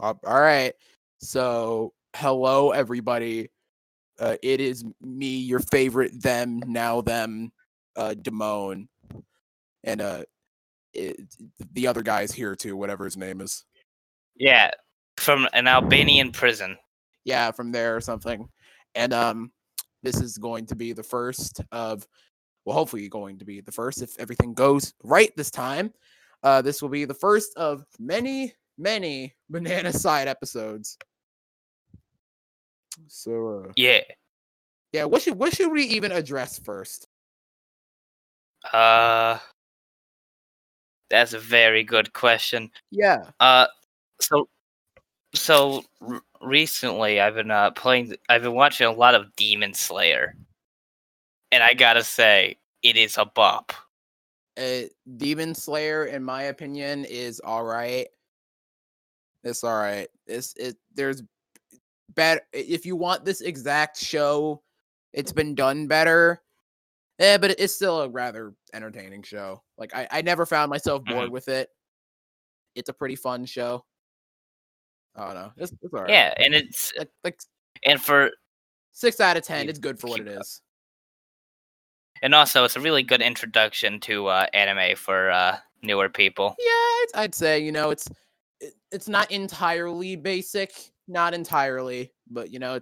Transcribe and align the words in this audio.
All 0.00 0.18
right. 0.24 0.72
So, 1.18 1.92
hello, 2.16 2.70
everybody. 2.70 3.50
Uh, 4.18 4.36
it 4.42 4.60
is 4.60 4.82
me, 5.02 5.36
your 5.38 5.60
favorite 5.60 6.22
them, 6.22 6.62
now 6.66 7.02
them, 7.02 7.52
uh, 7.96 8.14
Damone. 8.18 8.88
And 9.84 10.00
uh, 10.00 10.22
it, 10.94 11.20
the 11.72 11.86
other 11.86 12.02
guy's 12.02 12.32
here 12.32 12.56
too, 12.56 12.76
whatever 12.76 13.04
his 13.04 13.18
name 13.18 13.42
is. 13.42 13.64
Yeah, 14.36 14.70
from 15.18 15.46
an 15.52 15.66
Albanian 15.66 16.32
prison. 16.32 16.78
Yeah, 17.24 17.50
from 17.50 17.70
there 17.70 17.94
or 17.94 18.00
something. 18.00 18.48
And 18.94 19.12
um, 19.12 19.52
this 20.02 20.20
is 20.20 20.38
going 20.38 20.64
to 20.66 20.76
be 20.76 20.94
the 20.94 21.02
first 21.02 21.60
of, 21.72 22.06
well, 22.64 22.74
hopefully 22.74 23.06
going 23.08 23.38
to 23.38 23.44
be 23.44 23.60
the 23.60 23.72
first 23.72 24.00
if 24.00 24.18
everything 24.18 24.54
goes 24.54 24.94
right 25.02 25.30
this 25.36 25.50
time. 25.50 25.92
Uh, 26.42 26.62
this 26.62 26.80
will 26.80 26.88
be 26.88 27.04
the 27.04 27.12
first 27.12 27.54
of 27.56 27.84
many, 27.98 28.54
many 28.80 29.34
banana 29.50 29.92
side 29.92 30.26
episodes. 30.28 30.96
So 33.06 33.64
uh, 33.68 33.72
Yeah. 33.76 34.00
yeah, 34.92 35.04
what 35.04 35.22
should 35.22 35.34
what 35.38 35.54
should 35.54 35.70
we 35.70 35.84
even 35.84 36.12
address 36.12 36.58
first? 36.58 37.06
Uh, 38.72 39.38
that's 41.08 41.32
a 41.32 41.38
very 41.38 41.82
good 41.82 42.12
question. 42.12 42.70
Yeah. 42.90 43.24
Uh, 43.40 43.66
so, 44.20 44.48
so 45.34 45.82
r- 46.06 46.22
recently 46.42 47.20
I've 47.20 47.34
been 47.34 47.50
uh 47.50 47.70
playing. 47.70 48.14
I've 48.28 48.42
been 48.42 48.54
watching 48.54 48.86
a 48.86 48.92
lot 48.92 49.14
of 49.14 49.34
Demon 49.36 49.72
Slayer, 49.72 50.34
and 51.52 51.62
I 51.62 51.74
gotta 51.74 52.04
say 52.04 52.56
it 52.82 52.96
is 52.96 53.16
a 53.16 53.24
bop. 53.24 53.72
Uh, 54.58 54.82
Demon 55.16 55.54
Slayer, 55.54 56.04
in 56.04 56.22
my 56.22 56.42
opinion, 56.44 57.06
is 57.06 57.40
all 57.40 57.64
right. 57.64 58.08
It's 59.44 59.64
all 59.64 59.76
right. 59.76 60.08
It's 60.26 60.54
it. 60.56 60.76
There's 60.94 61.22
better. 62.14 62.42
If 62.52 62.84
you 62.84 62.96
want 62.96 63.24
this 63.24 63.40
exact 63.40 63.96
show, 63.98 64.62
it's 65.12 65.32
been 65.32 65.54
done 65.54 65.86
better. 65.86 66.42
Eh, 67.18 67.36
but 67.38 67.58
it's 67.58 67.74
still 67.74 68.00
a 68.02 68.08
rather 68.08 68.54
entertaining 68.72 69.22
show. 69.22 69.62
Like 69.76 69.94
I, 69.94 70.08
I 70.10 70.22
never 70.22 70.46
found 70.46 70.70
myself 70.70 71.04
bored 71.04 71.30
with 71.30 71.48
it. 71.48 71.68
It's 72.74 72.88
a 72.88 72.94
pretty 72.94 73.16
fun 73.16 73.44
show. 73.44 73.84
I 75.16 75.26
don't 75.26 75.34
know. 75.34 75.52
It's, 75.56 75.72
it's 75.82 75.92
all 75.92 76.02
right. 76.02 76.10
Yeah, 76.10 76.34
and 76.38 76.54
it's 76.54 76.92
Like, 76.96 77.10
like 77.24 77.40
and 77.84 78.00
for 78.00 78.30
six 78.92 79.20
out 79.20 79.36
of 79.36 79.42
ten. 79.42 79.68
It's 79.68 79.78
good 79.78 79.98
for 79.98 80.06
what 80.06 80.20
it 80.20 80.28
is. 80.28 80.62
and 82.22 82.34
also 82.34 82.64
it's 82.64 82.76
a 82.76 82.80
really 82.80 83.02
good 83.02 83.20
introduction 83.22 84.00
to 84.00 84.26
uh, 84.28 84.46
anime 84.54 84.96
for 84.96 85.30
uh, 85.30 85.56
newer 85.82 86.08
people. 86.08 86.54
Yeah, 86.58 87.02
it's, 87.02 87.12
I'd 87.16 87.34
say 87.34 87.58
you 87.58 87.72
know 87.72 87.90
it's 87.90 88.06
it, 88.06 88.16
it's 88.92 89.08
not 89.08 89.30
entirely 89.30 90.16
basic, 90.16 90.72
not 91.08 91.34
entirely, 91.34 92.12
but 92.30 92.50
you 92.50 92.58
know 92.58 92.80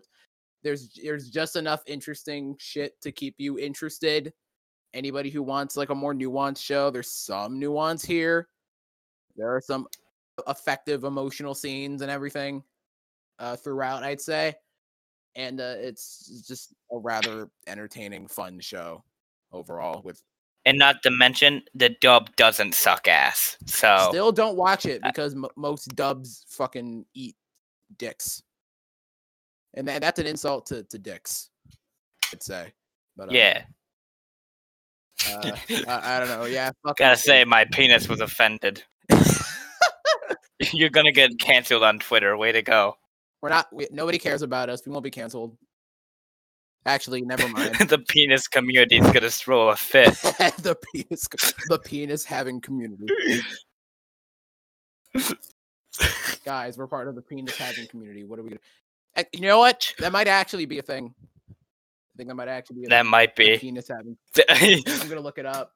there's 0.63 0.99
there's 1.03 1.31
just 1.31 1.57
enough 1.57 1.83
interesting 1.87 2.57
shit 2.59 3.01
to 3.03 3.13
keep 3.13 3.35
you 3.39 3.59
interested. 3.59 4.33
Anybody 4.95 5.31
who 5.31 5.43
wants 5.43 5.77
like 5.77 5.91
a 5.91 5.95
more 5.95 6.15
nuanced 6.15 6.63
show, 6.63 6.91
there's 6.91 7.13
some 7.13 7.59
nuance 7.59 8.05
here. 8.05 8.49
There 9.37 9.55
are 9.55 9.61
some 9.61 9.87
effective 10.49 11.05
emotional 11.05 11.55
scenes 11.55 12.03
and 12.03 12.11
everything 12.11 12.63
uh, 13.39 13.57
throughout, 13.57 14.03
I'd 14.03 14.21
say, 14.21 14.55
and 15.37 15.61
uh, 15.61 15.75
it's 15.79 16.45
just 16.47 16.75
a 16.91 16.99
rather 16.99 17.51
entertaining, 17.67 18.29
fun 18.29 18.61
show 18.61 19.05
overall 19.53 20.03
with 20.03 20.23
And 20.65 20.79
not 20.79 21.03
to 21.05 21.11
mention 21.11 21.63
the 21.75 21.91
dub 22.01 22.35
doesn't 22.37 22.75
suck 22.75 23.09
ass. 23.09 23.57
So 23.67 24.09
Still 24.11 24.33
don't 24.33 24.57
watch 24.57 24.85
it 24.85 25.01
Uh, 25.03 25.09
because 25.09 25.35
m- 25.35 25.47
most 25.57 25.95
dubs 25.97 26.45
fucking 26.51 27.07
eat 27.15 27.37
dicks, 27.97 28.43
and 29.75 29.89
that, 29.89 30.03
that's 30.03 30.19
an 30.19 30.27
insult 30.27 30.67
to, 30.67 30.83
to 30.85 30.99
dicks. 30.99 31.49
I'd 32.33 32.43
say, 32.43 32.73
but 33.17 33.29
uh, 33.31 33.33
yeah, 33.33 33.63
uh, 35.31 35.53
I, 35.89 36.17
I 36.17 36.19
don't 36.19 36.29
know. 36.29 36.45
Yeah, 36.45 36.71
fuck 36.87 36.99
gotta 36.99 37.15
it. 37.15 37.19
say 37.19 37.45
my 37.45 37.65
penis 37.65 38.09
was 38.09 38.21
offended. 38.21 38.83
You're 40.73 40.91
gonna 40.91 41.13
get 41.13 41.39
canceled 41.39 41.83
on 41.85 41.99
Twitter. 41.99 42.37
Way 42.37 42.53
to 42.53 42.63
go. 42.63 42.97
we're 43.41 43.49
not. 43.49 43.69
We, 43.73 43.87
nobody 43.91 44.19
cares 44.19 44.43
about 44.43 44.69
us. 44.69 44.83
We 44.85 44.93
won't 44.93 45.05
be 45.05 45.11
canceled. 45.11 45.57
Actually, 46.89 47.21
never 47.21 47.47
mind. 47.51 47.75
the 47.91 47.99
penis 48.09 48.49
community 48.49 48.97
is 48.97 49.11
gonna 49.13 49.29
throw 49.31 49.69
a 49.69 49.77
fit. 49.77 50.15
the 50.63 50.75
penis, 50.95 51.29
the 51.69 51.79
penis 51.85 52.25
having 52.25 52.61
community. 52.63 53.07
Guys, 56.45 56.79
we're 56.79 56.87
part 56.87 57.09
of 57.09 57.15
the 57.15 57.21
penis 57.23 57.57
having 57.59 57.87
community. 57.89 58.25
What 58.25 58.39
are 58.39 58.43
we 58.43 58.51
gonna? 58.51 58.61
Eh, 59.17 59.25
You 59.35 59.43
know 59.43 59.59
what? 59.59 59.93
That 59.99 60.13
might 60.13 60.29
actually 60.29 60.65
be 60.67 60.79
a 60.79 60.83
thing. 60.83 61.15
I 61.51 62.17
think 62.17 62.29
that 62.31 62.35
might 62.37 62.49
actually 62.49 62.77
be 62.77 62.87
a 62.87 62.89
That 62.89 63.03
thing, 63.03 63.11
might 63.11 63.37
the 63.37 63.51
be. 63.51 63.59
penis 63.59 63.89
having 63.89 64.17
I'm 64.49 65.09
gonna 65.09 65.21
look 65.21 65.39
it 65.39 65.47
up. 65.47 65.73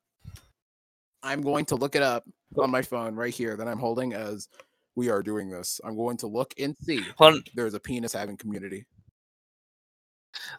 I'm 1.22 1.42
going 1.42 1.66
to 1.66 1.76
look 1.76 1.94
it 1.94 2.02
up 2.02 2.24
on 2.58 2.70
my 2.70 2.82
phone 2.82 3.14
right 3.14 3.34
here 3.34 3.56
that 3.56 3.68
I'm 3.68 3.78
holding 3.78 4.14
as 4.14 4.48
we 4.96 5.10
are 5.10 5.22
doing 5.22 5.50
this. 5.50 5.80
I'm 5.84 5.96
going 5.96 6.16
to 6.18 6.26
look 6.26 6.54
and 6.58 6.76
see 6.78 7.04
there's 7.54 7.74
a 7.74 7.80
penis 7.80 8.12
having 8.14 8.36
community. 8.38 8.86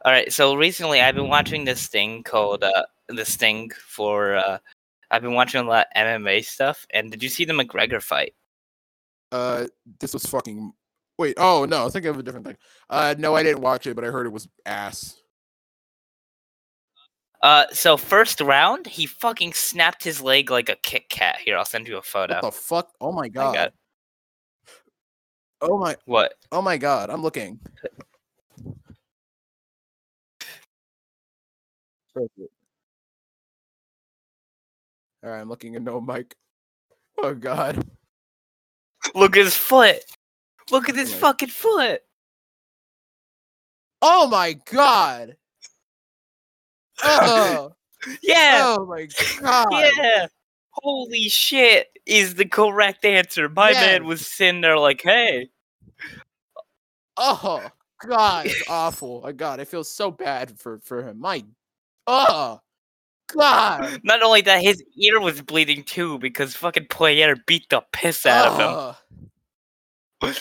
All 0.06 0.12
right. 0.12 0.32
So 0.32 0.56
recently, 0.56 1.02
I've 1.02 1.16
been 1.16 1.28
watching 1.30 1.66
this 1.66 1.88
thing 1.88 2.24
called 2.24 2.64
uh, 2.64 2.84
this 3.10 3.36
thing 3.36 3.72
for. 3.86 4.36
Uh, 4.36 4.58
I've 5.12 5.22
been 5.22 5.34
watching 5.34 5.62
a 5.62 5.70
lot 5.70 5.88
of 5.96 6.06
MMA 6.08 6.44
stuff. 6.44 6.88
And 6.92 7.12
did 7.12 7.22
you 7.22 7.30
see 7.30 7.46
the 7.46 7.54
McGregor 7.54 8.02
fight? 8.02 8.34
Uh, 9.32 9.66
this 10.00 10.14
was 10.14 10.26
fucking. 10.26 10.74
Wait, 11.20 11.36
oh 11.38 11.66
no, 11.66 11.86
I 11.86 11.90
think 11.90 12.06
of 12.06 12.18
a 12.18 12.24
different 12.24 12.46
thing. 12.48 12.58
Uh, 12.90 13.14
no, 13.18 13.36
I 13.36 13.44
didn't 13.44 13.62
watch 13.62 13.86
it, 13.86 13.96
but 13.96 14.04
I 14.04 14.08
heard 14.08 14.26
it 14.26 14.32
was 14.32 14.48
ass. 14.66 15.22
Uh, 17.44 17.66
so 17.72 17.98
first 17.98 18.40
round, 18.40 18.88
he 18.88 19.06
fucking 19.06 19.54
snapped 19.54 20.04
his 20.04 20.22
leg 20.22 20.50
like 20.50 20.70
a 20.70 20.76
Kit 20.78 21.10
Kat. 21.10 21.38
Here, 21.40 21.58
I'll 21.58 21.66
send 21.66 21.88
you 21.88 21.98
a 21.98 22.02
photo. 22.02 22.36
What 22.36 22.42
the 22.42 22.52
fuck? 22.52 22.92
Oh 23.02 23.12
my 23.12 23.28
god. 23.28 23.54
got- 23.54 23.74
Oh 25.62 25.78
my. 25.78 25.96
What? 26.06 26.34
Oh 26.52 26.62
my 26.62 26.78
god. 26.78 27.10
I'm 27.10 27.22
looking. 27.22 27.60
All 32.16 32.28
right, 35.24 35.40
I'm 35.42 35.50
looking 35.50 35.76
at 35.76 35.82
no 35.82 36.02
mic. 36.02 36.36
Oh 37.22 37.34
god. 37.34 37.84
Look 39.16 39.38
at 39.38 39.46
his 39.46 39.56
foot. 39.56 40.00
Look 40.72 40.90
at 40.90 40.96
oh, 40.96 41.00
his 41.00 41.12
Like- 41.12 41.20
fucking 41.22 41.50
foot. 41.50 42.02
Oh 44.02 44.28
my 44.28 44.54
god. 44.72 45.38
Oh, 47.04 47.74
Yeah. 48.22 48.76
oh 48.78 48.86
my 48.86 49.08
god. 49.42 49.68
Yeah. 49.98 50.28
Holy 50.72 51.30
shit 51.30 51.88
is 52.06 52.36
the 52.36 52.46
correct 52.46 53.06
answer. 53.06 53.48
My 53.48 53.72
man 53.74 54.02
Yes. 54.02 54.08
was 54.08 54.28
sitting 54.28 54.62
there 54.62 54.78
like, 54.78 55.02
hey. 55.02 55.50
Oh 57.16 57.66
god, 58.06 58.48
it's 58.48 58.64
awful. 58.68 59.22
Oh 59.24 59.32
god, 59.32 59.60
I 59.60 59.66
feel 59.66 59.84
so 59.84 60.12
bad 60.12 60.60
for 60.60 60.80
for 60.80 61.08
him. 61.08 61.20
My 61.20 61.46
oh 62.08 62.60
god. 63.34 64.02
Not 64.04 64.22
only 64.22 64.42
that, 64.42 64.62
his 64.62 64.84
ear 64.96 65.20
was 65.20 65.42
bleeding 65.42 65.84
too 65.84 66.20
because 66.20 66.56
fucking 66.56 66.88
Poirier 66.90 67.36
beat 67.48 67.70
the 67.70 67.82
piss 67.92 68.26
out 68.26 68.48
of 68.48 68.60
him. 68.60 68.68
Oh. 68.70 68.96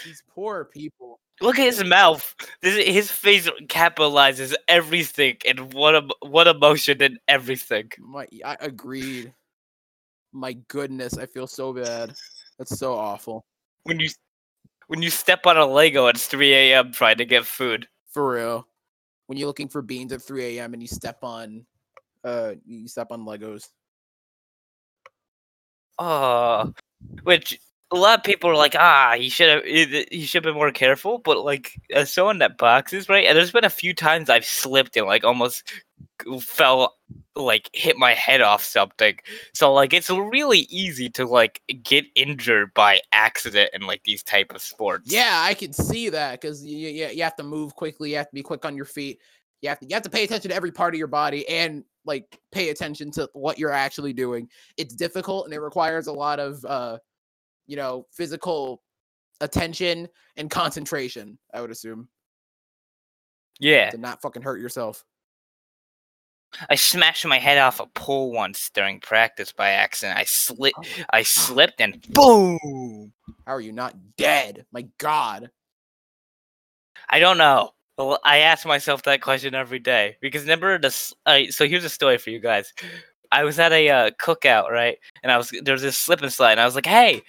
These 0.04 0.22
poor 0.32 0.66
people. 0.66 1.18
Look 1.40 1.58
at 1.58 1.64
his 1.64 1.84
mouth. 1.84 2.34
This, 2.60 2.86
his 2.86 3.10
face 3.10 3.48
capitalizes 3.66 4.54
everything 4.68 5.38
and 5.46 5.72
what 5.74 6.04
what 6.20 6.46
emotion 6.46 7.02
and 7.02 7.18
everything. 7.26 7.90
My 7.98 8.26
I 8.44 8.56
agreed. 8.60 9.32
My 10.32 10.52
goodness, 10.68 11.18
I 11.18 11.26
feel 11.26 11.46
so 11.46 11.72
bad. 11.72 12.14
That's 12.58 12.78
so 12.78 12.94
awful. 12.94 13.44
When 13.82 13.98
you 13.98 14.08
when 14.86 15.02
you 15.02 15.10
step 15.10 15.46
on 15.46 15.56
a 15.56 15.66
Lego, 15.66 16.06
it's 16.06 16.26
3 16.26 16.52
a.m. 16.52 16.92
trying 16.92 17.18
to 17.18 17.24
get 17.24 17.44
food. 17.44 17.88
For 18.12 18.34
real. 18.34 18.66
When 19.32 19.38
you're 19.38 19.46
looking 19.46 19.70
for 19.70 19.80
beans 19.80 20.12
at 20.12 20.20
3 20.20 20.58
a.m. 20.58 20.74
and 20.74 20.82
you 20.82 20.86
step 20.86 21.24
on 21.24 21.64
uh 22.22 22.52
you 22.66 22.86
step 22.86 23.06
on 23.10 23.24
Legos. 23.24 23.70
Oh, 25.98 26.74
which 27.22 27.58
a 27.92 27.96
lot 27.96 28.18
of 28.18 28.24
people 28.24 28.50
are 28.50 28.56
like, 28.56 28.76
ah, 28.76 29.14
he 29.16 29.30
should 29.30 29.48
have 29.48 29.64
he 29.64 30.26
should 30.26 30.44
have 30.44 30.52
been 30.52 30.60
more 30.60 30.70
careful. 30.70 31.16
But 31.16 31.46
like, 31.46 31.80
as 31.94 32.12
someone 32.12 32.40
that 32.40 32.58
boxes, 32.58 33.08
right? 33.08 33.24
And 33.24 33.34
there's 33.34 33.52
been 33.52 33.64
a 33.64 33.70
few 33.70 33.94
times 33.94 34.28
I've 34.28 34.44
slipped 34.44 34.98
and 34.98 35.06
like 35.06 35.24
almost 35.24 35.62
fell, 36.40 36.96
like 37.34 37.70
hit 37.72 37.96
my 37.96 38.14
head 38.14 38.40
off 38.40 38.62
something. 38.62 39.16
So 39.54 39.72
like, 39.72 39.92
it's 39.92 40.10
really 40.10 40.60
easy 40.70 41.08
to 41.10 41.26
like 41.26 41.60
get 41.82 42.04
injured 42.14 42.74
by 42.74 43.00
accident 43.12 43.70
in 43.72 43.82
like 43.86 44.02
these 44.04 44.22
type 44.22 44.54
of 44.54 44.62
sports. 44.62 45.10
Yeah, 45.10 45.40
I 45.42 45.54
can 45.54 45.72
see 45.72 46.08
that 46.10 46.40
because 46.40 46.64
you, 46.64 46.88
you, 46.88 47.06
you 47.08 47.22
have 47.22 47.36
to 47.36 47.42
move 47.42 47.74
quickly. 47.74 48.10
You 48.10 48.16
have 48.16 48.28
to 48.28 48.34
be 48.34 48.42
quick 48.42 48.64
on 48.64 48.76
your 48.76 48.84
feet. 48.84 49.18
You 49.60 49.68
have 49.68 49.78
to 49.80 49.86
you 49.86 49.94
have 49.94 50.02
to 50.02 50.10
pay 50.10 50.24
attention 50.24 50.50
to 50.50 50.54
every 50.56 50.72
part 50.72 50.94
of 50.94 50.98
your 50.98 51.06
body 51.06 51.48
and 51.48 51.84
like 52.04 52.38
pay 52.50 52.70
attention 52.70 53.10
to 53.12 53.28
what 53.32 53.58
you're 53.58 53.70
actually 53.70 54.12
doing. 54.12 54.48
It's 54.76 54.94
difficult 54.94 55.44
and 55.44 55.54
it 55.54 55.60
requires 55.60 56.08
a 56.08 56.12
lot 56.12 56.40
of 56.40 56.64
uh, 56.64 56.98
you 57.66 57.76
know, 57.76 58.06
physical 58.12 58.82
attention 59.40 60.08
and 60.36 60.50
concentration. 60.50 61.38
I 61.54 61.60
would 61.60 61.70
assume 61.70 62.08
Yeah, 63.60 63.90
to 63.90 63.98
not 63.98 64.20
fucking 64.20 64.42
hurt 64.42 64.60
yourself. 64.60 65.04
I 66.68 66.74
smashed 66.74 67.26
my 67.26 67.38
head 67.38 67.58
off 67.58 67.80
a 67.80 67.86
pole 67.86 68.32
once 68.32 68.70
during 68.74 69.00
practice 69.00 69.52
by 69.52 69.70
accident. 69.70 70.18
I 70.18 70.24
slipped. 70.24 70.78
Oh, 70.78 71.04
I 71.12 71.22
slipped 71.22 71.80
and 71.80 72.00
boom. 72.10 73.12
How 73.46 73.54
are 73.54 73.60
you 73.60 73.72
not 73.72 73.94
dead? 74.16 74.66
My 74.72 74.86
God. 74.98 75.50
I 77.08 77.18
don't 77.18 77.38
know. 77.38 77.70
Well, 77.98 78.18
I 78.24 78.38
ask 78.38 78.66
myself 78.66 79.02
that 79.02 79.20
question 79.20 79.54
every 79.54 79.78
day 79.78 80.16
because 80.20 80.42
remember 80.42 80.78
this. 80.78 81.12
Uh, 81.26 81.42
so 81.50 81.66
here's 81.66 81.84
a 81.84 81.90
story 81.90 82.18
for 82.18 82.30
you 82.30 82.40
guys. 82.40 82.72
I 83.30 83.44
was 83.44 83.58
at 83.58 83.72
a 83.72 83.88
uh, 83.88 84.10
cookout, 84.20 84.70
right? 84.70 84.98
And 85.22 85.30
I 85.32 85.36
was 85.36 85.50
there 85.62 85.74
was 85.74 85.82
this 85.82 85.96
slip 85.96 86.22
and 86.22 86.32
slide, 86.32 86.52
and 86.52 86.60
I 86.60 86.64
was 86.64 86.74
like, 86.74 86.86
"Hey, 86.86 87.22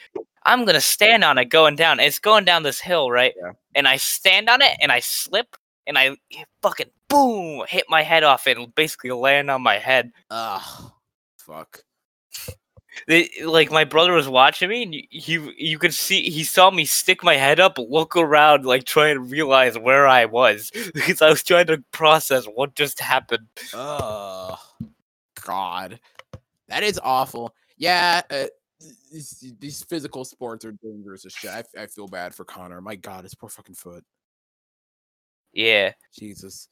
I'm 0.46 0.66
gonna 0.66 0.82
stand 0.82 1.24
on 1.24 1.38
it 1.38 1.46
going 1.46 1.76
down." 1.76 2.00
It's 2.00 2.20
going 2.20 2.46
down 2.46 2.64
this 2.64 2.80
hill, 2.80 3.12
right? 3.12 3.34
Yeah. 3.38 3.52
And 3.76 3.88
I 3.88 3.98
stand 3.98 4.50
on 4.50 4.62
it, 4.62 4.72
and 4.82 4.92
I 4.92 5.00
slip, 5.00 5.56
and 5.88 5.98
I 5.98 6.18
fucking 6.62 6.92
boom 7.10 7.64
hit 7.68 7.86
my 7.90 8.02
head 8.02 8.24
off, 8.24 8.48
and 8.48 8.74
basically 8.76 9.12
land 9.12 9.50
on 9.50 9.62
my 9.62 9.78
head. 9.78 10.12
Ugh. 10.30 10.92
Fuck. 11.38 11.84
They, 13.08 13.30
like 13.44 13.72
my 13.72 13.86
brother 13.86 14.14
was 14.14 14.30
watching 14.30 14.70
me, 14.70 14.84
and 14.84 14.94
you, 14.94 15.04
he 15.10 15.54
you 15.58 15.80
could 15.80 15.94
see 15.94 16.30
he 16.30 16.44
saw 16.44 16.70
me 16.70 16.86
stick 16.86 17.24
my 17.24 17.36
head 17.36 17.60
up, 17.60 17.78
look 17.80 18.16
around, 18.16 18.66
like 18.66 18.84
trying 18.84 19.16
to 19.16 19.20
realize 19.20 19.78
where 19.78 20.08
I 20.08 20.26
was 20.26 20.72
because 20.94 21.22
I 21.22 21.30
was 21.30 21.44
trying 21.44 21.68
to 21.68 21.84
process 21.92 22.46
what 22.46 22.76
just 22.76 23.00
happened. 23.00 23.48
Ugh. 23.74 24.58
God. 25.44 26.00
That 26.70 26.84
is 26.84 27.00
awful. 27.04 27.54
Yeah. 27.78 28.22
Uh, 28.30 28.46
these, 29.12 29.54
these 29.60 29.84
physical 29.84 30.26
sports 30.26 30.66
are 30.66 30.74
dangerous 30.84 31.26
as 31.26 31.34
shit. 31.34 31.52
I, 31.52 31.64
I 31.78 31.88
feel 31.88 32.08
bad 32.08 32.34
for 32.34 32.46
Conor. 32.46 32.82
My 32.82 32.96
God, 32.96 33.24
his 33.24 33.36
poor 33.36 33.50
fucking 33.50 33.76
foot. 33.76 34.04
Yeah, 35.54 35.94
Jesus. 36.18 36.68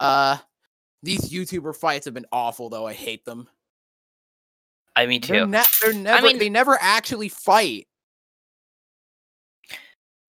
Uh, 0.00 0.36
these 1.02 1.30
YouTuber 1.32 1.74
fights 1.74 2.04
have 2.04 2.14
been 2.14 2.26
awful, 2.32 2.68
though. 2.68 2.86
I 2.86 2.92
hate 2.92 3.24
them. 3.24 3.48
I 4.94 5.06
mean 5.06 5.22
They're, 5.22 5.44
too. 5.44 5.50
ne- 5.50 5.62
they're 5.80 5.92
never. 5.94 6.26
I 6.26 6.28
mean- 6.28 6.38
they 6.38 6.50
never 6.50 6.76
actually 6.80 7.28
fight. 7.30 7.88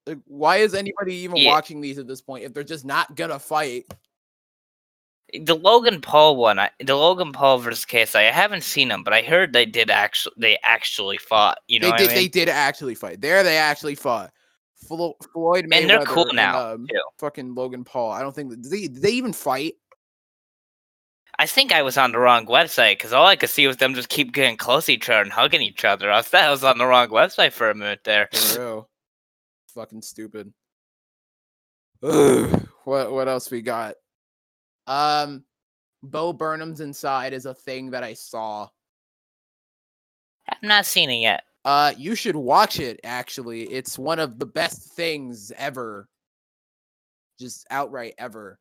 Like, 0.06 0.20
why 0.26 0.58
is 0.58 0.74
anybody 0.74 1.16
even 1.16 1.38
Yeah. 1.38 1.52
watching 1.52 1.80
these 1.80 1.98
at 1.98 2.08
this 2.08 2.22
point 2.22 2.44
if 2.44 2.54
they're 2.54 2.64
just 2.64 2.86
not 2.86 3.16
gonna 3.16 3.40
fight? 3.40 3.86
The 5.34 5.56
Logan 5.56 6.00
Paul 6.02 6.36
one, 6.36 6.60
I, 6.60 6.70
the 6.80 6.96
Logan 6.96 7.32
Paul 7.32 7.58
versus 7.58 7.86
KSI. 7.86 8.28
I 8.28 8.32
haven't 8.32 8.64
seen 8.64 8.90
them, 8.90 9.04
but 9.04 9.14
I 9.14 9.22
heard 9.24 9.52
they 9.54 9.66
did 9.66 9.90
actually 9.90 10.36
they 10.38 10.58
actually 10.64 11.18
fought. 11.18 11.58
You 11.68 11.80
know 11.80 11.92
they 11.92 11.98
did. 11.98 12.10
I 12.12 12.14
They 12.16 12.28
did 12.28 12.50
actually 12.50 12.96
fight. 12.96 13.22
There, 13.22 13.44
they 13.44 13.58
actually 13.58 13.96
fought. 13.96 14.32
Flo- 14.88 15.18
Floyd 15.32 15.66
Mayweather 15.66 15.82
and 15.82 15.90
they're 15.90 16.06
cool 16.06 16.34
now 16.34 16.74
um, 16.74 16.88
fucking 17.20 17.56
Logan 17.56 17.84
Paul. 17.84 18.12
I 18.12 18.22
don't 18.22 18.36
think 18.36 18.50
did 18.50 18.72
they, 18.72 18.82
did 18.88 19.02
they 19.02 19.12
even 19.12 19.34
fight. 19.34 19.76
I 21.40 21.48
think 21.48 21.72
I 21.72 21.82
was 21.82 21.98
on 21.98 22.12
the 22.12 22.20
wrong 22.20 22.46
website 22.46 22.94
because 22.94 23.12
all 23.12 23.26
I 23.26 23.36
could 23.36 23.50
see 23.50 23.66
was 23.66 23.78
them 23.78 23.96
just 23.96 24.10
keep 24.10 24.34
getting 24.34 24.56
close 24.56 24.86
to 24.86 24.94
each 24.94 25.10
other 25.10 25.22
and 25.22 25.32
hugging 25.32 25.62
each 25.62 25.84
other. 25.84 26.12
I 26.12 26.22
thought 26.22 26.44
I 26.44 26.52
was 26.52 26.64
on 26.64 26.78
the 26.78 26.86
wrong 26.86 27.10
website 27.10 27.54
for 27.54 27.70
a 27.70 27.76
minute 27.76 28.04
there. 28.04 28.30
For 28.32 28.60
real. 28.60 28.90
Fucking 29.74 30.04
stupid. 30.04 30.54
Ugh. 32.04 32.68
What 32.84 33.12
what 33.12 33.28
else 33.28 33.50
we 33.50 33.62
got? 33.62 33.96
Um 34.88 35.46
Bo 36.04 36.34
Burnham's 36.34 36.82
inside 36.82 37.32
is 37.34 37.46
a 37.46 37.54
thing 37.54 37.92
that 37.92 38.04
I 38.04 38.14
saw. 38.14 38.68
I've 40.50 40.62
not 40.62 40.86
seen 40.86 41.10
it 41.10 41.22
yet. 41.22 41.44
Uh 41.66 41.94
you 41.98 42.16
should 42.16 42.36
watch 42.36 42.80
it 42.80 43.00
actually. 43.04 43.64
It's 43.64 43.98
one 43.98 44.20
of 44.20 44.40
the 44.40 44.46
best 44.46 44.94
things 44.94 45.52
ever. 45.58 46.08
Just 47.40 47.66
outright 47.70 48.16
ever. 48.18 48.60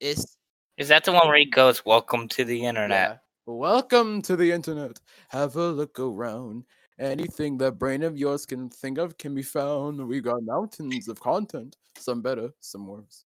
It's 0.00 0.36
Is 0.78 0.88
that 0.88 1.04
the 1.04 1.12
one 1.12 1.26
where 1.28 1.36
he 1.38 1.46
goes, 1.46 1.84
"Welcome 1.84 2.28
to 2.28 2.44
the 2.44 2.64
internet"? 2.64 2.90
yeah. 3.10 3.16
Welcome 3.46 4.22
to 4.22 4.34
the 4.36 4.50
internet. 4.50 4.98
Have 5.28 5.56
a 5.56 5.68
look 5.68 6.00
around. 6.00 6.64
Anything 6.98 7.58
that 7.58 7.78
brain 7.78 8.02
of 8.02 8.16
yours 8.16 8.46
can 8.46 8.70
think 8.70 8.98
of 8.98 9.18
can 9.18 9.34
be 9.34 9.42
found. 9.42 10.04
We 10.08 10.20
got 10.20 10.42
mountains 10.42 11.08
of 11.08 11.20
content. 11.20 11.76
Some 11.98 12.22
better, 12.22 12.50
some 12.60 12.86
worse. 12.86 13.24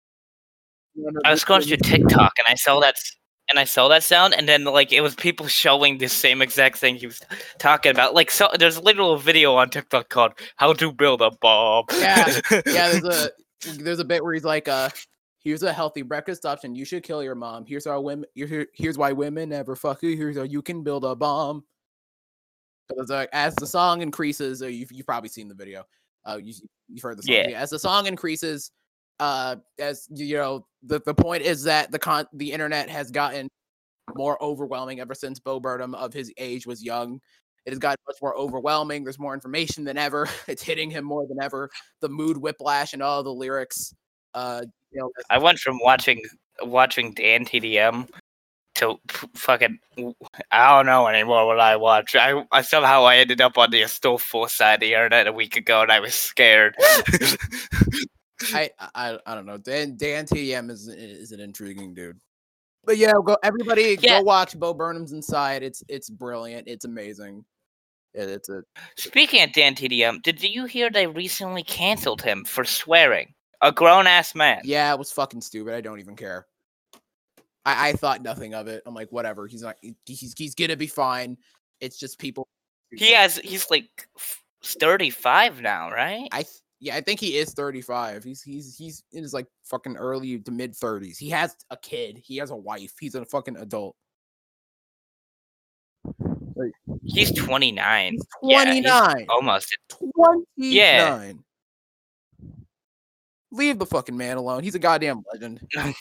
I 1.24 1.30
was 1.32 1.44
going 1.44 1.62
to 1.62 1.76
TikTok 1.76 2.32
and 2.38 2.46
I 2.48 2.54
saw 2.54 2.80
that 2.80 2.96
and 3.50 3.58
I 3.58 3.64
saw 3.64 3.88
that 3.88 4.02
sound 4.02 4.34
and 4.34 4.48
then 4.48 4.64
like 4.64 4.92
it 4.92 5.00
was 5.00 5.14
people 5.14 5.46
showing 5.46 5.98
the 5.98 6.08
same 6.08 6.42
exact 6.42 6.78
thing 6.78 6.96
he 6.96 7.06
was 7.06 7.20
talking 7.58 7.90
about. 7.90 8.14
Like 8.14 8.30
so 8.30 8.48
there's 8.58 8.76
a 8.76 8.82
literal 8.82 9.16
video 9.16 9.54
on 9.54 9.70
TikTok 9.70 10.08
called 10.08 10.32
How 10.56 10.72
to 10.72 10.92
Build 10.92 11.22
a 11.22 11.30
Bomb. 11.30 11.86
Yeah, 11.98 12.40
yeah, 12.66 12.90
there's 12.90 13.04
a 13.04 13.30
there's 13.78 14.00
a 14.00 14.04
bit 14.04 14.22
where 14.22 14.34
he's 14.34 14.44
like, 14.44 14.68
uh, 14.68 14.90
here's 15.38 15.62
a 15.62 15.72
healthy 15.72 16.02
breakfast 16.02 16.44
option. 16.44 16.74
You 16.74 16.84
should 16.84 17.02
kill 17.02 17.22
your 17.22 17.34
mom. 17.34 17.64
Here's 17.66 17.86
how 17.86 18.00
women. 18.00 18.26
Here, 18.34 18.66
here's 18.74 18.98
why 18.98 19.12
women 19.12 19.50
never 19.50 19.76
fuck 19.76 20.02
you. 20.02 20.16
Here's 20.16 20.36
how 20.36 20.42
you 20.42 20.62
can 20.62 20.82
build 20.82 21.04
a 21.04 21.14
bomb. 21.14 21.64
Because 22.88 23.10
uh, 23.10 23.26
as 23.32 23.54
the 23.56 23.66
song 23.66 24.02
increases, 24.02 24.62
uh, 24.62 24.66
you've 24.66 24.92
you've 24.92 25.06
probably 25.06 25.28
seen 25.28 25.48
the 25.48 25.54
video. 25.54 25.84
Uh, 26.24 26.38
you, 26.42 26.54
you've 26.88 27.02
heard 27.02 27.18
the 27.18 27.22
song. 27.22 27.34
Yeah. 27.34 27.60
As 27.60 27.70
the 27.70 27.78
song 27.78 28.06
increases, 28.06 28.72
uh, 29.20 29.56
as 29.78 30.06
you 30.10 30.36
know, 30.36 30.66
the 30.82 31.00
the 31.04 31.14
point 31.14 31.42
is 31.42 31.62
that 31.64 31.90
the 31.90 31.98
con 31.98 32.26
the 32.32 32.52
internet 32.52 32.88
has 32.90 33.10
gotten 33.10 33.48
more 34.14 34.42
overwhelming 34.42 35.00
ever 35.00 35.14
since 35.14 35.40
Bo 35.40 35.58
Burnham 35.58 35.94
of 35.94 36.12
his 36.12 36.32
age 36.38 36.66
was 36.66 36.82
young. 36.82 37.20
It 37.64 37.70
has 37.70 37.78
gotten 37.78 37.98
much 38.06 38.18
more 38.22 38.36
overwhelming. 38.36 39.02
There's 39.02 39.18
more 39.18 39.34
information 39.34 39.84
than 39.84 39.98
ever. 39.98 40.28
It's 40.48 40.62
hitting 40.62 40.90
him 40.90 41.04
more 41.04 41.26
than 41.26 41.42
ever. 41.42 41.70
The 42.00 42.08
mood 42.08 42.36
whiplash 42.36 42.92
and 42.92 43.02
all 43.02 43.22
the 43.22 43.32
lyrics. 43.32 43.92
Uh, 44.34 44.62
you 44.92 45.00
know, 45.00 45.10
I 45.30 45.38
went 45.38 45.58
from 45.58 45.78
watching 45.82 46.22
watching 46.62 47.14
DanTDM 47.14 48.08
to 48.76 48.96
fucking 49.34 49.78
I 50.52 50.76
don't 50.76 50.86
know 50.86 51.08
anymore 51.08 51.46
what 51.46 51.58
I 51.58 51.76
watch. 51.76 52.14
I, 52.14 52.44
I 52.52 52.60
somehow 52.60 53.04
I 53.04 53.16
ended 53.16 53.40
up 53.40 53.56
on 53.56 53.70
the 53.70 53.82
Astolfo 53.82 54.48
side 54.48 54.74
of 54.74 54.80
the 54.80 54.92
internet 54.92 55.26
a 55.26 55.32
week 55.32 55.56
ago 55.56 55.80
and 55.82 55.90
I 55.90 56.00
was 56.00 56.14
scared. 56.14 56.76
I, 58.52 58.70
I 58.94 59.18
I 59.26 59.34
don't 59.34 59.46
know. 59.46 59.56
Dan 59.58 59.96
DanTDM 59.96 60.70
is 60.70 60.88
is 60.88 61.32
an 61.32 61.40
intriguing 61.40 61.94
dude. 61.94 62.18
But 62.84 62.98
yeah, 62.98 63.12
go 63.24 63.36
everybody 63.42 63.96
Yeah. 64.00 64.18
go 64.20 64.24
watch 64.24 64.58
Bo 64.58 64.72
Burnham's 64.74 65.12
Inside. 65.12 65.62
It's 65.62 65.82
it's 65.88 66.08
brilliant. 66.10 66.68
It's 66.68 66.84
amazing. 66.84 67.44
It, 68.14 68.28
it's 68.28 68.48
a 68.48 68.62
Speaking 68.96 69.42
of 69.42 69.50
DanTDM, 69.50 70.22
did 70.22 70.42
you 70.42 70.66
hear 70.66 70.90
they 70.90 71.06
recently 71.06 71.62
canceled 71.62 72.22
him 72.22 72.44
for 72.44 72.64
swearing? 72.64 73.34
A 73.62 73.72
grown 73.72 74.06
ass 74.06 74.34
man. 74.34 74.60
yeah, 74.64 74.92
it 74.92 74.98
was 74.98 75.10
fucking 75.10 75.40
stupid. 75.40 75.74
I 75.74 75.80
don't 75.80 75.98
even 75.98 76.14
care. 76.14 76.46
I, 77.64 77.88
I 77.88 77.92
thought 77.94 78.22
nothing 78.22 78.54
of 78.54 78.68
it. 78.68 78.82
I'm 78.86 78.94
like, 78.94 79.10
whatever. 79.10 79.46
He's 79.46 79.62
not. 79.62 79.76
He's 80.04 80.34
he's 80.36 80.54
gonna 80.54 80.76
be 80.76 80.86
fine. 80.86 81.36
It's 81.80 81.98
just 81.98 82.18
people. 82.18 82.46
He 82.94 83.12
has 83.12 83.38
he's 83.38 83.68
like 83.70 84.06
f- 84.16 84.42
35 84.62 85.60
now, 85.62 85.90
right? 85.90 86.28
I 86.32 86.44
yeah, 86.80 86.96
I 86.96 87.00
think 87.00 87.20
he 87.20 87.38
is 87.38 87.52
35. 87.54 88.24
He's 88.24 88.42
he's 88.42 88.76
he's 88.76 89.02
in 89.12 89.22
his 89.22 89.32
like 89.32 89.46
fucking 89.64 89.96
early 89.96 90.38
to 90.38 90.50
mid 90.50 90.72
30s. 90.74 91.16
He 91.16 91.30
has 91.30 91.56
a 91.70 91.76
kid. 91.76 92.20
He 92.22 92.36
has 92.36 92.50
a 92.50 92.56
wife. 92.56 92.92
He's 93.00 93.14
a 93.14 93.24
fucking 93.24 93.56
adult. 93.56 93.96
He's 97.02 97.32
29. 97.32 98.12
He's 98.12 98.22
Yeah, 98.42 98.64
29. 98.64 99.18
he's 99.18 99.26
almost. 99.28 99.76
29. 100.56 101.44
Leave 103.52 103.78
the 103.78 103.86
fucking 103.86 104.16
man 104.16 104.36
alone. 104.36 104.62
He's 104.62 104.74
a 104.74 104.78
goddamn 104.78 105.22
legend. 105.32 105.60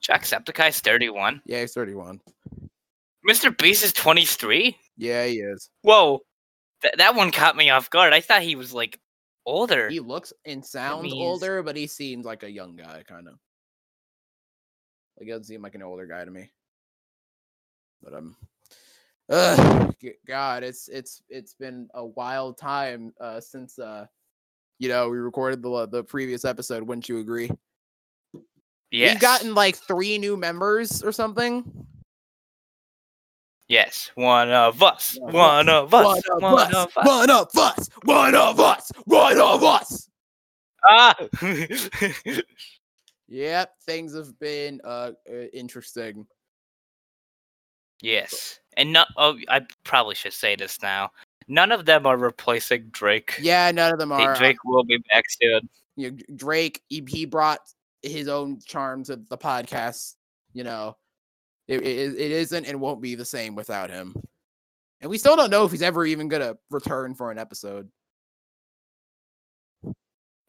Jacksepticeye's 0.00 0.80
31. 0.80 1.42
Yeah, 1.44 1.60
he's 1.60 1.72
31. 1.74 2.20
Mr. 3.28 3.56
Beast 3.56 3.84
is 3.84 3.92
23? 3.92 4.76
Yeah, 4.96 5.26
he 5.26 5.36
is. 5.40 5.70
Whoa. 5.82 6.20
Th- 6.82 6.94
that 6.96 7.14
one 7.14 7.30
caught 7.30 7.56
me 7.56 7.70
off 7.70 7.90
guard. 7.90 8.12
I 8.12 8.20
thought 8.20 8.42
he 8.42 8.56
was 8.56 8.72
like 8.72 8.98
older. 9.46 9.88
He 9.88 10.00
looks 10.00 10.32
and 10.44 10.64
sounds 10.64 11.12
older, 11.12 11.62
but 11.62 11.76
he 11.76 11.86
seems 11.86 12.24
like 12.24 12.42
a 12.42 12.50
young 12.50 12.76
guy, 12.76 13.02
kind 13.06 13.28
of. 13.28 13.34
Like, 15.18 15.26
he 15.26 15.30
doesn't 15.30 15.44
seem 15.44 15.62
like 15.62 15.74
an 15.74 15.82
older 15.82 16.06
guy 16.06 16.24
to 16.24 16.30
me. 16.30 16.50
But 18.02 18.14
um, 18.14 18.36
uh, 19.28 19.90
God, 20.26 20.62
it's 20.62 20.88
it's 20.88 21.22
it's 21.28 21.54
been 21.54 21.88
a 21.94 22.04
wild 22.04 22.56
time 22.56 23.12
uh 23.20 23.40
since 23.40 23.78
uh, 23.78 24.06
you 24.78 24.88
know, 24.88 25.08
we 25.10 25.18
recorded 25.18 25.62
the 25.62 25.86
the 25.86 26.02
previous 26.02 26.44
episode. 26.44 26.82
Wouldn't 26.82 27.08
you 27.08 27.18
agree? 27.18 27.50
Yeah, 28.90 29.12
We've 29.12 29.20
gotten 29.20 29.54
like 29.54 29.76
three 29.76 30.18
new 30.18 30.36
members 30.36 31.02
or 31.04 31.12
something. 31.12 31.86
Yes. 33.70 34.10
One 34.16 34.50
of 34.50 34.82
us. 34.82 35.16
One 35.20 35.68
of 35.68 35.94
us. 35.94 36.20
One 36.40 36.74
of 36.74 36.90
us. 36.96 36.96
One 37.04 37.30
of 37.30 37.48
us. 37.56 37.88
One 38.02 38.34
of 38.34 38.58
us. 38.58 38.92
One 39.04 39.40
of 39.40 39.62
us. 39.62 40.08
Ah! 40.84 41.14
Yep, 43.32 43.70
things 43.86 44.16
have 44.16 44.36
been 44.40 44.80
uh, 44.82 45.12
uh 45.30 45.44
interesting. 45.52 46.26
yes. 48.02 48.58
And 48.76 48.92
no, 48.92 49.04
oh, 49.16 49.38
I 49.48 49.60
probably 49.84 50.16
should 50.16 50.32
say 50.32 50.56
this 50.56 50.82
now. 50.82 51.10
none 51.46 51.70
of 51.70 51.86
them 51.86 52.06
are 52.06 52.16
replacing 52.16 52.88
Drake. 52.90 53.38
Yeah, 53.40 53.70
none 53.70 53.92
of 53.92 54.00
them 54.00 54.10
are. 54.10 54.34
Drake 54.34 54.56
will 54.64 54.82
be 54.82 54.98
back 55.12 55.26
soon. 55.28 55.68
you 55.94 56.10
know, 56.10 56.16
Drake, 56.34 56.82
he, 56.88 57.04
he 57.06 57.24
brought 57.24 57.60
his 58.02 58.26
own 58.26 58.58
charm 58.66 59.04
to 59.04 59.14
the 59.14 59.38
podcast. 59.38 60.16
You 60.54 60.64
know, 60.64 60.96
it, 61.70 61.82
it, 61.82 62.18
it 62.18 62.30
isn't 62.32 62.66
and 62.66 62.80
won't 62.80 63.00
be 63.00 63.14
the 63.14 63.24
same 63.24 63.54
without 63.54 63.90
him. 63.90 64.14
And 65.00 65.08
we 65.08 65.18
still 65.18 65.36
don't 65.36 65.50
know 65.50 65.64
if 65.64 65.70
he's 65.70 65.82
ever 65.82 66.04
even 66.04 66.28
gonna 66.28 66.56
return 66.68 67.14
for 67.14 67.30
an 67.30 67.38
episode. 67.38 67.88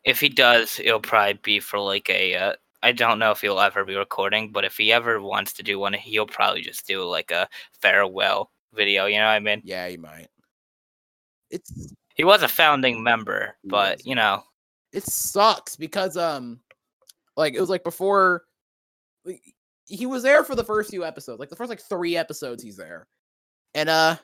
If 0.03 0.19
he 0.19 0.29
does, 0.29 0.79
it'll 0.83 0.99
probably 0.99 1.39
be 1.43 1.59
for 1.59 1.79
like 1.79 2.09
a. 2.09 2.35
Uh, 2.35 2.53
I 2.81 2.91
don't 2.91 3.19
know 3.19 3.29
if 3.29 3.41
he'll 3.41 3.59
ever 3.59 3.85
be 3.85 3.95
recording, 3.95 4.51
but 4.51 4.65
if 4.65 4.75
he 4.75 4.91
ever 4.91 5.21
wants 5.21 5.53
to 5.53 5.63
do 5.63 5.77
one, 5.77 5.93
he'll 5.93 6.25
probably 6.25 6.61
just 6.61 6.87
do 6.87 7.03
like 7.03 7.29
a 7.29 7.47
farewell 7.79 8.49
video. 8.73 9.05
You 9.05 9.19
know 9.19 9.25
what 9.25 9.33
I 9.33 9.39
mean? 9.39 9.61
Yeah, 9.63 9.87
he 9.87 9.97
might. 9.97 10.27
It's 11.51 11.93
He 12.15 12.23
was 12.23 12.41
a 12.41 12.47
founding 12.47 13.03
member, 13.03 13.55
but 13.63 14.03
you 14.03 14.15
know, 14.15 14.41
it 14.91 15.03
sucks 15.03 15.75
because 15.75 16.17
um, 16.17 16.61
like 17.37 17.53
it 17.53 17.61
was 17.61 17.69
like 17.69 17.83
before. 17.83 18.45
like, 19.23 19.39
He 19.91 20.05
was 20.05 20.24
there 20.24 20.43
for 20.43 20.55
the 20.55 20.63
first 20.63 20.89
few 20.89 21.03
episodes, 21.03 21.39
like 21.39 21.50
the 21.50 21.55
first 21.55 21.69
like 21.69 21.81
three 21.81 22.15
episodes. 22.15 22.63
He's 22.63 22.77
there, 22.77 23.07
and 23.74 23.89
uh, 23.89 24.15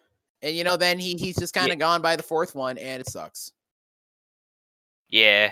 and 0.42 0.56
you 0.56 0.64
know 0.64 0.78
then 0.78 0.98
he 1.00 1.16
he's 1.16 1.38
just 1.38 1.54
kind 1.54 1.72
of 1.72 1.80
gone 1.80 2.02
by 2.02 2.16
the 2.16 2.24
fourth 2.24 2.56
one, 2.56 2.78
and 2.78 3.02
it 3.02 3.10
sucks. 3.10 3.52
yeah, 5.10 5.52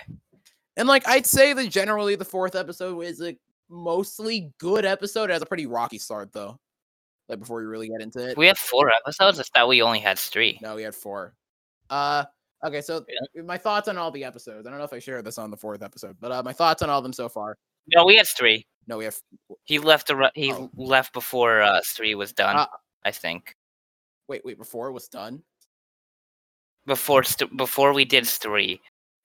And 0.77 0.87
like 0.87 1.07
I'd 1.07 1.25
say 1.25 1.53
that 1.53 1.69
generally 1.69 2.15
the 2.15 2.25
fourth 2.25 2.55
episode 2.55 2.99
is 3.01 3.21
a 3.21 3.35
mostly 3.69 4.51
good 4.57 4.85
episode. 4.85 5.29
It 5.29 5.33
has 5.33 5.41
a 5.41 5.45
pretty 5.45 5.65
rocky 5.65 5.97
start 5.97 6.31
though. 6.33 6.59
Like 7.27 7.39
before 7.39 7.57
we 7.57 7.65
really 7.65 7.89
get 7.89 8.01
into 8.01 8.29
it. 8.29 8.37
we 8.37 8.47
have 8.47 8.57
four 8.57 8.91
episodes. 8.91 9.39
I 9.39 9.43
thought 9.43 9.67
we 9.67 9.81
only 9.81 9.99
had 9.99 10.19
three. 10.19 10.59
no, 10.61 10.75
we 10.75 10.83
had 10.83 10.95
four. 10.95 11.33
Uh 11.89 12.23
okay, 12.63 12.81
so 12.81 13.05
my 13.43 13.57
thoughts 13.57 13.87
on 13.87 13.97
all 13.97 14.11
the 14.11 14.23
episodes. 14.23 14.67
I 14.67 14.69
don't 14.69 14.79
know 14.79 14.85
if 14.85 14.93
I 14.93 14.99
shared 14.99 15.25
this 15.25 15.37
on 15.37 15.51
the 15.51 15.57
fourth 15.57 15.81
episode, 15.81 16.15
but 16.19 16.31
uh 16.31 16.43
my 16.43 16.53
thoughts 16.53 16.81
on 16.81 16.89
all 16.89 16.99
of 16.99 17.03
them 17.03 17.13
so 17.13 17.27
far. 17.27 17.57
No, 17.93 18.05
we 18.05 18.15
had 18.17 18.27
three. 18.27 18.65
No, 18.87 18.97
we 18.97 19.05
have 19.05 19.17
He 19.63 19.79
left. 19.79 20.09
ar- 20.11 20.31
He 20.35 20.51
Oh. 20.53 20.69
left 20.75 21.13
before 21.13 21.61
uh, 21.61 21.81
three 21.85 22.15
was 22.15 22.33
done. 22.33 22.55
Uh, 22.57 22.67
I 23.03 23.11
think 23.11 23.55
wait, 24.27 24.43
wait, 24.45 24.57
before 24.57 24.87
it 24.87 24.93
was 24.93 25.07
done. 25.07 25.43
before 26.85 27.23
st- 27.23 27.55
before 27.57 27.93
we 27.93 28.05
did 28.05 28.27
three. 28.27 28.81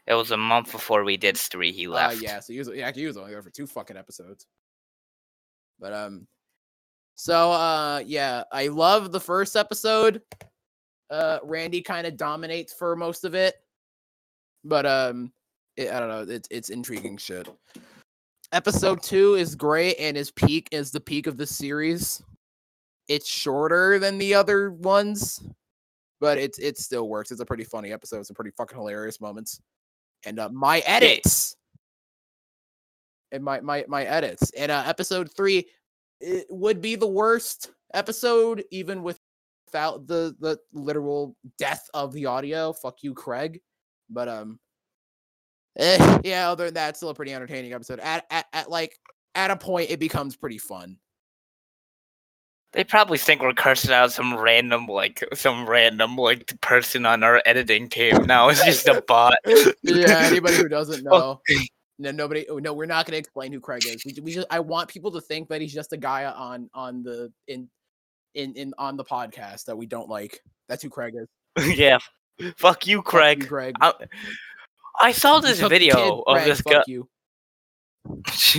It 0.06 0.14
was 0.14 0.30
a 0.30 0.36
month 0.36 0.72
before 0.72 1.04
we 1.04 1.16
did 1.16 1.36
three. 1.36 1.72
He 1.72 1.86
Uh 1.86 1.90
left. 1.90 2.22
yeah, 2.22 2.40
so 2.40 2.52
he 2.52 2.58
was 2.58 2.68
yeah, 2.74 2.90
he 2.92 3.06
was 3.06 3.16
only 3.16 3.30
there 3.32 3.42
for 3.42 3.50
two 3.50 3.66
fucking 3.66 3.96
episodes. 3.96 4.46
But 5.78 5.92
um 5.92 6.26
so 7.16 7.52
uh 7.52 8.02
yeah, 8.06 8.44
I 8.52 8.68
love 8.68 9.12
the 9.12 9.20
first 9.20 9.56
episode. 9.56 10.22
Uh 11.10 11.38
Randy 11.42 11.82
kind 11.82 12.06
of 12.06 12.16
dominates 12.16 12.72
for 12.72 12.96
most 12.96 13.24
of 13.24 13.34
it. 13.34 13.54
But 14.64 14.86
um 14.86 15.32
it, 15.76 15.90
I 15.90 16.00
don't 16.00 16.08
know, 16.08 16.34
it's 16.34 16.48
it's 16.50 16.70
intriguing 16.70 17.16
shit. 17.18 17.46
Episode 18.52 19.00
2 19.02 19.36
is 19.36 19.54
great 19.54 19.96
and 20.00 20.16
his 20.16 20.32
peak 20.32 20.68
is 20.72 20.90
the 20.90 21.00
peak 21.00 21.28
of 21.28 21.36
the 21.36 21.46
series. 21.46 22.22
It's 23.06 23.28
shorter 23.28 24.00
than 24.00 24.18
the 24.18 24.34
other 24.34 24.72
ones, 24.72 25.42
but 26.20 26.36
it's 26.36 26.58
it 26.58 26.76
still 26.76 27.08
works. 27.08 27.30
It's 27.30 27.40
a 27.40 27.46
pretty 27.46 27.64
funny 27.64 27.92
episode. 27.92 28.26
Some 28.26 28.34
pretty 28.34 28.50
fucking 28.50 28.76
hilarious 28.76 29.20
moments. 29.20 29.60
And 30.26 30.40
uh, 30.40 30.48
my 30.48 30.80
edits 30.80 31.56
and 33.32 33.42
my 33.44 33.60
my 33.60 33.84
my 33.88 34.04
edits. 34.04 34.50
And 34.50 34.72
uh, 34.72 34.82
episode 34.84 35.30
three 35.36 35.66
it 36.20 36.46
would 36.50 36.80
be 36.80 36.96
the 36.96 37.06
worst 37.06 37.70
episode, 37.94 38.64
even 38.70 39.02
without 39.02 40.06
the 40.06 40.34
the 40.40 40.58
literal 40.72 41.36
death 41.56 41.88
of 41.94 42.12
the 42.12 42.26
audio. 42.26 42.72
Fuck 42.72 43.02
you, 43.02 43.14
Craig. 43.14 43.60
But 44.08 44.28
um, 44.28 44.58
eh, 45.80 46.18
yeah. 46.24 46.50
Other 46.50 46.66
than 46.66 46.74
that, 46.74 46.90
it's 46.90 46.98
still 46.98 47.10
a 47.10 47.14
pretty 47.14 47.32
entertaining 47.32 47.72
episode. 47.72 48.00
At 48.00 48.26
at, 48.30 48.46
at 48.52 48.70
like 48.70 48.98
at 49.34 49.50
a 49.50 49.56
point, 49.56 49.90
it 49.90 49.98
becomes 49.98 50.36
pretty 50.36 50.58
fun. 50.58 50.96
They 52.72 52.84
probably 52.84 53.18
think 53.18 53.42
we're 53.42 53.52
cursing 53.52 53.90
out 53.90 54.12
some 54.12 54.36
random 54.36 54.86
like 54.86 55.24
some 55.34 55.68
random 55.68 56.16
like 56.16 56.58
person 56.60 57.04
on 57.04 57.24
our 57.24 57.42
editing 57.44 57.88
team. 57.88 58.26
No, 58.26 58.48
it's 58.48 58.64
just 58.64 58.86
a 58.86 59.02
bot. 59.08 59.34
yeah. 59.82 60.20
Anybody 60.20 60.56
who 60.56 60.68
doesn't 60.68 61.02
know. 61.02 61.40
No, 61.98 62.10
nobody. 62.12 62.48
oh, 62.48 62.58
No, 62.58 62.72
we're 62.72 62.86
not 62.86 63.04
going 63.06 63.12
to 63.12 63.18
explain 63.18 63.52
who 63.52 63.60
Craig 63.60 63.84
is. 63.86 64.02
We, 64.06 64.16
we 64.22 64.32
just, 64.32 64.46
I 64.50 64.60
want 64.60 64.88
people 64.88 65.10
to 65.10 65.20
think 65.20 65.48
that 65.48 65.60
he's 65.60 65.74
just 65.74 65.92
a 65.92 65.96
guy 65.96 66.24
on 66.24 66.70
on 66.72 67.02
the 67.02 67.32
in 67.48 67.68
in 68.34 68.54
in 68.54 68.72
on 68.78 68.96
the 68.96 69.04
podcast 69.04 69.64
that 69.64 69.76
we 69.76 69.86
don't 69.86 70.08
like. 70.08 70.40
That's 70.68 70.82
who 70.82 70.90
Craig 70.90 71.14
is. 71.16 71.76
yeah. 71.76 71.98
Fuck 72.56 72.86
you, 72.86 72.98
Fuck 72.98 73.06
Craig. 73.06 73.42
you, 73.42 73.48
Craig. 73.48 73.74
I, 73.80 73.92
I 75.00 75.12
saw 75.12 75.40
this 75.40 75.60
video 75.60 75.94
kid, 75.94 76.22
of 76.26 76.36
Craig, 76.36 76.44
this 76.44 76.60
guy. 76.62 76.82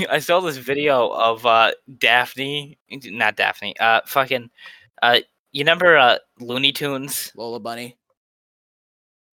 I 0.09 0.19
saw 0.19 0.39
this 0.39 0.57
video 0.57 1.09
of 1.09 1.45
uh 1.45 1.71
Daphne, 1.97 2.77
not 2.89 3.35
Daphne. 3.35 3.77
Uh, 3.79 4.01
fucking. 4.05 4.49
Uh, 5.01 5.19
you 5.51 5.61
remember 5.61 5.97
uh 5.97 6.17
Looney 6.39 6.71
Tunes? 6.71 7.31
Lola 7.35 7.59
Bunny. 7.59 7.97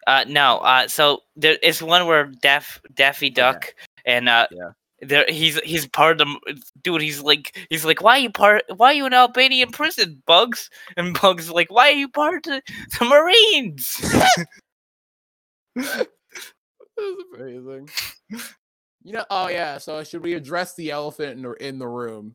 Uh, 0.07 0.25
no. 0.27 0.59
Uh, 0.59 0.89
so 0.89 1.21
there 1.37 1.57
is 1.63 1.83
one 1.83 2.07
where 2.07 2.27
Daff 2.43 2.81
Daffy 2.95 3.31
Duck 3.31 3.75
and 4.05 4.29
uh. 4.29 4.47
Yeah. 4.51 4.71
There, 5.01 5.25
he's 5.29 5.61
he's 5.61 5.87
part 5.87 6.21
of 6.21 6.27
the 6.27 6.61
dude. 6.83 7.01
He's 7.01 7.21
like 7.21 7.57
he's 7.71 7.85
like, 7.85 8.03
why 8.03 8.17
are 8.17 8.19
you 8.19 8.31
part? 8.31 8.65
Why 8.79 8.89
are 8.89 8.95
you 8.95 9.07
in 9.07 9.15
Albanian 9.15 9.71
prison, 9.71 10.21
Bugs? 10.27 10.71
And 10.97 11.17
Bugs 11.23 11.49
like, 11.49 11.71
why 11.71 11.91
are 11.91 11.97
you 11.97 12.09
part 12.09 12.49
of 12.49 12.61
the 12.99 13.05
Marines? 13.05 14.05
That's 16.99 17.41
amazing. 17.43 17.89
You 19.05 19.13
know, 19.13 19.25
oh 19.31 19.49
yeah. 19.49 19.79
So 19.79 20.03
should 20.05 20.23
we 20.23 20.35
address 20.35 20.75
the 20.75 20.91
elephant 20.91 21.37
in 21.37 21.43
the 21.43 21.53
in 21.53 21.79
the 21.79 21.87
room? 21.87 22.35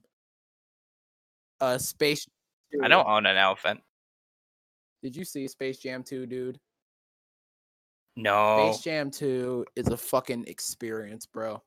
Uh, 1.60 1.78
Space. 1.78 2.28
I 2.82 2.88
don't 2.88 3.08
own 3.08 3.26
an 3.26 3.38
elephant. 3.38 3.82
Did 5.04 5.16
you 5.16 5.26
see 5.26 5.48
Space 5.48 5.78
Jam 5.78 6.02
2, 6.02 6.26
dude? 6.26 6.60
No. 8.16 8.72
Space 8.72 8.84
Jam 8.84 9.12
2 9.12 9.66
is 9.76 9.88
a 9.90 9.98
fucking 9.98 10.46
experience, 10.48 11.26
bro. 11.26 11.62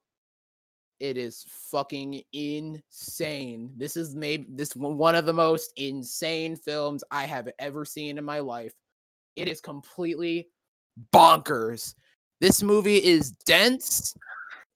It 0.99 1.19
is 1.19 1.45
fucking 1.71 2.23
insane. 2.33 3.71
This 3.77 3.97
is 3.97 4.15
maybe 4.15 4.47
this 4.49 4.75
one 4.75 4.97
one 4.97 5.15
of 5.15 5.27
the 5.27 5.35
most 5.35 5.73
insane 5.77 6.57
films 6.57 7.05
I 7.11 7.27
have 7.27 7.49
ever 7.59 7.85
seen 7.85 8.17
in 8.17 8.25
my 8.25 8.41
life. 8.41 8.73
It 9.37 9.49
is 9.49 9.61
completely 9.61 10.49
bonkers. 11.13 11.95
This 12.41 12.63
movie 12.63 13.03
is 13.03 13.31
dense. 13.45 14.15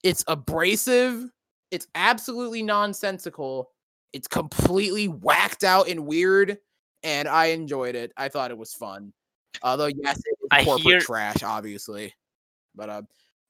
It's 0.03 0.23
abrasive. 0.27 1.29
It's 1.69 1.87
absolutely 1.95 2.63
nonsensical. 2.63 3.69
It's 4.13 4.27
completely 4.27 5.07
whacked 5.07 5.63
out 5.63 5.87
and 5.87 6.05
weird. 6.05 6.57
And 7.03 7.27
I 7.27 7.47
enjoyed 7.47 7.95
it. 7.95 8.11
I 8.17 8.29
thought 8.29 8.51
it 8.51 8.57
was 8.57 8.73
fun. 8.73 9.13
Although, 9.63 9.87
yes, 9.87 10.17
it 10.17 10.37
is 10.41 10.47
I 10.51 10.63
corporate 10.63 10.85
hear- 10.85 10.99
trash, 11.01 11.43
obviously. 11.43 12.13
But 12.75 12.89
uh, 12.89 13.01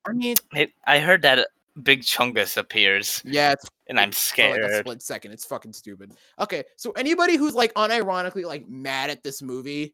I 0.06 0.14
mean, 0.14 0.36
It- 0.54 0.74
I 0.86 1.00
heard 1.00 1.22
that 1.24 1.48
Big 1.84 2.02
Chungus 2.02 2.58
appears, 2.58 3.22
yeah, 3.24 3.54
it's 3.54 3.66
and 3.88 3.98
I'm 3.98 4.12
for 4.12 4.50
like 4.50 4.60
a 4.60 4.80
split 4.80 5.02
second. 5.02 5.32
It's 5.32 5.46
fucking 5.46 5.72
stupid. 5.72 6.12
Okay, 6.38 6.64
so 6.76 6.92
anybody 6.92 7.38
who's 7.38 7.54
like 7.54 7.74
unironically 7.76 8.44
like 8.44 8.68
mad 8.68 9.10
at 9.10 9.24
this 9.24 9.42
movie, 9.42 9.94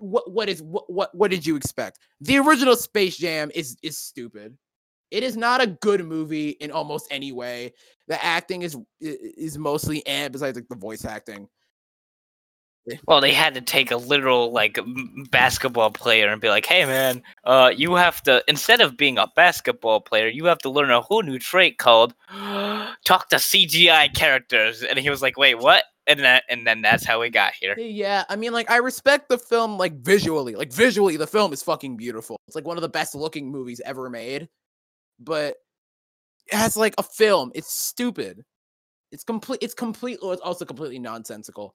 what 0.00 0.30
what 0.30 0.48
is 0.48 0.62
what 0.62 0.90
what 0.90 1.14
what 1.14 1.30
did 1.30 1.46
you 1.46 1.56
expect? 1.56 1.98
The 2.20 2.38
original 2.38 2.76
Space 2.76 3.16
Jam 3.16 3.50
is 3.54 3.76
is 3.82 3.98
stupid. 3.98 4.56
It 5.10 5.22
is 5.22 5.36
not 5.36 5.62
a 5.62 5.66
good 5.66 6.04
movie 6.04 6.50
in 6.50 6.70
almost 6.70 7.08
any 7.10 7.32
way. 7.32 7.72
The 8.08 8.22
acting 8.22 8.62
is 8.62 8.76
is 9.00 9.58
mostly 9.58 10.06
and 10.06 10.32
besides 10.32 10.56
like 10.56 10.68
the 10.68 10.76
voice 10.76 11.04
acting. 11.04 11.48
Well, 13.06 13.20
they 13.20 13.32
had 13.32 13.54
to 13.54 13.60
take 13.60 13.90
a 13.90 13.96
literal 13.96 14.50
like 14.52 14.78
basketball 15.30 15.90
player 15.90 16.28
and 16.28 16.40
be 16.40 16.48
like, 16.48 16.66
"Hey, 16.66 16.84
man, 16.84 17.22
uh, 17.44 17.72
you 17.74 17.94
have 17.96 18.22
to 18.22 18.42
instead 18.48 18.80
of 18.80 18.96
being 18.96 19.18
a 19.18 19.26
basketball 19.36 20.00
player, 20.00 20.28
you 20.28 20.46
have 20.46 20.58
to 20.58 20.70
learn 20.70 20.90
a 20.90 21.00
whole 21.00 21.22
new 21.22 21.38
trait 21.38 21.78
called 21.78 22.14
talk 23.04 23.28
to 23.28 23.36
CGI 23.36 24.14
characters." 24.14 24.82
And 24.82 24.98
he 24.98 25.10
was 25.10 25.22
like, 25.22 25.36
"Wait, 25.36 25.56
what?" 25.56 25.84
And 26.08 26.20
that 26.20 26.44
and 26.48 26.66
then 26.66 26.80
that's 26.82 27.04
how 27.04 27.20
we 27.20 27.28
got 27.30 27.52
here. 27.54 27.78
Yeah, 27.78 28.24
I 28.28 28.34
mean, 28.36 28.52
like, 28.52 28.70
I 28.70 28.78
respect 28.78 29.28
the 29.28 29.38
film, 29.38 29.76
like, 29.76 29.92
visually. 30.00 30.54
Like, 30.54 30.72
visually, 30.72 31.16
the 31.18 31.26
film 31.26 31.52
is 31.52 31.62
fucking 31.62 31.96
beautiful. 31.98 32.40
It's 32.46 32.56
like 32.56 32.64
one 32.66 32.78
of 32.78 32.82
the 32.82 32.88
best 32.88 33.14
looking 33.14 33.50
movies 33.50 33.80
ever 33.84 34.08
made. 34.08 34.48
But 35.20 35.56
as 36.52 36.76
like 36.76 36.94
a 36.98 37.02
film, 37.02 37.52
it's 37.54 37.72
stupid. 37.72 38.42
It's 39.12 39.22
complete. 39.22 39.58
It's 39.62 39.74
complete. 39.74 40.18
It's 40.22 40.40
also 40.40 40.64
completely 40.64 40.98
nonsensical. 40.98 41.74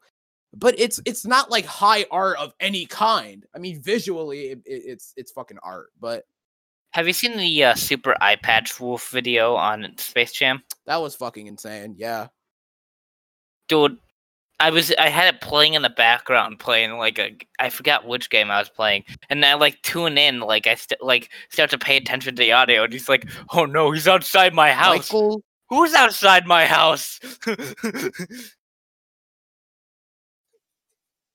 But 0.56 0.80
it's 0.80 1.00
it's 1.06 1.26
not 1.26 1.52
like 1.52 1.66
high 1.66 2.06
art 2.12 2.38
of 2.40 2.54
any 2.60 2.86
kind. 2.88 3.46
I 3.56 3.60
mean, 3.60 3.82
visually, 3.82 4.48
it, 4.52 4.60
it- 4.66 4.84
it's 4.86 5.14
it's 5.16 5.32
fucking 5.32 5.58
art. 5.64 5.90
But 6.00 6.26
Have 6.92 7.06
you 7.08 7.14
seen 7.14 7.38
the 7.38 7.64
uh, 7.66 7.76
Super 7.76 8.16
Eyepatch 8.22 8.80
Wolf 8.80 9.10
video 9.10 9.56
on 9.56 9.96
Space 9.98 10.32
Jam? 10.32 10.64
that 10.86 10.98
was 11.02 11.16
fucking 11.16 11.48
insane. 11.48 11.96
Yeah. 11.98 12.28
dude 13.68 13.98
I 14.64 14.70
was 14.70 14.94
I 14.98 15.10
had 15.10 15.36
it 15.36 15.42
playing 15.42 15.74
in 15.74 15.82
the 15.82 15.90
background, 15.90 16.58
playing 16.58 16.98
like 16.98 17.20
a 17.20 17.36
I 17.60 17.70
forgot 17.70 18.08
which 18.08 18.30
game 18.30 18.50
I 18.50 18.60
was 18.60 18.70
playing, 18.70 19.04
and 19.30 19.44
I 19.44 19.56
like 19.56 19.82
tune 19.82 20.18
in, 20.18 20.40
like 20.40 20.68
I 20.68 20.76
st- 20.76 21.04
like 21.04 21.32
start 21.50 21.70
to 21.72 21.78
pay 21.78 21.98
attention 21.98 22.34
to 22.34 22.40
the 22.40 22.54
audio, 22.54 22.86
and 22.86 22.94
he's 22.94 23.10
like, 23.10 23.30
"Oh 23.54 23.66
no, 23.66 23.92
he's 23.92 24.08
outside 24.08 24.54
my 24.54 24.72
house. 24.72 25.12
Michael 25.12 25.44
Who's 25.70 25.94
outside 25.94 26.48
my 26.48 26.66
house?" 26.66 27.20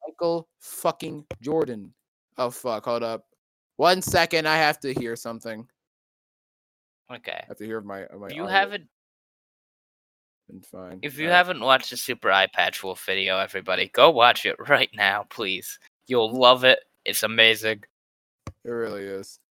Michael 0.06 0.48
fucking 0.60 1.26
Jordan. 1.42 1.92
Oh 2.38 2.48
fuck, 2.48 2.86
hold 2.86 3.02
up. 3.02 3.26
One 3.76 4.00
second, 4.00 4.48
I 4.48 4.56
have 4.56 4.80
to 4.80 4.94
hear 4.94 5.16
something. 5.16 5.68
okay. 7.14 7.40
I 7.42 7.44
have 7.48 7.58
to 7.58 7.66
hear 7.66 7.82
my 7.82 8.06
my 8.16 8.28
If 8.28 8.36
you 8.36 8.44
audio 8.44 8.46
haven't 8.46 8.88
been 10.48 10.60
fine. 10.62 10.98
if 11.02 11.18
you 11.18 11.28
haven't 11.28 11.60
watched 11.60 11.90
the 11.90 11.96
Super 11.96 12.28
Eyepatch 12.28 12.82
Wolf 12.82 13.04
video, 13.04 13.38
everybody, 13.38 13.88
go 13.92 14.10
watch 14.10 14.46
it 14.46 14.56
right 14.68 14.90
now, 14.94 15.24
please. 15.30 15.78
You'll 16.06 16.32
love 16.32 16.64
it. 16.64 16.80
It's 17.04 17.22
amazing. 17.22 17.84
it 18.64 18.70
really 18.70 19.02
is. 19.04 19.38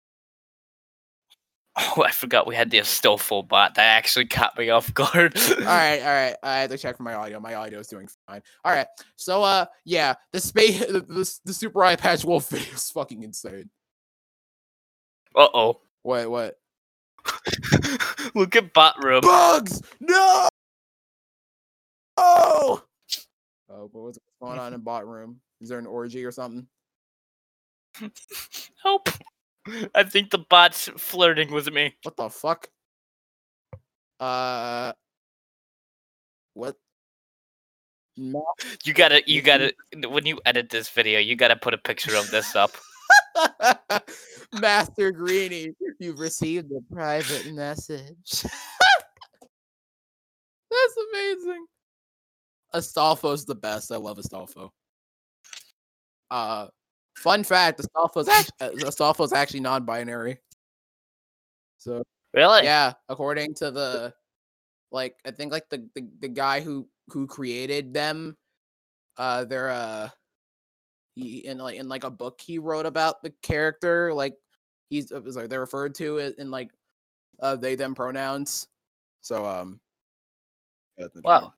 Oh, 1.98 2.04
I 2.04 2.12
forgot 2.12 2.46
we 2.46 2.56
had 2.56 2.70
the 2.70 2.78
Astolfo 2.78 3.48
bot. 3.48 3.74
That 3.74 3.98
actually 3.98 4.28
caught 4.28 4.56
me 4.60 4.70
off 4.70 4.94
guard. 4.94 5.36
all 5.36 5.66
right, 5.66 6.00
all 6.02 6.06
right. 6.14 6.36
I 6.44 6.60
had 6.60 6.70
to 6.70 6.78
check 6.78 6.98
for 6.98 7.02
my 7.02 7.16
audio. 7.16 7.40
My 7.40 7.56
audio 7.56 7.80
is 7.80 7.88
doing 7.88 8.08
fine. 8.28 8.44
All 8.64 8.72
right. 8.72 8.86
So 9.16 9.42
uh 9.42 9.66
yeah, 9.84 10.14
the 10.34 10.40
space 10.40 10.80
the, 10.86 11.00
the, 11.02 11.40
the 11.46 11.54
super 11.54 11.80
eyepatch 11.80 12.26
wolf 12.26 12.50
video 12.50 12.74
is 12.76 12.92
fucking 12.92 13.24
insane. 13.24 13.72
Uh 15.36 15.48
oh. 15.52 15.82
What 16.04 16.30
what? 16.30 16.60
Look 18.36 18.56
at 18.56 18.72
bot 18.74 19.04
room. 19.04 19.22
Bugs! 19.22 19.82
No! 20.00 20.48
Oh! 22.18 22.84
Oh, 23.70 23.90
but 23.92 24.02
what's 24.02 24.20
going 24.42 24.60
on 24.60 24.74
in 24.74 24.82
bot 24.82 25.08
room? 25.08 25.40
Is 25.62 25.70
there 25.70 25.80
an 25.80 25.88
orgy 25.88 26.24
or 26.26 26.32
something? 26.32 26.68
Help. 28.84 29.10
I 29.96 30.04
think 30.04 30.30
the 30.30 30.40
bot's 30.40 30.90
flirting 30.98 31.52
with 31.52 31.72
me. 31.72 31.96
What 32.04 32.18
the 32.18 32.30
fuck? 32.30 32.70
Uh 34.20 34.94
what? 36.54 36.76
No. 38.16 38.46
You 38.84 38.94
gotta, 38.94 39.24
you 39.26 39.42
gotta, 39.42 39.74
when 40.08 40.26
you 40.26 40.40
edit 40.46 40.70
this 40.70 40.88
video, 40.90 41.20
you 41.20 41.36
gotta 41.36 41.56
put 41.56 41.74
a 41.74 41.80
picture 41.80 42.16
of 42.16 42.30
this 42.30 42.56
up. 42.56 42.72
Master 44.54 45.12
Greeny, 45.12 45.74
you've 46.00 46.20
received 46.20 46.72
a 46.72 46.94
private 46.94 47.52
message. 47.54 48.44
That's 50.72 50.98
amazing. 51.12 51.66
Astolfo's 52.74 53.46
the 53.46 53.56
best. 53.56 53.92
I 53.92 53.98
love 53.98 54.18
Astolfo. 54.18 54.70
Uh, 56.32 56.68
fun 57.16 57.44
fact: 57.44 57.82
Astolfo's 57.82 58.28
actually, 58.28 58.56
Astolfo's 58.84 59.34
actually 59.34 59.60
non-binary. 59.60 60.38
So 61.78 62.04
Really? 62.34 62.64
yeah, 62.64 62.94
according 63.10 63.54
to 63.56 63.70
the, 63.70 64.14
like 64.92 65.16
I 65.26 65.32
think 65.32 65.52
like 65.52 65.70
the 65.70 65.88
the, 65.96 66.08
the 66.20 66.30
guy 66.30 66.62
who 66.62 66.88
who 67.10 67.28
created 67.28 67.94
them, 67.94 68.36
uh, 69.18 69.46
they're 69.46 69.70
uh, 69.70 70.10
he 71.16 71.46
in 71.46 71.60
like 71.60 71.78
in 71.78 71.88
like 71.88 72.04
a 72.04 72.10
book 72.10 72.42
he 72.42 72.58
wrote 72.58 72.86
about 72.88 73.22
the 73.22 73.32
character, 73.44 74.14
like 74.14 74.36
he's 74.90 75.12
it 75.12 75.24
was 75.24 75.36
like 75.36 75.50
they're 75.50 75.60
referred 75.60 75.94
to 75.96 76.18
it 76.18 76.36
in 76.40 76.50
like 76.50 76.72
uh 77.42 77.56
they 77.56 77.76
them 77.76 77.94
pronouns. 77.94 78.68
So 79.22 79.46
um, 79.46 79.80
yeah, 80.98 81.06
that's 81.14 81.24
Wow. 81.24 81.54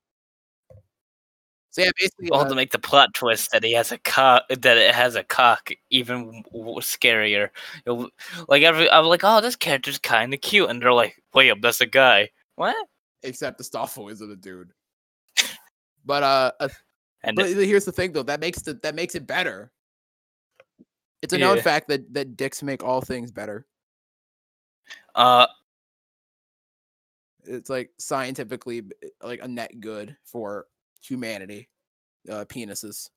So 1.76 1.82
yeah, 1.82 1.92
basically, 2.00 2.30
Well, 2.32 2.40
uh, 2.40 2.48
to 2.48 2.56
make 2.56 2.72
the 2.72 2.80
plot 2.80 3.14
twist 3.14 3.52
that 3.52 3.62
he 3.62 3.74
has 3.74 3.92
a 3.92 3.98
cock, 3.98 4.44
that 4.48 4.78
it 4.78 4.96
has 4.96 5.16
a 5.16 5.24
cock, 5.26 5.72
even 5.90 6.42
w- 6.54 6.80
scarier. 6.80 7.50
You'll- 7.86 8.10
Like 8.48 8.64
every, 8.64 8.90
I'm 8.90 9.04
like, 9.08 9.26
oh, 9.26 9.42
this 9.42 9.58
character's 9.58 9.98
kind 9.98 10.34
of 10.34 10.40
cute, 10.40 10.70
and 10.70 10.82
they're 10.82 10.94
like, 10.94 11.22
wait, 11.34 11.50
up, 11.52 11.58
that's 11.62 11.82
a 11.82 11.86
guy. 11.86 12.30
What? 12.56 12.78
except 13.24 13.60
Astolfo 13.60 14.10
isn't 14.10 14.32
a 14.32 14.38
dude. 14.38 14.72
But 16.06 16.24
uh, 16.24 16.52
uh, 16.62 16.70
And 17.24 17.36
but 17.36 17.50
here's 17.50 17.84
the 17.84 17.92
thing 17.92 18.14
though, 18.14 18.24
that 18.24 18.40
makes 18.40 18.62
the 18.62 18.76
that 18.76 18.96
makes 18.96 19.14
it 19.16 19.28
better. 19.28 19.74
It's 21.22 21.34
a 21.34 21.38
known 21.38 21.58
Yeah. 21.58 21.64
fact 21.64 21.90
that 21.90 22.14
that 22.14 22.38
dicks 22.38 22.64
make 22.64 22.84
all 22.86 23.02
things 23.02 23.34
better. 23.34 23.66
uh, 25.16 25.48
It's 27.44 27.70
like 27.70 27.90
scientifically 27.98 28.84
like 29.22 29.42
a 29.44 29.48
net 29.50 29.82
good 29.82 30.16
for 30.24 30.68
humanity. 31.08 31.70
Uh, 32.30 32.46
penises. 32.46 33.10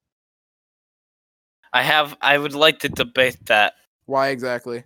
I 1.72 1.83
have, 1.83 2.16
I 2.20 2.37
would 2.38 2.55
like 2.55 2.79
to 2.81 2.88
debate 2.88 3.46
that 3.46 3.74
Why 4.07 4.29
exactly? 4.29 4.83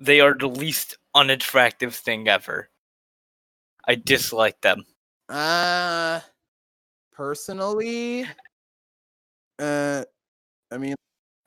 they 0.00 0.20
are 0.20 0.34
the 0.34 0.48
least 0.48 0.98
unattractive 1.14 1.94
thing 1.94 2.28
ever. 2.28 2.68
I 3.88 3.94
dislike 3.94 4.60
them. 4.60 4.84
Uh 5.28 6.20
personally, 7.12 8.26
uh, 9.58 10.04
I 10.70 10.76
mean, 10.78 10.94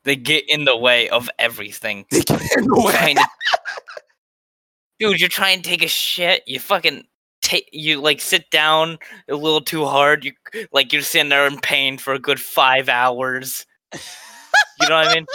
They 0.03 0.15
get 0.15 0.49
in 0.49 0.65
the 0.65 0.75
way 0.75 1.09
of 1.09 1.29
everything. 1.37 2.05
they 2.09 2.21
get 2.21 2.41
in 2.57 2.63
the 2.65 2.81
way. 2.85 3.13
To- 3.13 3.27
Dude, 4.99 5.19
you're 5.19 5.29
trying 5.29 5.61
to 5.61 5.69
take 5.69 5.83
a 5.83 5.87
shit. 5.87 6.43
You 6.47 6.59
fucking 6.59 7.05
take. 7.49 7.69
You 7.71 8.01
like 8.01 8.21
sit 8.21 8.49
down 8.51 8.97
a 9.29 9.35
little 9.35 9.61
too 9.61 9.85
hard. 9.85 10.25
You 10.25 10.33
like 10.71 10.93
you're 10.93 11.01
sitting 11.01 11.29
there 11.29 11.47
in 11.47 11.57
pain 11.59 11.97
for 11.97 12.13
a 12.13 12.19
good 12.19 12.39
five 12.39 12.89
hours. 12.89 13.65
You 13.93 14.89
know 14.89 14.95
what 14.95 15.07
I 15.07 15.15
mean? 15.15 15.25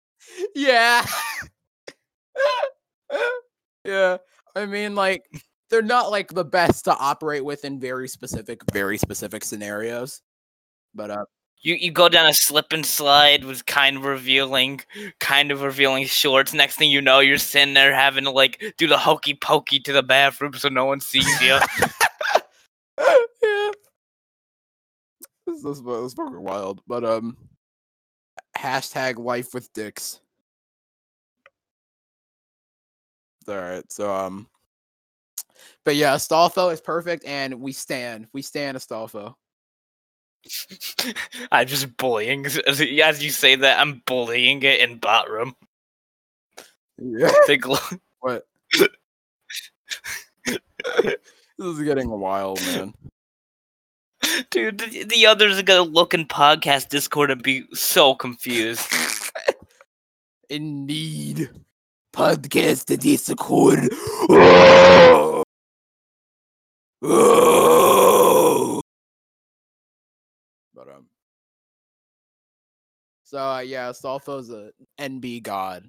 yeah. 0.54 1.06
yeah. 3.84 4.16
I 4.56 4.66
mean, 4.66 4.94
like, 4.94 5.24
they're 5.70 5.82
not 5.82 6.10
like 6.10 6.28
the 6.28 6.44
best 6.44 6.84
to 6.84 6.96
operate 6.96 7.44
with 7.44 7.64
in 7.64 7.80
very 7.80 8.08
specific, 8.08 8.60
very 8.72 8.98
specific 8.98 9.44
scenarios. 9.44 10.22
But 10.94 11.10
uh, 11.10 11.24
You 11.64 11.76
you 11.76 11.90
go 11.90 12.10
down 12.10 12.26
a 12.26 12.34
slip 12.34 12.72
and 12.72 12.84
slide 12.84 13.44
with 13.44 13.64
kind 13.64 13.96
of 13.96 14.04
revealing, 14.04 14.82
kind 15.18 15.50
of 15.50 15.62
revealing 15.62 16.04
shorts. 16.04 16.52
Next 16.52 16.76
thing 16.76 16.90
you 16.90 17.00
know, 17.00 17.20
you're 17.20 17.38
sitting 17.38 17.72
there 17.72 17.94
having 17.94 18.24
to 18.24 18.30
like 18.30 18.62
do 18.76 18.86
the 18.86 18.98
hokey 18.98 19.34
pokey 19.34 19.80
to 19.80 19.92
the 19.92 20.02
bathroom 20.02 20.52
so 20.52 20.68
no 20.68 20.84
one 20.84 21.00
sees 21.00 21.26
you. 21.40 21.58
yeah. 22.98 23.70
This, 25.46 25.62
this, 25.62 25.78
is 25.78 26.14
fucking 26.14 26.42
wild. 26.42 26.82
But 26.86 27.02
um, 27.02 27.36
hashtag 28.58 29.18
life 29.18 29.54
with 29.54 29.72
dicks. 29.72 30.20
All 33.48 33.56
right. 33.56 33.90
So 33.90 34.12
um, 34.12 34.48
but 35.86 35.96
yeah, 35.96 36.14
Astolfo 36.14 36.70
is 36.74 36.82
perfect, 36.82 37.24
and 37.24 37.54
we 37.54 37.72
stand. 37.72 38.26
We 38.34 38.42
stand 38.42 38.76
Astolfo. 38.76 39.34
I'm 41.52 41.66
just 41.66 41.96
bullying. 41.96 42.46
As 42.66 42.80
you 42.80 43.30
say 43.30 43.56
that, 43.56 43.80
I'm 43.80 44.02
bullying 44.06 44.62
it 44.62 44.80
in 44.80 44.98
bot 44.98 45.30
room. 45.30 45.54
Yeah. 46.98 47.30
What? 48.20 48.46
this 48.78 48.88
is 51.58 51.82
getting 51.82 52.08
wild, 52.08 52.58
man. 52.62 52.94
Dude, 54.48 54.78
the, 54.78 55.04
the 55.04 55.26
others 55.26 55.58
are 55.58 55.62
gonna 55.62 55.82
look 55.82 56.14
in 56.14 56.24
podcast 56.24 56.88
Discord 56.88 57.30
and 57.30 57.42
be 57.42 57.66
so 57.74 58.14
confused. 58.14 58.90
Indeed. 60.48 61.50
Podcast 62.14 62.98
Discord. 62.98 63.90
Ah! 64.30 65.42
Ah! 67.04 68.03
But 70.74 70.88
um. 70.88 71.06
So 73.24 73.38
uh, 73.38 73.60
yeah, 73.60 73.90
Astolfo's 73.90 74.50
a 74.50 74.72
NB 75.00 75.42
god. 75.42 75.88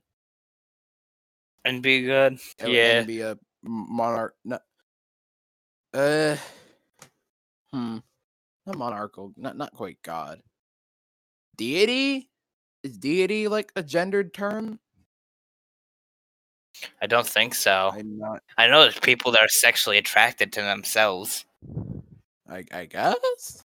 And 1.65 1.81
be 1.81 2.03
good. 2.03 2.33
It 2.59 2.69
Yeah. 2.69 3.03
NB 3.03 3.21
a 3.21 3.39
monarch. 3.63 4.35
No, 4.45 4.59
uh. 5.93 6.37
Hmm. 7.71 7.97
Not 8.65 8.77
monarchical. 8.77 9.33
Not 9.37 9.57
not 9.57 9.73
quite 9.73 10.01
god. 10.03 10.41
Deity. 11.57 12.29
Is 12.83 12.97
deity 12.97 13.47
like 13.47 13.71
a 13.75 13.81
gendered 13.81 14.33
term? 14.33 14.79
I 17.01 17.07
don't 17.07 17.25
think 17.25 17.55
so. 17.55 17.91
I'm 17.93 18.17
not. 18.17 18.43
I 18.57 18.67
know 18.67 18.81
there's 18.81 18.99
people 18.99 19.31
that 19.31 19.41
are 19.41 19.47
sexually 19.47 19.97
attracted 19.97 20.53
to 20.53 20.61
themselves. 20.61 21.45
I 22.47 22.63
I 22.71 22.85
guess. 22.85 23.63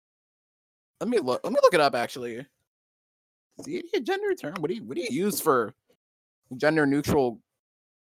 Let 1.00 1.08
me 1.08 1.18
look. 1.18 1.40
Let 1.44 1.52
me 1.52 1.58
look 1.62 1.74
it 1.74 1.80
up. 1.80 1.94
Actually, 1.94 2.34
is 3.58 3.64
deity 3.64 3.88
a 3.94 4.00
gender 4.00 4.34
term? 4.34 4.54
What 4.58 4.68
do 4.68 4.74
you 4.74 4.84
What 4.84 4.96
do 4.96 5.02
you 5.02 5.08
use 5.10 5.40
for 5.40 5.74
gender 6.56 6.86
neutral? 6.86 7.40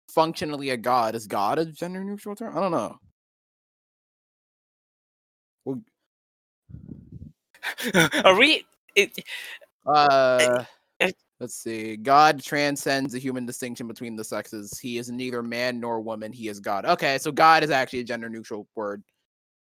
Functionally, 0.09 0.71
a 0.71 0.77
god 0.77 1.15
is 1.15 1.25
God 1.25 1.57
a 1.57 1.65
gender 1.65 2.03
neutral 2.03 2.35
term? 2.35 2.57
I 2.57 2.59
don't 2.59 2.71
know. 2.71 2.97
Well, 5.63 5.81
Are 8.25 8.35
we? 8.35 8.65
It, 8.95 9.23
Uh, 9.85 10.63
it- 10.99 11.15
let's 11.39 11.55
see. 11.55 11.95
God 11.97 12.43
transcends 12.43 13.13
the 13.13 13.19
human 13.19 13.45
distinction 13.45 13.87
between 13.87 14.15
the 14.15 14.23
sexes. 14.23 14.77
He 14.79 14.97
is 14.97 15.09
neither 15.09 15.41
man 15.41 15.79
nor 15.79 16.01
woman. 16.01 16.31
He 16.33 16.49
is 16.49 16.59
God. 16.59 16.85
Okay, 16.85 17.17
so 17.17 17.31
God 17.31 17.63
is 17.63 17.71
actually 17.71 17.99
a 17.99 18.03
gender 18.03 18.29
neutral 18.29 18.67
word. 18.75 19.03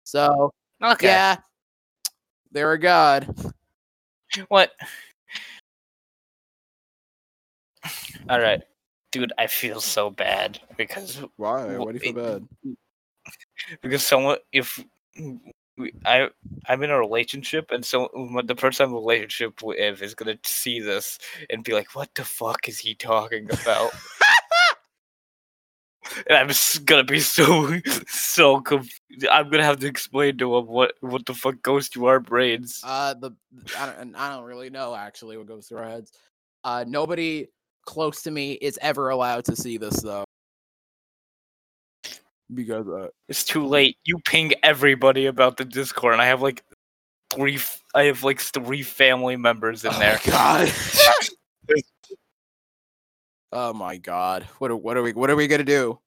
So 0.04 0.52
okay. 0.82 1.08
yeah, 1.08 1.36
they're 2.52 2.72
a 2.72 2.78
god. 2.78 3.34
What? 4.48 4.72
All 8.28 8.40
right, 8.40 8.62
dude. 9.12 9.32
I 9.38 9.46
feel 9.46 9.80
so 9.80 10.10
bad 10.10 10.60
because 10.76 11.22
Why? 11.36 11.74
Wh- 11.74 11.80
Why 11.80 11.92
do 11.92 11.94
you 11.94 11.98
feel 12.00 12.18
it- 12.18 12.42
bad? 12.64 12.76
because 13.82 14.06
someone 14.06 14.38
if 14.52 14.82
we, 15.76 15.92
I 16.04 16.28
I'm 16.66 16.82
in 16.82 16.90
a 16.90 16.98
relationship 16.98 17.70
and 17.70 17.84
so 17.84 18.08
the 18.44 18.54
person 18.54 18.84
I'm 18.84 18.90
in 18.90 18.96
a 18.96 19.00
relationship 19.00 19.62
with 19.62 20.02
is 20.02 20.14
gonna 20.14 20.38
see 20.44 20.80
this 20.80 21.18
and 21.50 21.64
be 21.64 21.72
like, 21.72 21.94
"What 21.94 22.14
the 22.14 22.24
fuck 22.24 22.68
is 22.68 22.78
he 22.78 22.94
talking 22.94 23.48
about?" 23.50 23.92
and 26.28 26.38
I'm 26.38 26.50
gonna 26.84 27.04
be 27.04 27.20
so 27.20 27.78
so 28.06 28.60
conf- 28.60 29.00
I'm 29.30 29.50
gonna 29.50 29.64
have 29.64 29.78
to 29.80 29.86
explain 29.86 30.38
to 30.38 30.56
him 30.56 30.66
what 30.66 30.94
what 31.00 31.26
the 31.26 31.34
fuck 31.34 31.62
goes 31.62 31.88
through 31.88 32.06
our 32.06 32.20
brains. 32.20 32.80
Uh, 32.84 33.14
the 33.14 33.32
I 33.78 33.86
don't, 33.86 34.16
I 34.16 34.34
don't 34.34 34.44
really 34.44 34.70
know 34.70 34.94
actually 34.94 35.36
what 35.36 35.46
goes 35.46 35.68
through 35.68 35.78
our 35.78 35.88
heads. 35.88 36.12
Uh, 36.64 36.84
nobody 36.86 37.46
close 37.86 38.22
to 38.22 38.30
me 38.30 38.52
is 38.52 38.78
ever 38.82 39.10
allowed 39.10 39.44
to 39.46 39.56
see 39.56 39.78
this 39.78 40.00
though, 40.02 40.24
because 42.52 42.88
uh, 42.88 43.08
It's 43.28 43.44
too 43.44 43.66
late. 43.66 43.96
You 44.04 44.18
ping 44.24 44.52
everybody 44.62 45.26
about 45.26 45.56
the 45.56 45.64
Discord, 45.64 46.14
and 46.14 46.22
I 46.22 46.26
have 46.26 46.42
like 46.42 46.62
three. 47.32 47.58
I 47.94 48.04
have 48.04 48.22
like 48.24 48.40
three 48.40 48.82
family 48.82 49.36
members 49.36 49.84
in 49.84 49.92
oh 49.94 49.98
there. 49.98 50.20
my 50.26 50.30
god. 50.30 50.72
oh 53.52 53.72
my 53.72 53.96
god. 53.96 54.44
What 54.58 54.70
are, 54.70 54.76
what 54.76 54.96
are 54.96 55.02
we 55.02 55.12
what 55.12 55.30
are 55.30 55.36
we 55.36 55.46
gonna 55.46 55.64
do? 55.64 55.98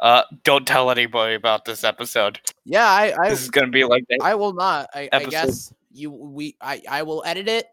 Uh, 0.00 0.24
don't 0.42 0.66
tell 0.66 0.90
anybody 0.90 1.34
about 1.34 1.64
this 1.64 1.84
episode. 1.84 2.40
Yeah, 2.64 2.86
I 2.86 3.14
I, 3.16 3.28
This 3.30 3.42
is 3.42 3.50
gonna 3.50 3.68
be 3.68 3.84
like 3.84 4.04
that. 4.08 4.18
I 4.20 4.34
will 4.34 4.52
not. 4.52 4.90
I, 4.92 5.08
I 5.12 5.24
guess 5.24 5.72
you 5.92 6.10
we 6.10 6.56
I 6.60 6.82
I 6.88 7.02
will 7.02 7.22
edit 7.24 7.48
it, 7.48 7.66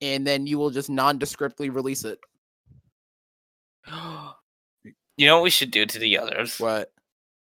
and 0.00 0.26
then 0.26 0.46
you 0.46 0.58
will 0.58 0.70
just 0.70 0.88
nondescriptly 0.88 1.72
release 1.74 2.04
it. 2.04 2.18
You 5.16 5.26
know 5.26 5.36
what 5.36 5.42
we 5.42 5.50
should 5.50 5.70
do 5.70 5.84
to 5.84 5.98
the 5.98 6.16
others? 6.16 6.58
What? 6.58 6.94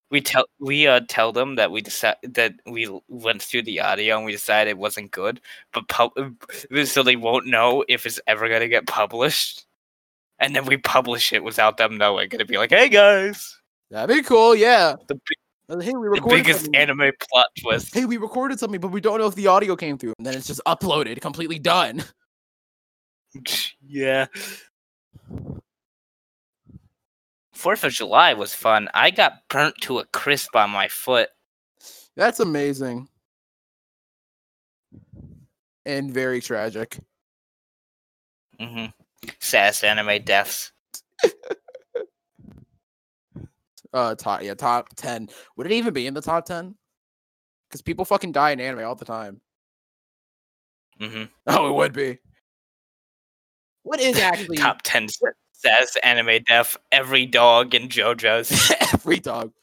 We 0.10 0.22
tell 0.22 0.46
we 0.62 0.88
uh 0.88 1.02
tell 1.10 1.34
them 1.34 1.56
that 1.56 1.72
we 1.72 1.82
decide 1.82 2.16
that 2.24 2.54
we 2.66 2.88
went 3.10 3.42
through 3.42 3.64
the 3.64 3.82
audio 3.82 4.16
and 4.16 4.26
we 4.26 4.32
decided 4.32 4.70
it 4.70 4.78
wasn't 4.78 5.12
good, 5.12 5.42
but 5.74 5.90
pub- 5.90 6.14
so 6.86 7.04
they 7.04 7.18
won't 7.18 7.48
know 7.48 7.84
if 7.90 8.06
it's 8.06 8.22
ever 8.28 8.48
gonna 8.48 8.70
get 8.70 8.88
published. 8.88 9.66
And 10.40 10.56
then 10.56 10.66
we 10.66 10.78
publish 10.78 11.32
it 11.34 11.44
without 11.44 11.78
them 11.78 11.98
knowing. 11.98 12.30
Gonna 12.30 12.46
be 12.46 12.58
like, 12.58 12.72
hey 12.72 12.90
guys, 12.90 13.58
That'd 13.92 14.16
be 14.16 14.24
cool. 14.24 14.56
Yeah. 14.56 14.96
the, 15.08 15.16
big, 15.16 15.84
Hey, 15.84 15.94
we 15.94 16.08
recorded 16.08 16.24
the 16.24 16.36
biggest 16.44 16.60
something. 16.66 16.76
anime 16.76 17.12
plot 17.32 17.48
twist. 17.60 17.94
hey, 17.94 18.06
we 18.06 18.18
recorded 18.18 18.60
something, 18.60 18.80
but 18.80 18.90
we 18.90 19.02
don't 19.02 19.20
know 19.20 19.28
if 19.28 19.36
the 19.36 19.48
audio 19.48 19.76
came 19.76 19.98
through. 19.98 20.14
And 20.18 20.26
then 20.28 20.36
it's 20.36 20.48
just 20.48 20.62
uploaded, 20.68 21.20
completely 21.22 21.58
done. 21.60 22.04
yeah. 23.88 24.28
Fourth 27.54 27.84
of 27.84 27.94
July 27.94 28.34
was 28.34 28.54
fun. 28.54 28.90
I 28.94 29.12
got 29.12 29.48
burnt 29.50 29.76
to 29.84 30.00
a 30.00 30.06
crisp 30.08 30.56
on 30.56 30.70
my 30.70 30.88
foot. 30.88 31.30
That's 32.16 32.40
amazing. 32.40 33.08
And 35.86 36.12
very 36.12 36.42
tragic. 36.42 36.98
hmm 38.60 38.86
Sass 39.40 39.84
anime 39.84 40.24
deaths. 40.24 40.72
Uh, 43.94 44.14
top 44.14 44.44
yeah, 44.44 44.54
top 44.54 44.90
ten. 44.98 45.30
Would 45.56 45.68
it 45.68 45.72
even 45.72 45.94
be 45.94 46.06
in 46.06 46.14
the 46.14 46.22
top 46.22 46.44
ten? 46.44 46.76
Because 47.70 47.82
people 47.82 48.04
fucking 48.04 48.34
die 48.34 48.52
in 48.52 48.60
anime 48.60 48.86
all 48.86 48.96
the 48.96 49.06
time. 49.06 49.40
Mm-hmm. 51.00 51.24
Oh, 51.48 51.70
it 51.70 51.76
would 51.76 51.94
be. 51.94 52.20
What 53.84 54.02
is 54.02 54.20
actually 54.20 54.58
Top 54.58 54.82
ten 54.84 55.08
sass 55.54 55.96
anime 56.04 56.44
death. 56.46 56.76
Every 56.92 57.26
dog 57.26 57.74
in 57.74 57.88
JoJo's. 57.88 58.74
every 58.94 59.20
dog? 59.20 59.54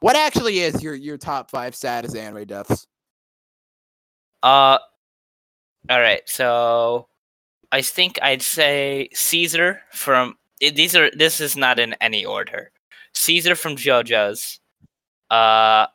What 0.00 0.16
actually 0.16 0.58
is 0.58 0.82
your 0.82 0.94
your 0.94 1.16
top 1.16 1.50
five 1.50 1.74
saddest 1.74 2.14
anime 2.14 2.44
deaths? 2.44 2.86
Uh, 4.42 4.78
all 5.88 6.00
right. 6.00 6.28
So, 6.28 7.08
I 7.70 7.82
think 7.82 8.18
I'd 8.22 8.42
say 8.42 9.08
Caesar 9.12 9.82
from. 9.92 10.36
These 10.60 10.96
are. 10.96 11.10
This 11.10 11.40
is 11.40 11.56
not 11.56 11.78
in 11.78 11.94
any 12.00 12.24
order. 12.24 12.70
Caesar 13.14 13.54
from 13.54 13.76
JoJo's. 13.76 14.60
Uh, 15.30 15.86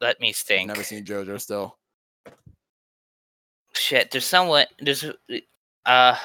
let 0.00 0.20
me 0.20 0.32
think. 0.32 0.68
Never 0.68 0.82
seen 0.82 1.04
JoJo 1.04 1.40
still. 1.40 1.76
Shit. 3.74 4.10
There's 4.10 4.26
someone. 4.26 4.66
There's. 4.80 5.04
Uh. 5.84 6.16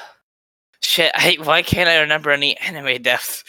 Shit. 0.80 1.12
I, 1.14 1.36
why 1.42 1.62
can't 1.62 1.88
I 1.88 2.00
remember 2.00 2.30
any 2.30 2.56
anime 2.58 3.02
deaths? 3.02 3.44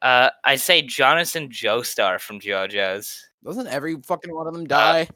Uh, 0.00 0.30
I 0.44 0.56
say 0.56 0.82
Jonathan 0.82 1.48
Joestar 1.48 2.20
from 2.20 2.40
JoJo's. 2.40 3.28
Doesn't 3.44 3.66
every 3.66 3.96
fucking 4.02 4.34
one 4.34 4.46
of 4.46 4.54
them 4.54 4.66
die? 4.66 5.08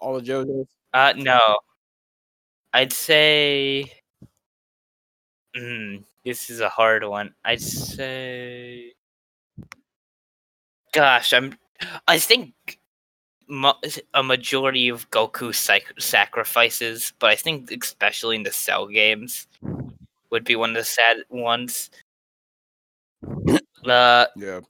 All 0.00 0.14
the 0.14 0.22
JoJo's. 0.22 0.68
Uh, 0.92 1.12
no. 1.16 1.58
I'd 2.72 2.92
say. 2.92 3.92
Mm, 5.56 6.04
this 6.24 6.50
is 6.50 6.60
a 6.60 6.68
hard 6.68 7.04
one. 7.04 7.34
I'd 7.44 7.60
say. 7.60 8.92
Gosh, 10.92 11.32
I'm. 11.32 11.58
I 12.08 12.18
think 12.18 12.52
mo- 13.48 13.78
a 14.14 14.22
majority 14.22 14.88
of 14.88 15.10
Goku 15.10 15.54
sac- 15.54 16.00
sacrifices, 16.00 17.12
but 17.18 17.30
I 17.30 17.34
think 17.36 17.70
especially 17.72 18.36
in 18.36 18.44
the 18.44 18.52
Cell 18.52 18.86
games 18.86 19.46
would 20.30 20.44
be 20.44 20.56
one 20.56 20.70
of 20.70 20.76
the 20.76 20.84
sad 20.84 21.18
ones. 21.30 21.90
Uh, 23.84 24.26
Yeah. 24.36 24.60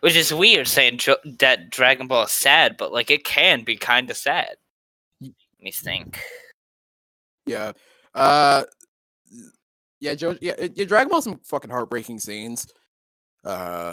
which 0.00 0.16
is 0.16 0.32
weird 0.32 0.66
saying 0.66 0.96
jo- 0.96 1.18
that 1.40 1.68
Dragon 1.68 2.06
Ball 2.06 2.22
is 2.24 2.30
sad, 2.32 2.78
but 2.78 2.90
like 2.90 3.10
it 3.10 3.22
can 3.24 3.64
be 3.64 3.76
kind 3.76 4.08
of 4.10 4.16
sad. 4.16 4.56
Let 5.20 5.30
me 5.60 5.72
think. 5.72 6.18
Yeah. 7.44 7.72
Uh 8.14 8.64
yeah, 10.00 10.14
Joe 10.14 10.36
yeah, 10.40 10.54
it, 10.58 10.72
yeah, 10.76 10.84
Dragon 10.84 11.08
Ball 11.08 11.22
some 11.22 11.40
fucking 11.44 11.70
heartbreaking 11.70 12.18
scenes. 12.18 12.66
Uh 13.44 13.92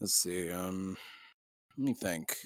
let's 0.00 0.14
see, 0.14 0.50
um 0.50 0.96
let 1.76 1.84
me 1.84 1.94
think. 1.94 2.36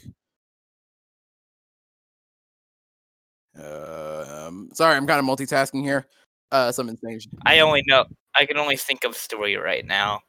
Uh, 3.59 4.47
um 4.47 4.69
sorry, 4.75 4.97
I'm 4.97 5.07
kind 5.07 5.19
of 5.19 5.25
multitasking 5.25 5.83
here. 5.83 6.07
Uh 6.53 6.71
some 6.71 6.89
insane. 6.89 7.21
I 7.47 7.61
only 7.61 7.83
know. 7.87 8.05
I 8.35 8.45
can 8.45 8.59
only 8.59 8.77
think 8.77 9.05
of 9.05 9.17
three 9.17 9.57
right 9.57 9.85
now. 9.87 10.21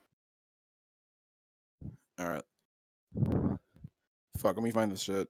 Alright. 2.20 2.44
Fuck, 4.38 4.56
let 4.56 4.64
me 4.64 4.72
find 4.72 4.92
this 4.92 5.02
shit. 5.02 5.28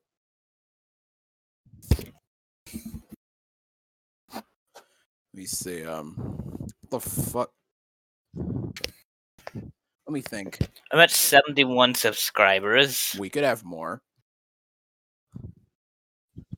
Let 5.38 5.42
me 5.42 5.46
see, 5.46 5.86
um 5.86 6.16
what 6.90 6.90
the 6.90 7.00
fuck? 7.00 7.52
Let 8.36 10.12
me 10.12 10.22
think. 10.22 10.58
I'm 10.92 10.98
at 10.98 11.12
71 11.12 11.94
subscribers. 11.94 13.16
We 13.20 13.30
could 13.30 13.44
have 13.44 13.64
more. 13.64 14.02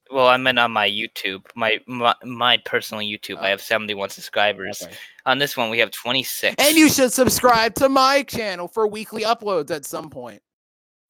Well, 0.09 0.27
I'm 0.27 0.47
in 0.47 0.57
on 0.57 0.71
my 0.71 0.89
YouTube, 0.89 1.41
my 1.57 1.79
my, 1.87 2.15
my 2.23 2.55
personal 2.63 3.03
YouTube. 3.03 3.39
I 3.39 3.47
Oh. 3.47 3.49
have 3.49 3.61
71 3.61 4.11
subscribers. 4.11 4.81
Okay. 4.81 4.93
On 5.25 5.37
this 5.39 5.57
one, 5.57 5.69
we 5.69 5.79
have 5.79 5.91
26. 5.91 6.55
And 6.57 6.77
you 6.77 6.87
should 6.87 7.11
subscribe 7.11 7.75
to 7.75 7.89
my 7.89 8.23
channel 8.23 8.69
for 8.69 8.87
weekly 8.87 9.23
uploads 9.23 9.71
at 9.71 9.83
some 9.83 10.09
point. 10.09 10.41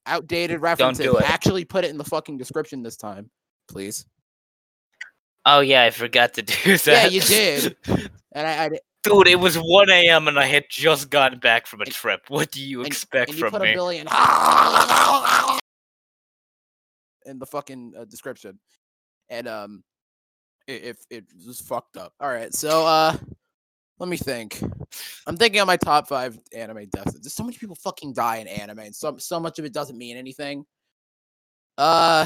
Outdated 0.08 0.60
references. 0.60 1.06
Don't 1.06 1.14
do 1.14 1.20
it. 1.20 1.30
Actually 1.30 1.66
put 1.66 1.84
it 1.86 1.92
in 1.92 2.00
the 2.00 2.04
fucking 2.04 2.40
description 2.40 2.82
this 2.82 2.98
time, 2.98 3.30
please. 3.68 4.08
Oh 5.46 5.62
yeah, 5.62 5.84
I 5.84 5.90
forgot 5.92 6.34
to 6.36 6.42
do 6.42 6.78
that. 6.78 6.86
Yeah, 6.86 7.08
you 7.08 7.22
did. 7.22 7.76
And 8.34 8.48
I, 8.48 8.66
I 8.66 8.70
Dude, 9.04 9.30
it 9.30 9.40
was 9.40 9.56
1 9.56 9.90
a.m. 9.90 10.28
and 10.28 10.38
I 10.38 10.46
had 10.46 10.66
just 10.70 11.10
gotten 11.10 11.40
back 11.40 11.68
from 11.68 11.80
a 11.80 11.86
trip. 11.86 12.24
What 12.28 12.52
do 12.52 12.62
you 12.62 12.80
and- 12.80 12.88
expect 12.88 13.30
and 13.30 13.40
you 13.40 13.46
from 13.46 13.52
put 13.52 13.62
me? 13.62 13.72
a 13.72 13.74
billion 13.74 14.08
in 17.26 17.40
the 17.40 17.46
fucking 17.46 17.94
uh, 17.98 18.06
description. 18.06 18.60
And 19.30 19.48
um 19.48 19.84
it, 20.68 20.84
if 20.84 20.98
it 21.10 21.26
was 21.48 21.62
fucked 21.62 21.96
up. 21.98 22.14
All 22.20 22.30
right. 22.30 22.54
So 22.54 22.86
uh 22.86 23.16
let 24.00 24.10
me 24.10 24.18
think. 24.18 24.62
I'm 25.28 25.38
thinking 25.38 25.60
on 25.62 25.68
my 25.68 25.78
top 25.78 26.08
5 26.08 26.38
anime 26.56 26.88
deaths. 26.88 27.14
There's 27.14 27.34
so 27.34 27.44
many 27.44 27.58
people 27.58 27.76
fucking 27.76 28.14
die 28.14 28.38
in 28.38 28.48
anime 28.48 28.80
and 28.80 28.96
so 28.96 29.18
so 29.18 29.40
much 29.40 29.60
of 29.60 29.66
it 29.66 29.74
doesn't 29.74 29.98
mean 29.98 30.18
anything. 30.18 30.66
Uh 31.78 32.26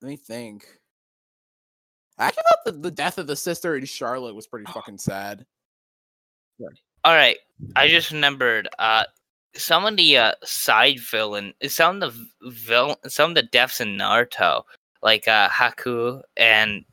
Let 0.00 0.08
me 0.08 0.16
think. 0.16 0.66
I 2.18 2.26
actually 2.26 2.42
thought 2.48 2.64
the, 2.64 2.72
the 2.80 2.90
death 2.90 3.18
of 3.18 3.26
the 3.26 3.36
sister 3.36 3.76
in 3.76 3.84
Charlotte 3.84 4.34
was 4.34 4.46
pretty 4.46 4.70
fucking 4.72 4.98
sad. 4.98 5.44
All 7.04 7.14
right, 7.14 7.36
I 7.74 7.88
just 7.88 8.10
remembered. 8.10 8.68
Uh, 8.78 9.04
some 9.54 9.86
of 9.86 9.96
the 9.96 10.18
uh, 10.18 10.32
side 10.44 11.00
villain, 11.00 11.54
some 11.66 12.02
of 12.02 12.14
the 12.14 12.50
villain, 12.50 12.96
some 13.06 13.30
of 13.30 13.34
the 13.34 13.42
deaths 13.42 13.80
in 13.80 13.96
Naruto, 13.96 14.62
like 15.02 15.28
uh, 15.28 15.48
Haku 15.48 16.20
and 16.36 16.84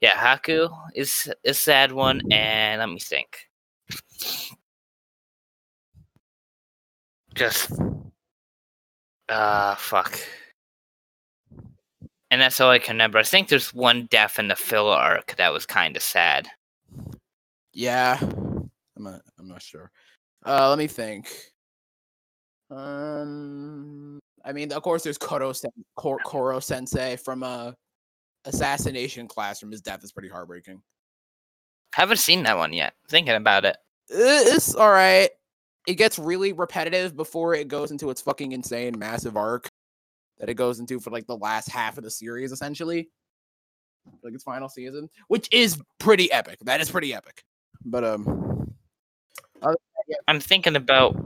yeah, 0.00 0.12
Haku 0.12 0.70
is 0.94 1.32
a 1.44 1.54
sad 1.54 1.92
one. 1.92 2.20
And 2.32 2.80
let 2.80 2.88
me 2.88 2.98
think. 2.98 3.48
Just 7.34 7.72
uh, 9.28 9.74
fuck. 9.76 10.18
And 12.30 12.40
that's 12.40 12.60
all 12.60 12.70
I 12.70 12.78
can 12.78 12.94
remember. 12.94 13.18
I 13.18 13.24
think 13.24 13.48
there's 13.48 13.74
one 13.74 14.06
death 14.10 14.38
in 14.38 14.48
the 14.48 14.56
filler 14.56 14.94
arc 14.94 15.34
that 15.36 15.52
was 15.52 15.66
kind 15.66 15.96
of 15.96 16.02
sad. 16.02 16.48
Yeah, 17.72 18.18
I'm 18.20 18.70
not. 18.98 19.20
I'm 19.38 19.48
not 19.48 19.62
sure. 19.62 19.90
Uh, 20.46 20.68
let 20.68 20.78
me 20.78 20.86
think. 20.86 21.28
Um, 22.70 24.20
I 24.44 24.52
mean, 24.52 24.72
of 24.72 24.82
course, 24.82 25.02
there's 25.02 25.18
Koro, 25.18 25.52
sen- 25.52 25.70
Kor- 25.96 26.20
Koro 26.24 26.60
Sensei 26.60 27.16
from 27.16 27.42
uh, 27.42 27.72
Assassination 28.44 29.26
Classroom. 29.26 29.72
His 29.72 29.82
death 29.82 30.04
is 30.04 30.12
pretty 30.12 30.28
heartbreaking. 30.28 30.80
Haven't 31.92 32.18
seen 32.18 32.44
that 32.44 32.56
one 32.56 32.72
yet. 32.72 32.94
Thinking 33.08 33.34
about 33.34 33.64
it. 33.64 33.76
It's 34.08 34.74
all 34.76 34.90
right. 34.90 35.30
It 35.86 35.94
gets 35.94 36.18
really 36.18 36.52
repetitive 36.52 37.16
before 37.16 37.54
it 37.54 37.66
goes 37.68 37.90
into 37.90 38.10
its 38.10 38.20
fucking 38.20 38.52
insane, 38.52 38.96
massive 38.98 39.36
arc 39.36 39.68
that 40.40 40.48
it 40.48 40.54
goes 40.54 40.80
into 40.80 40.98
for 40.98 41.10
like 41.10 41.26
the 41.26 41.36
last 41.36 41.68
half 41.68 41.98
of 41.98 42.04
the 42.04 42.10
series, 42.10 42.50
essentially, 42.50 43.08
like 44.24 44.34
its 44.34 44.42
final 44.42 44.68
season, 44.68 45.08
which 45.28 45.48
is 45.52 45.80
pretty 45.98 46.32
epic. 46.32 46.58
That 46.62 46.80
is 46.80 46.90
pretty 46.90 47.14
epic. 47.14 47.44
But 47.84 48.04
um, 48.04 48.74
I'm 50.26 50.40
thinking 50.40 50.76
about 50.76 51.16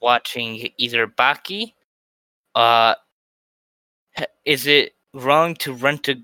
watching 0.00 0.68
either 0.78 1.06
Baki. 1.06 1.72
Uh, 2.54 2.94
is 4.44 4.66
it 4.66 4.94
wrong 5.14 5.54
to 5.56 5.72
rent 5.72 6.08
a? 6.08 6.16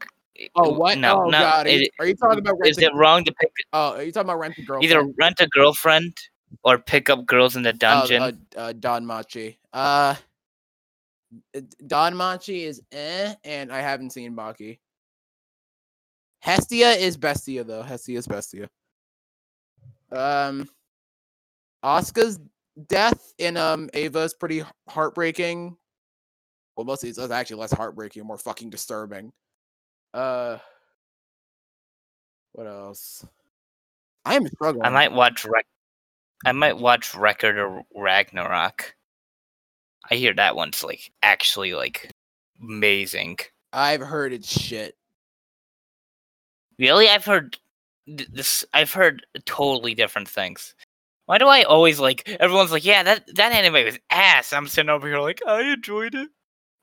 oh 0.56 0.72
what? 0.72 0.98
No, 0.98 1.24
oh 1.24 1.30
no. 1.30 1.38
god, 1.38 1.66
are 1.66 2.06
you, 2.06 2.14
talking 2.14 2.38
about 2.38 2.58
rent? 2.58 2.70
is 2.70 2.78
it 2.78 2.94
wrong 2.94 3.24
to 3.24 3.32
pick 3.32 3.50
Oh, 3.72 3.94
are 3.94 4.02
you 4.02 4.12
talking 4.12 4.28
about 4.28 4.38
rent 4.38 4.58
a 4.58 4.62
girlfriend? 4.62 4.84
either 4.84 5.12
rent 5.18 5.40
a 5.40 5.46
girlfriend 5.48 6.14
or 6.62 6.78
pick 6.78 7.08
up 7.08 7.24
girls 7.24 7.56
in 7.56 7.62
the 7.62 7.72
dungeon? 7.72 8.22
Uh, 8.22 8.32
uh, 8.56 8.60
uh, 8.60 8.72
DanMachi. 8.74 9.56
Uh, 9.72 10.14
DanMachi 11.82 12.62
is 12.62 12.82
eh, 12.92 13.34
and 13.44 13.72
I 13.72 13.80
haven't 13.80 14.10
seen 14.10 14.36
Baki. 14.36 14.78
Hestia 16.40 16.90
is 16.90 17.16
Bestia 17.16 17.64
though. 17.64 17.82
Hestia 17.82 18.18
is 18.18 18.26
Bestia. 18.26 18.68
Um, 20.12 20.68
Asuka's 21.84 22.38
death 22.88 23.32
in 23.38 23.56
um 23.56 23.90
Eva 23.94 24.20
is 24.20 24.34
pretty 24.34 24.62
heartbreaking. 24.88 25.76
Well, 26.76 26.84
mostly 26.84 27.08
it's 27.08 27.18
actually 27.18 27.60
less 27.60 27.72
heartbreaking, 27.72 28.24
more 28.24 28.38
fucking 28.38 28.70
disturbing. 28.70 29.32
Uh, 30.12 30.58
what 32.52 32.66
else? 32.66 33.24
I 34.24 34.34
am 34.34 34.46
struggling. 34.48 34.84
I 34.84 34.90
might 34.90 35.12
watch 35.12 35.44
Rec- 35.44 35.66
I 36.44 36.52
might 36.52 36.76
watch 36.76 37.14
Record 37.14 37.58
of 37.58 37.82
Ragnarok. 37.94 38.95
I 40.10 40.14
hear 40.16 40.32
that 40.34 40.56
one's 40.56 40.82
like 40.84 41.10
actually 41.22 41.74
like 41.74 42.10
amazing. 42.62 43.38
I've 43.72 44.00
heard 44.00 44.32
it's 44.32 44.48
shit. 44.48 44.96
Really, 46.78 47.08
I've 47.08 47.24
heard 47.24 47.56
th- 48.06 48.28
this. 48.30 48.64
I've 48.74 48.92
heard 48.92 49.24
totally 49.46 49.94
different 49.94 50.28
things. 50.28 50.74
Why 51.26 51.38
do 51.38 51.46
I 51.46 51.62
always 51.64 51.98
like? 51.98 52.28
Everyone's 52.40 52.70
like, 52.72 52.84
"Yeah, 52.84 53.02
that 53.02 53.24
that 53.36 53.52
anime 53.52 53.84
was 53.84 53.98
ass." 54.10 54.52
I'm 54.52 54.68
sitting 54.68 54.90
over 54.90 55.08
here 55.08 55.18
like, 55.20 55.40
I 55.46 55.62
enjoyed 55.72 56.14
it. 56.14 56.28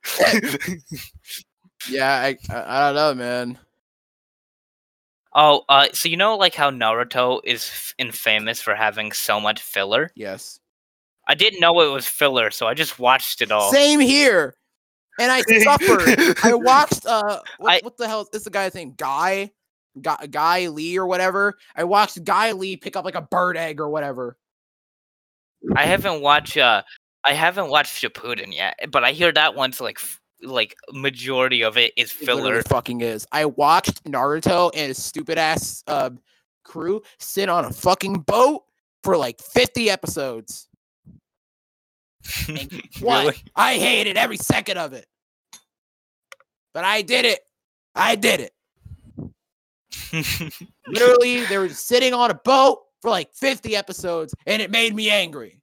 Yeah, 1.90 2.10
I 2.16 2.38
I, 2.54 2.90
I 2.90 2.94
don't 2.94 2.96
know, 2.96 3.14
man. 3.16 3.60
oh, 5.36 5.64
uh, 5.70 5.88
so 5.94 6.08
you 6.10 6.18
know, 6.18 6.38
like 6.38 6.56
how 6.56 6.72
Naruto 6.72 7.42
is 7.44 7.64
f- 7.66 7.94
infamous 7.98 8.62
for 8.62 8.76
having 8.76 9.12
so 9.12 9.40
much 9.40 9.62
filler. 9.62 10.12
Yes. 10.16 10.60
I 11.28 11.36
didn't 11.36 11.60
know 11.62 11.80
it 11.82 11.88
was 11.92 12.06
filler, 12.08 12.52
so 12.52 12.68
I 12.68 12.74
just 12.74 13.00
watched 13.00 13.42
it 13.42 13.52
all. 13.52 13.72
Same 13.72 14.00
here. 14.00 14.56
And 15.20 15.32
I 15.32 15.42
suffered. 15.64 16.38
I 16.44 16.54
watched 16.54 17.06
uh 17.06 17.40
what, 17.60 17.72
I- 17.74 17.80
what 17.84 17.98
the 17.98 18.08
hell 18.08 18.28
is 18.34 18.44
the 18.44 18.50
guy's 18.50 18.74
name? 18.76 18.94
Guy? 18.98 19.52
Guy 20.02 20.26
Guy 20.30 20.68
Lee 20.68 20.98
or 20.98 21.06
whatever. 21.06 21.56
I 21.76 21.84
watched 21.84 22.24
Guy 22.24 22.52
Lee 22.52 22.76
pick 22.78 22.96
up 22.96 23.06
like 23.06 23.16
a 23.16 23.22
bird 23.22 23.58
egg 23.58 23.80
or 23.80 23.90
whatever. 23.90 24.38
I 25.76 25.86
haven't 25.86 26.22
watched. 26.22 26.58
Uh, 26.58 26.84
I 27.24 27.34
haven't 27.34 27.70
watched 27.70 28.02
Shippuden 28.02 28.54
yet, 28.54 28.78
but 28.92 29.04
I 29.04 29.12
hear 29.12 29.32
that 29.32 29.56
one's 29.56 29.80
like, 29.80 29.98
f- 29.98 30.20
like 30.42 30.76
majority 30.92 31.64
of 31.64 31.78
it 31.78 31.94
is 31.96 32.12
filler. 32.12 32.60
It 32.60 32.68
fucking 32.68 33.00
is. 33.00 33.26
I 33.32 33.46
watched 33.46 34.04
Naruto 34.04 34.72
and 34.74 34.88
his 34.90 35.02
stupid 35.02 35.38
ass 35.38 35.84
uh, 35.88 36.10
crew 36.66 37.02
sit 37.20 37.48
on 37.48 37.64
a 37.64 37.72
fucking 37.72 38.22
boat 38.22 38.64
for 39.04 39.16
like 39.16 39.40
50 39.40 39.90
episodes. 39.90 40.68
What? 43.02 43.26
Really? 43.26 43.38
I 43.56 43.76
hated 43.76 44.18
every 44.18 44.38
second 44.38 44.78
of 44.78 44.94
it. 44.94 45.06
But 46.74 46.86
I 46.86 47.02
did 47.02 47.26
it. 47.26 47.40
I 47.96 48.16
did 48.16 48.40
it. 48.40 48.54
Literally, 50.88 51.46
they 51.46 51.58
were 51.58 51.70
sitting 51.70 52.14
on 52.14 52.32
a 52.32 52.36
boat 52.36 52.80
for 53.02 53.10
like 53.10 53.34
50 53.34 53.76
episodes, 53.76 54.34
and 54.46 54.62
it 54.62 54.72
made 54.72 54.96
me 54.96 55.10
angry. 55.10 55.62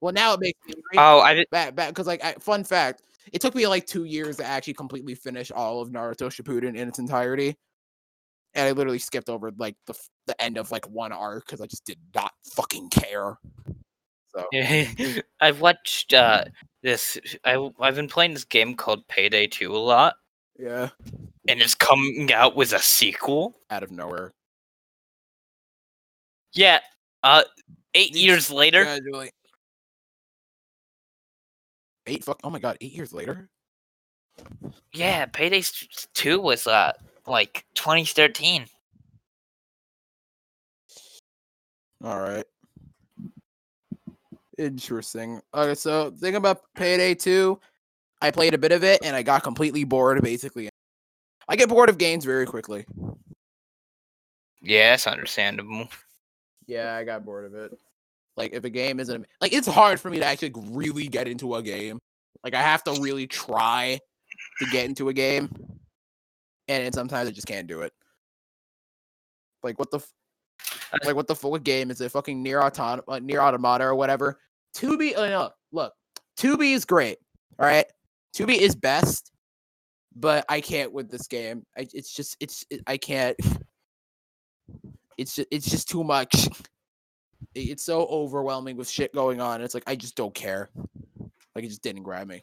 Well, 0.00 0.12
now 0.12 0.34
it 0.34 0.40
makes 0.40 0.58
me 0.66 0.74
angry. 0.74 0.98
oh, 0.98 1.20
I 1.20 1.34
did. 1.34 1.46
Because 1.50 2.06
like, 2.06 2.24
I, 2.24 2.34
fun 2.34 2.64
fact, 2.64 3.02
it 3.32 3.40
took 3.40 3.54
me 3.54 3.66
like 3.66 3.86
two 3.86 4.04
years 4.04 4.36
to 4.36 4.44
actually 4.44 4.74
completely 4.74 5.14
finish 5.14 5.50
all 5.50 5.80
of 5.80 5.90
Naruto 5.90 6.28
Shippuden 6.28 6.76
in 6.76 6.88
its 6.88 6.98
entirety, 6.98 7.56
and 8.54 8.68
I 8.68 8.72
literally 8.72 8.98
skipped 8.98 9.28
over 9.28 9.52
like 9.56 9.76
the 9.86 9.94
the 10.26 10.40
end 10.40 10.58
of 10.58 10.70
like 10.70 10.88
one 10.88 11.12
arc 11.12 11.46
because 11.46 11.60
I 11.60 11.66
just 11.66 11.84
did 11.84 11.98
not 12.14 12.32
fucking 12.54 12.90
care. 12.90 13.38
So 14.36 15.22
I've 15.40 15.60
watched 15.60 16.12
uh, 16.12 16.44
this. 16.82 17.18
I 17.44 17.70
I've 17.80 17.94
been 17.94 18.08
playing 18.08 18.34
this 18.34 18.44
game 18.44 18.74
called 18.74 19.06
Payday 19.08 19.46
Two 19.46 19.74
a 19.74 19.78
lot, 19.78 20.16
yeah, 20.58 20.90
and 21.48 21.60
it's 21.60 21.74
coming 21.74 22.32
out 22.32 22.54
with 22.54 22.72
a 22.72 22.78
sequel. 22.78 23.56
out 23.70 23.82
of 23.82 23.90
nowhere. 23.90 24.32
Yeah. 26.52 26.80
Uh, 27.22 27.44
eight 27.94 28.14
years 28.14 28.50
later. 28.50 28.84
Gradually. 28.84 29.30
Eight 32.06 32.24
fuck. 32.24 32.38
Oh 32.44 32.50
my 32.50 32.58
god, 32.58 32.76
eight 32.80 32.92
years 32.92 33.12
later. 33.12 33.48
Yeah, 34.92 35.26
Payday 35.26 35.62
Two 36.14 36.40
was 36.40 36.66
uh 36.66 36.92
like 37.26 37.64
2013. 37.74 38.66
All 42.04 42.20
right. 42.20 42.44
Interesting. 44.58 45.40
Okay, 45.54 45.74
so 45.74 46.10
thing 46.10 46.36
about 46.36 46.62
Payday 46.74 47.14
2, 47.14 47.58
I 48.22 48.30
played 48.30 48.54
a 48.54 48.58
bit 48.58 48.72
of 48.72 48.84
it 48.84 49.04
and 49.04 49.14
I 49.14 49.22
got 49.22 49.42
completely 49.42 49.84
bored 49.84 50.22
basically. 50.22 50.70
I 51.48 51.56
get 51.56 51.68
bored 51.68 51.88
of 51.88 51.98
games 51.98 52.24
very 52.24 52.46
quickly. 52.46 52.86
Yeah, 54.62 54.90
that's 54.90 55.06
understandable. 55.06 55.88
Yeah, 56.66 56.94
I 56.94 57.04
got 57.04 57.24
bored 57.24 57.44
of 57.44 57.54
it. 57.54 57.78
Like 58.36 58.52
if 58.52 58.64
a 58.64 58.70
game 58.70 59.00
isn't 59.00 59.26
like 59.40 59.52
it's 59.52 59.68
hard 59.68 60.00
for 60.00 60.10
me 60.10 60.18
to 60.18 60.24
actually 60.24 60.52
really 60.70 61.08
get 61.08 61.28
into 61.28 61.54
a 61.54 61.62
game. 61.62 61.98
Like 62.42 62.54
I 62.54 62.62
have 62.62 62.82
to 62.84 62.92
really 63.00 63.26
try 63.26 63.98
to 64.58 64.66
get 64.70 64.86
into 64.86 65.08
a 65.08 65.12
game. 65.12 65.48
And 66.68 66.84
then 66.84 66.92
sometimes 66.92 67.28
I 67.28 67.32
just 67.32 67.46
can't 67.46 67.66
do 67.66 67.82
it. 67.82 67.92
Like 69.62 69.78
what 69.78 69.90
the 69.90 69.98
f- 69.98 70.12
like 71.04 71.14
what 71.16 71.26
the 71.26 71.34
fuck 71.34 71.50
what 71.50 71.64
game 71.64 71.90
is 71.90 72.00
it? 72.00 72.10
Fucking 72.12 72.42
near 72.42 72.60
autom 72.60 73.02
uh, 73.08 73.18
Nier 73.18 73.40
Automata 73.40 73.84
or 73.84 73.94
whatever. 73.94 74.38
2B 74.76 75.16
uh, 75.16 75.26
no, 75.28 75.50
look. 75.72 75.92
2B 76.38 76.72
is 76.74 76.84
great. 76.84 77.18
All 77.58 77.66
right. 77.66 77.86
2B 78.36 78.56
is 78.58 78.74
best, 78.76 79.32
but 80.14 80.44
I 80.48 80.60
can't 80.60 80.92
with 80.92 81.10
this 81.10 81.26
game. 81.26 81.64
I, 81.76 81.88
it's 81.94 82.12
just 82.14 82.36
it's 82.40 82.64
it, 82.70 82.82
I 82.86 82.96
can't 82.98 83.36
it's 85.18 85.34
just 85.34 85.48
it's 85.50 85.70
just 85.70 85.88
too 85.88 86.04
much. 86.04 86.46
It- 87.54 87.70
It's 87.70 87.84
so 87.84 88.06
overwhelming 88.06 88.76
with 88.76 88.88
shit 88.88 89.14
going 89.14 89.40
on. 89.40 89.62
It's 89.62 89.74
like 89.74 89.84
I 89.86 89.96
just 89.96 90.14
don't 90.16 90.34
care. 90.34 90.68
Like 91.54 91.64
it 91.64 91.68
just 91.68 91.82
didn't 91.82 92.02
grab 92.02 92.28
me. 92.28 92.42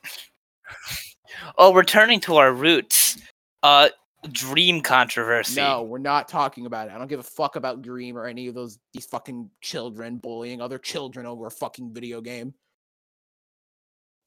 Oh, 1.57 1.73
returning 1.73 2.19
to 2.21 2.35
our 2.37 2.51
roots. 2.53 3.17
Uh, 3.61 3.89
Dream 4.31 4.81
controversy. 4.81 5.59
No, 5.59 5.83
we're 5.83 5.97
not 5.97 6.27
talking 6.27 6.65
about 6.65 6.87
it. 6.87 6.93
I 6.93 6.97
don't 6.97 7.07
give 7.07 7.19
a 7.19 7.23
fuck 7.23 7.55
about 7.55 7.81
Dream 7.81 8.17
or 8.17 8.25
any 8.25 8.47
of 8.47 8.55
those 8.55 8.79
these 8.93 9.05
fucking 9.05 9.49
children 9.61 10.17
bullying 10.17 10.61
other 10.61 10.77
children 10.77 11.25
over 11.25 11.47
a 11.47 11.51
fucking 11.51 11.93
video 11.93 12.21
game. 12.21 12.53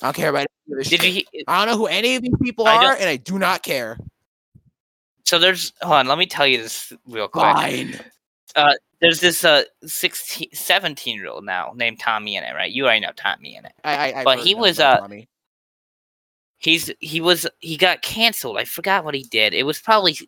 I 0.03 0.07
don't 0.09 0.17
care 0.17 0.29
about 0.29 0.47
any 0.69 0.73
of 0.73 0.79
this 0.79 0.89
Did 0.91 1.03
shit. 1.03 1.27
you? 1.33 1.45
I 1.49 1.65
don't 1.65 1.73
know 1.73 1.79
who 1.79 1.87
any 1.87 2.17
of 2.17 2.23
these 2.23 2.37
people 2.43 2.67
I 2.67 2.77
are, 2.85 2.93
and 2.95 3.09
I 3.09 3.17
do 3.17 3.39
not 3.39 3.63
care. 3.63 3.99
So 5.25 5.39
there's. 5.39 5.73
Hold 5.81 5.95
on. 5.95 6.07
Let 6.07 6.19
me 6.19 6.27
tell 6.27 6.47
you 6.47 6.59
this 6.59 6.93
real 7.07 7.29
quick. 7.29 7.45
Fine. 7.45 8.01
There's 9.01 9.21
this 9.21 9.45
uh 9.45 9.63
16, 9.85 10.49
17 10.53 11.17
year 11.17 11.29
old 11.29 11.45
now 11.45 11.73
named 11.75 12.01
TommyInnit, 12.01 12.55
right? 12.55 12.73
You 12.73 12.85
already 12.85 13.01
know 13.01 13.11
TommyInnit. 13.13 13.71
I, 13.85 14.13
I, 14.13 14.25
But 14.25 14.39
he 14.39 14.55
was, 14.55 14.81
uh, 14.81 14.99
Tommy. 14.99 15.29
He's 16.67 16.93
he 16.99 17.21
was 17.21 17.47
he 17.61 17.77
got 17.77 18.03
canceled. 18.03 18.59
I 18.59 18.65
forgot 18.65 19.05
what 19.05 19.15
he 19.15 19.23
did. 19.23 19.55
It 19.55 19.63
was 19.63 19.79
probably, 19.79 20.19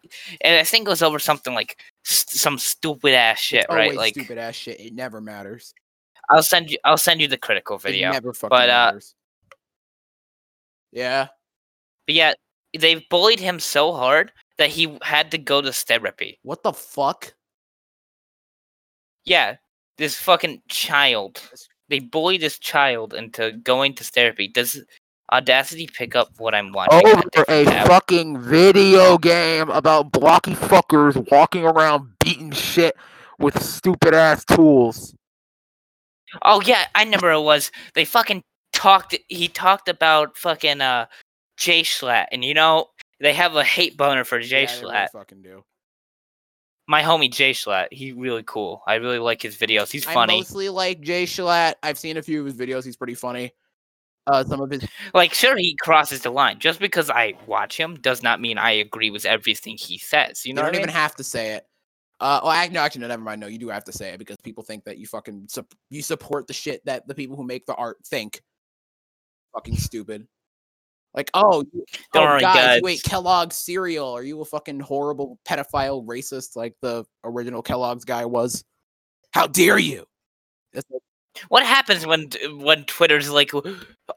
and 0.41 0.55
I 0.55 0.63
think 0.63 0.87
it 0.87 0.89
was 0.89 1.03
over 1.03 1.19
something 1.19 1.53
like 1.53 1.81
st- 2.05 2.39
some 2.39 2.59
stupid 2.59 3.13
ass 3.13 3.41
shit, 3.41 3.65
It's 3.65 3.75
right? 3.75 3.93
Like 3.93 4.15
stupid 4.15 4.39
ass 4.39 4.55
shit. 4.55 4.79
It 4.79 4.95
never 4.95 5.21
matters. 5.21 5.75
I'll 6.31 6.45
send 6.45 6.71
you 6.71 6.79
I'll 6.85 6.97
send 6.97 7.21
you 7.21 7.27
the 7.27 7.39
critical 7.39 7.77
video. 7.77 8.11
It 8.11 8.13
never 8.13 8.33
fucking 8.33 8.57
But, 8.57 8.71
uh, 8.71 8.87
matters. 8.87 9.17
Yeah. 10.93 11.27
But 12.07 12.15
yeah, 12.15 12.35
they 12.79 13.05
bullied 13.11 13.41
him 13.41 13.59
so 13.59 13.93
hard 13.93 14.31
that 14.59 14.71
he 14.71 14.97
had 15.03 15.33
to 15.33 15.39
go 15.39 15.61
to 15.61 15.73
therapy. 15.73 16.39
What 16.43 16.63
the 16.63 16.73
fuck? 16.73 17.35
Yeah, 19.25 19.57
this 19.97 20.17
fucking 20.17 20.63
child. 20.69 21.43
They 21.89 21.99
bullied 21.99 22.43
this 22.43 22.61
child 22.61 23.13
into 23.13 23.51
going 23.65 23.95
to 23.95 24.05
therapy. 24.05 24.47
Does 24.47 24.81
Audacity 25.33 25.87
pick 25.87 26.17
up 26.17 26.31
what 26.39 26.55
I'm 26.55 26.73
watching? 26.73 27.07
on 27.07 27.19
Over 27.19 27.45
a 27.49 27.65
tab? 27.65 27.87
fucking 27.87 28.41
video 28.41 29.19
game 29.19 29.69
about 29.71 30.11
blocky 30.13 30.55
fuckers 30.55 31.31
walking 31.31 31.65
around 31.65 32.09
beating 32.25 32.51
shit 32.51 32.97
with 33.39 33.63
stupid 33.63 34.15
ass 34.15 34.45
tools. 34.45 35.15
Oh 36.43 36.61
yeah, 36.63 36.87
I 36.95 37.05
remember 37.05 37.31
it 37.33 37.41
was. 37.43 37.71
They 37.95 38.05
fucking 38.05 38.43
talked. 38.73 39.17
He 39.29 39.49
talked 39.49 39.89
about 39.89 40.37
fucking 40.37 40.81
uh 40.81 41.07
Jay 41.57 41.83
Schlatt, 41.83 42.27
and 42.33 42.45
you 42.45 42.55
know 42.55 42.87
they 43.21 43.35
have 43.35 43.57
a 43.57 43.65
hate 43.65 43.97
boner 43.97 44.25
for 44.25 44.41
Jay 44.41 44.63
Yeah, 44.63 44.77
they 44.77 44.83
really 44.87 45.07
fucking 45.13 45.43
do. 45.43 45.65
My 46.87 47.03
homie 47.03 47.31
Jay 47.31 47.51
Schlatt, 47.53 47.89
he 47.93 48.13
really 48.13 48.45
cool. 48.47 48.83
I 48.87 48.95
really 48.95 49.19
like 49.19 49.43
his 49.43 49.57
videos. 49.57 49.91
He's 49.91 50.05
funny. 50.05 50.17
I 50.17 50.21
funny. 50.23 50.37
mostly 50.39 50.69
like 50.71 51.03
Jay 51.03 51.25
Schlatt. 51.25 51.75
I've 51.83 51.99
seen 51.99 52.17
a 52.17 52.23
few 52.23 52.41
of 52.41 52.47
his 52.47 52.55
videos. 52.57 52.85
He's 52.85 52.97
pretty 52.97 53.15
funny. 53.15 53.53
Uh, 54.29 54.45
some 54.45 54.61
of 54.61 54.71
his 54.71 54.85
Like, 55.15 55.33
sure, 55.35 55.57
he 55.57 55.75
crosses 55.81 56.23
the 56.23 56.31
line. 56.31 56.59
Just 56.59 56.81
because 56.81 57.11
I 57.11 57.35
watch 57.47 57.77
him 57.79 57.97
does 57.97 58.23
not 58.23 58.41
mean 58.41 58.59
I 58.59 58.73
agree 58.73 59.11
with 59.11 59.25
everything 59.25 59.77
he 59.79 59.99
says. 59.99 60.45
You 60.45 60.53
you 60.53 60.55
know 60.55 60.63
don't 60.63 60.73
what 60.73 60.75
I 60.75 60.79
even 60.79 60.89
mean? 60.89 60.97
have 60.97 61.17
to 61.17 61.25
say 61.25 61.53
it. 61.55 61.65
Uh, 62.21 62.41
well, 62.43 62.53
I, 62.53 62.67
no, 62.69 62.81
actually, 62.81 63.03
no, 63.03 63.09
never 63.09 63.23
mind. 63.23 63.41
No, 63.41 63.47
you 63.47 63.59
do 63.59 63.69
have 63.69 63.85
to 63.85 63.93
say 63.93 64.11
it 64.11 64.19
because 64.19 64.37
people 64.43 64.65
think 64.65 64.85
that 64.85 64.99
you 64.99 65.07
fucking 65.07 65.47
sup- 65.49 65.73
you 65.91 66.03
support 66.03 66.47
the 66.49 66.53
shit 66.53 66.85
that 66.85 67.07
the 67.09 67.15
people 67.15 67.37
who 67.37 67.45
make 67.45 67.65
the 67.67 67.75
art 67.77 67.99
think. 68.07 68.43
Fucking 69.55 69.77
stupid. 69.77 70.27
Like, 71.15 71.31
oh, 71.35 71.65
you, 71.73 71.85
Don't 72.13 72.25
oh 72.25 72.27
worry, 72.27 72.41
guys, 72.41 72.55
guys. 72.55 72.81
you 72.83 72.89
ate 72.89 73.03
Kellogg's 73.05 73.57
cereal. 73.57 74.09
Are 74.11 74.23
you 74.23 74.41
a 74.41 74.45
fucking 74.45 74.81
horrible 74.81 75.39
pedophile 75.49 76.05
racist 76.07 76.57
like 76.57 76.75
the 76.83 77.05
original 77.25 77.63
Kellogg's 77.63 78.05
guy 78.05 78.25
was? 78.27 78.65
How 79.33 79.47
dare 79.47 79.79
you? 79.79 80.05
It's 80.73 80.85
like, 80.91 81.03
What 81.49 81.65
happens 81.65 82.07
when 82.07 82.31
when 82.59 82.85
Twitter's 82.85 83.31
like, 83.31 83.53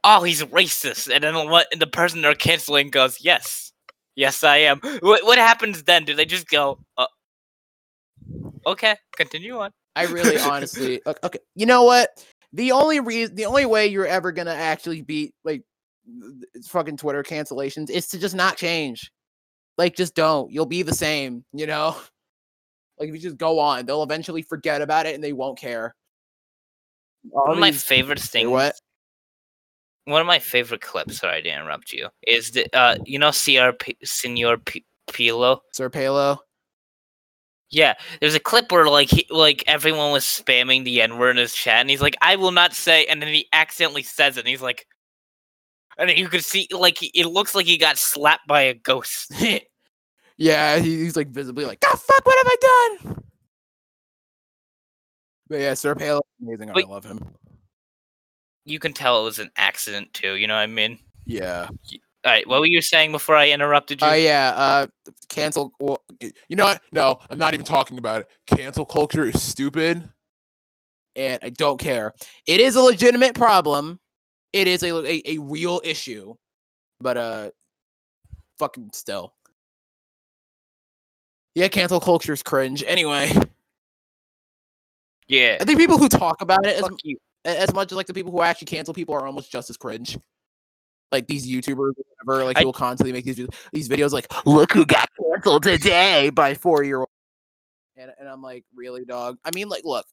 "Oh, 0.03 0.23
he's 0.23 0.43
racist," 0.43 1.13
and 1.13 1.23
then 1.23 1.49
what? 1.49 1.67
And 1.71 1.81
the 1.81 1.87
person 1.87 2.21
they're 2.21 2.35
canceling 2.35 2.89
goes, 2.89 3.19
"Yes, 3.21 3.71
yes, 4.15 4.43
I 4.43 4.57
am." 4.57 4.79
What 5.01 5.25
what 5.25 5.37
happens 5.37 5.83
then? 5.83 6.05
Do 6.05 6.13
they 6.13 6.25
just 6.25 6.47
go, 6.49 6.79
uh, 6.97 7.07
"Okay, 8.65 8.95
continue 9.15 9.59
on"? 9.59 9.71
I 9.95 10.05
really 10.05 10.37
honestly 10.39 11.01
ok- 11.05 11.19
okay. 11.23 11.39
You 11.55 11.65
know 11.65 11.83
what? 11.83 12.25
The 12.53 12.71
only 12.71 12.99
reason, 12.99 13.35
the 13.35 13.45
only 13.45 13.65
way 13.65 13.87
you're 13.87 14.07
ever 14.07 14.31
gonna 14.31 14.51
actually 14.51 15.01
beat 15.01 15.33
like 15.43 15.63
fucking 16.65 16.97
Twitter 16.97 17.23
cancellations 17.23 17.89
is 17.89 18.07
to 18.09 18.19
just 18.19 18.35
not 18.35 18.57
change. 18.57 19.11
Like, 19.77 19.95
just 19.95 20.15
don't. 20.15 20.51
You'll 20.51 20.65
be 20.65 20.83
the 20.83 20.93
same. 20.93 21.45
You 21.53 21.67
know. 21.67 21.95
Like 22.99 23.09
if 23.09 23.15
you 23.15 23.21
just 23.21 23.37
go 23.37 23.57
on, 23.57 23.87
they'll 23.87 24.03
eventually 24.03 24.43
forget 24.43 24.79
about 24.79 25.07
it 25.07 25.15
and 25.15 25.23
they 25.23 25.33
won't 25.33 25.57
care. 25.57 25.95
All 27.33 27.43
One 27.43 27.51
of 27.53 27.59
my 27.59 27.71
favorite 27.71 28.19
things. 28.19 28.49
what? 28.49 28.75
One 30.05 30.21
of 30.21 30.27
my 30.27 30.39
favorite 30.39 30.81
clips. 30.81 31.17
Sorry 31.19 31.41
to 31.43 31.49
interrupt 31.49 31.93
you. 31.93 32.09
Is 32.27 32.51
the 32.51 32.65
uh 32.75 32.97
you 33.05 33.19
know 33.19 33.29
CRP 33.29 33.95
Senor 34.03 34.57
P- 34.57 34.85
Pilo? 35.07 35.59
Sir 35.73 35.89
Palo. 35.89 36.39
Yeah, 37.69 37.93
there's 38.19 38.35
a 38.35 38.39
clip 38.39 38.71
where 38.71 38.87
like 38.89 39.09
he, 39.09 39.25
like 39.29 39.63
everyone 39.67 40.11
was 40.11 40.25
spamming 40.25 40.83
the 40.83 41.01
N 41.01 41.17
word 41.17 41.31
in 41.31 41.37
his 41.37 41.53
chat, 41.53 41.79
and 41.79 41.89
he's 41.89 42.01
like, 42.01 42.17
"I 42.21 42.35
will 42.35 42.51
not 42.51 42.73
say," 42.73 43.05
and 43.05 43.21
then 43.21 43.29
he 43.33 43.47
accidentally 43.53 44.03
says 44.03 44.35
it, 44.35 44.41
and 44.41 44.49
he's 44.49 44.61
like, 44.61 44.85
and 45.97 46.09
you 46.11 46.27
could 46.27 46.43
see 46.43 46.67
like 46.71 46.97
he- 46.97 47.11
it 47.15 47.27
looks 47.27 47.55
like 47.55 47.65
he 47.67 47.77
got 47.77 47.97
slapped 47.97 48.45
by 48.47 48.61
a 48.63 48.73
ghost. 48.73 49.31
yeah, 50.37 50.79
he, 50.79 50.97
he's 50.97 51.15
like 51.15 51.29
visibly 51.29 51.63
like, 51.65 51.79
"The 51.79 51.87
fuck? 51.87 52.25
What 52.25 52.37
have 52.45 52.51
I 52.51 52.97
done?" 53.05 53.23
But 55.51 55.59
yeah, 55.59 55.73
Sir 55.73 55.95
Palo, 55.95 56.21
amazing. 56.41 56.71
Wait. 56.73 56.85
I 56.85 56.89
love 56.89 57.03
him. 57.03 57.19
You 58.63 58.79
can 58.79 58.93
tell 58.93 59.19
it 59.19 59.25
was 59.25 59.37
an 59.37 59.51
accident 59.57 60.13
too. 60.13 60.35
You 60.35 60.47
know 60.47 60.53
what 60.53 60.61
I 60.61 60.67
mean? 60.67 60.97
Yeah. 61.25 61.67
All 61.67 62.31
right, 62.31 62.47
what 62.47 62.61
were 62.61 62.67
you 62.67 62.81
saying 62.81 63.11
before 63.11 63.35
I 63.35 63.49
interrupted 63.49 64.01
you? 64.01 64.07
Oh 64.07 64.13
yeah, 64.13 64.53
uh, 64.55 64.87
cancel. 65.27 65.73
Well, 65.81 66.01
you 66.21 66.55
know 66.55 66.63
what? 66.63 66.81
No, 66.93 67.19
I'm 67.29 67.37
not 67.37 67.53
even 67.53 67.65
talking 67.65 67.97
about 67.97 68.21
it. 68.21 68.27
Cancel 68.47 68.85
culture 68.85 69.25
is 69.25 69.41
stupid, 69.41 70.07
and 71.17 71.39
I 71.43 71.49
don't 71.49 71.79
care. 71.79 72.13
It 72.47 72.61
is 72.61 72.77
a 72.77 72.81
legitimate 72.81 73.35
problem. 73.35 73.99
It 74.53 74.69
is 74.69 74.83
a 74.83 74.95
a, 75.05 75.21
a 75.25 75.37
real 75.39 75.81
issue, 75.83 76.35
but 77.01 77.17
uh, 77.17 77.51
fucking 78.57 78.91
still. 78.93 79.33
Yeah, 81.55 81.67
cancel 81.67 81.99
culture 81.99 82.31
is 82.31 82.41
cringe. 82.41 82.85
Anyway, 82.87 83.33
yeah. 85.31 85.57
I 85.59 85.63
think 85.63 85.79
people 85.79 85.97
who 85.97 86.09
talk 86.09 86.41
about 86.41 86.65
it 86.65 86.75
as, 86.75 86.89
as 87.45 87.73
much 87.73 87.91
as 87.91 87.95
like 87.95 88.05
the 88.05 88.13
people 88.13 88.31
who 88.31 88.41
actually 88.41 88.65
cancel 88.65 88.93
people 88.93 89.15
are 89.15 89.25
almost 89.25 89.51
just 89.51 89.69
as 89.69 89.77
cringe. 89.77 90.17
Like 91.11 91.27
these 91.27 91.49
YouTubers, 91.49 91.93
or 91.97 92.03
whatever, 92.23 92.45
like 92.45 92.57
I- 92.57 92.61
who 92.61 92.67
will 92.67 92.73
constantly 92.73 93.11
make 93.11 93.25
these 93.25 93.45
these 93.73 93.89
videos, 93.89 94.11
like 94.11 94.27
"Look 94.45 94.71
who 94.71 94.85
got 94.85 95.09
canceled 95.17 95.63
today" 95.63 96.29
by 96.29 96.53
four 96.53 96.83
year 96.83 96.99
old, 96.99 97.09
and 97.97 98.11
and 98.19 98.29
I'm 98.29 98.41
like, 98.41 98.63
really, 98.75 99.03
dog? 99.03 99.37
I 99.43 99.51
mean, 99.53 99.67
like, 99.67 99.83
look, 99.83 100.05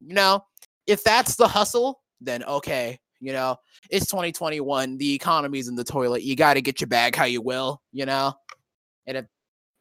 you 0.00 0.14
know, 0.14 0.44
if 0.86 1.04
that's 1.04 1.36
the 1.36 1.46
hustle, 1.46 2.00
then 2.20 2.42
okay, 2.44 2.98
you 3.20 3.32
know, 3.32 3.56
it's 3.90 4.06
2021, 4.06 4.96
the 4.98 5.14
economy's 5.14 5.68
in 5.68 5.76
the 5.76 5.84
toilet, 5.84 6.22
you 6.22 6.34
got 6.34 6.54
to 6.54 6.62
get 6.62 6.80
your 6.80 6.88
bag 6.88 7.14
how 7.14 7.24
you 7.24 7.40
will, 7.40 7.80
you 7.92 8.04
know, 8.04 8.34
and 9.06 9.16
if 9.18 9.26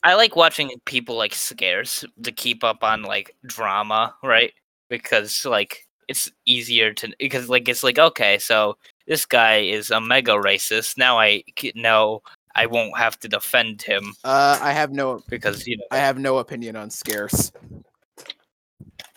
I 0.03 0.13
like 0.15 0.35
watching 0.35 0.71
people 0.85 1.15
like 1.15 1.33
Scarce 1.33 2.05
to 2.23 2.31
keep 2.31 2.63
up 2.63 2.83
on 2.83 3.01
like 3.03 3.35
drama, 3.45 4.15
right? 4.23 4.51
Because 4.91 5.45
like 5.45 5.87
it's 6.07 6.29
easier 6.45 6.93
to 6.93 7.11
because 7.17 7.49
like 7.49 7.67
it's 7.67 7.83
like 7.83 7.97
okay, 7.97 8.37
so 8.37 8.77
this 9.07 9.25
guy 9.25 9.57
is 9.57 9.89
a 9.89 9.99
mega 9.99 10.33
racist. 10.33 10.97
Now 10.97 11.17
I 11.17 11.43
know 11.73 12.21
I 12.55 12.65
won't 12.65 12.97
have 12.97 13.17
to 13.19 13.27
defend 13.27 13.81
him 13.81 14.13
uh, 14.23 14.59
I 14.61 14.73
have 14.73 14.91
no, 14.91 15.21
because 15.29 15.65
you 15.65 15.77
know. 15.77 15.85
I 15.91 15.97
have 15.97 16.17
no 16.17 16.37
opinion 16.37 16.75
on 16.75 16.89
Scarce. 16.89 17.51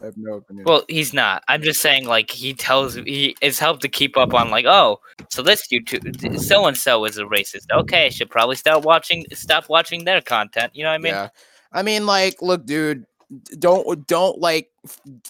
I 0.00 0.06
have 0.06 0.16
no 0.16 0.34
opinion. 0.34 0.64
Well, 0.66 0.84
he's 0.88 1.12
not. 1.12 1.42
I'm 1.48 1.62
just 1.62 1.80
saying, 1.80 2.06
like 2.06 2.30
he 2.30 2.54
tells 2.54 2.94
he 2.94 3.36
it's 3.40 3.58
helped 3.58 3.82
to 3.82 3.88
keep 3.88 4.16
up 4.16 4.34
on 4.34 4.50
like, 4.50 4.66
oh, 4.66 5.00
so 5.30 5.42
this 5.42 5.66
YouTube 5.72 6.40
so 6.40 6.66
and 6.66 6.76
so 6.76 7.04
is 7.04 7.18
a 7.18 7.24
racist. 7.24 7.66
Okay, 7.72 8.06
I 8.06 8.08
should 8.10 8.30
probably 8.30 8.56
stop 8.56 8.84
watching, 8.84 9.24
stop 9.32 9.68
watching 9.68 10.04
their 10.04 10.20
content. 10.20 10.72
You 10.74 10.84
know 10.84 10.90
what 10.90 10.96
I 10.96 10.98
mean? 10.98 11.14
yeah. 11.14 11.28
I 11.72 11.82
mean, 11.82 12.06
like, 12.06 12.40
look, 12.40 12.66
dude, 12.66 13.04
don't 13.58 14.06
don't 14.06 14.38
like 14.38 14.70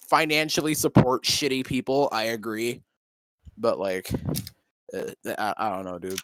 financially 0.08 0.74
support 0.74 1.24
shitty 1.24 1.66
people. 1.66 2.08
I 2.12 2.24
agree, 2.24 2.82
but 3.58 3.78
like, 3.78 4.10
uh, 4.94 5.10
I, 5.38 5.54
I 5.56 5.70
don't 5.70 5.84
know, 5.84 5.98
dude. 5.98 6.20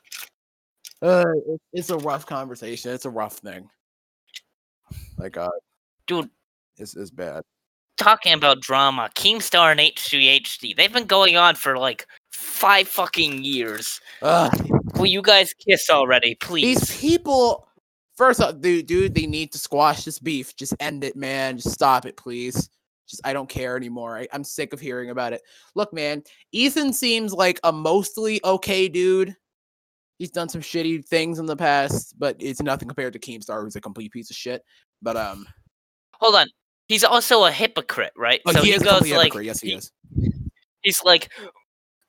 Uh, 1.02 1.24
it, 1.46 1.60
it's 1.72 1.90
a 1.90 1.96
rough 1.98 2.26
conversation. 2.26 2.92
It's 2.92 3.06
a 3.06 3.10
rough 3.10 3.38
thing. 3.38 3.68
Like, 5.16 5.36
uh, 5.36 5.50
Dude. 6.06 6.28
it's, 6.76 6.96
it's 6.96 7.10
bad. 7.10 7.42
Talking 7.96 8.32
about 8.32 8.60
drama, 8.60 9.10
Keemstar 9.14 9.70
and 9.70 9.80
H3HD, 9.80 10.76
they've 10.76 10.92
been 10.92 11.06
going 11.06 11.36
on 11.36 11.54
for 11.54 11.76
like 11.78 12.06
five 12.32 12.88
fucking 12.88 13.44
years. 13.44 14.00
Ugh, 14.22 14.52
Will 14.96 15.06
you 15.06 15.22
guys 15.22 15.52
kiss 15.54 15.88
already, 15.90 16.34
please? 16.34 16.80
these 16.80 17.00
people. 17.00 17.66
First 18.20 18.42
off, 18.42 18.60
dude, 18.60 18.84
dude, 18.84 19.14
they 19.14 19.24
need 19.24 19.50
to 19.52 19.58
squash 19.58 20.04
this 20.04 20.18
beef. 20.18 20.54
Just 20.54 20.74
end 20.78 21.04
it, 21.04 21.16
man. 21.16 21.56
Just 21.56 21.70
stop 21.70 22.04
it, 22.04 22.18
please. 22.18 22.68
Just 23.08 23.22
I 23.24 23.32
don't 23.32 23.48
care 23.48 23.78
anymore. 23.78 24.18
I, 24.18 24.28
I'm 24.34 24.44
sick 24.44 24.74
of 24.74 24.78
hearing 24.78 25.08
about 25.08 25.32
it. 25.32 25.40
Look, 25.74 25.90
man, 25.94 26.22
Ethan 26.52 26.92
seems 26.92 27.32
like 27.32 27.58
a 27.64 27.72
mostly 27.72 28.38
okay 28.44 28.90
dude. 28.90 29.34
He's 30.18 30.30
done 30.30 30.50
some 30.50 30.60
shitty 30.60 31.06
things 31.06 31.38
in 31.38 31.46
the 31.46 31.56
past, 31.56 32.14
but 32.18 32.36
it's 32.40 32.60
nothing 32.60 32.88
compared 32.88 33.14
to 33.14 33.18
Keemstar, 33.18 33.62
who's 33.62 33.76
a 33.76 33.80
complete 33.80 34.12
piece 34.12 34.28
of 34.28 34.36
shit. 34.36 34.62
But 35.00 35.16
um, 35.16 35.46
Hold 36.20 36.34
on. 36.34 36.46
He's 36.88 37.04
also 37.04 37.44
a 37.44 37.50
hypocrite, 37.50 38.12
right? 38.18 38.42
oh, 38.44 38.52
so 38.52 38.60
he, 38.60 38.72
he, 38.72 38.78
goes 38.80 39.00
like 39.00 39.32
hypocrite. 39.32 39.46
Yes, 39.46 39.62
he 39.62 39.70
he- 39.70 39.74
is. 39.76 39.92
he's 40.82 41.02
like 41.02 41.30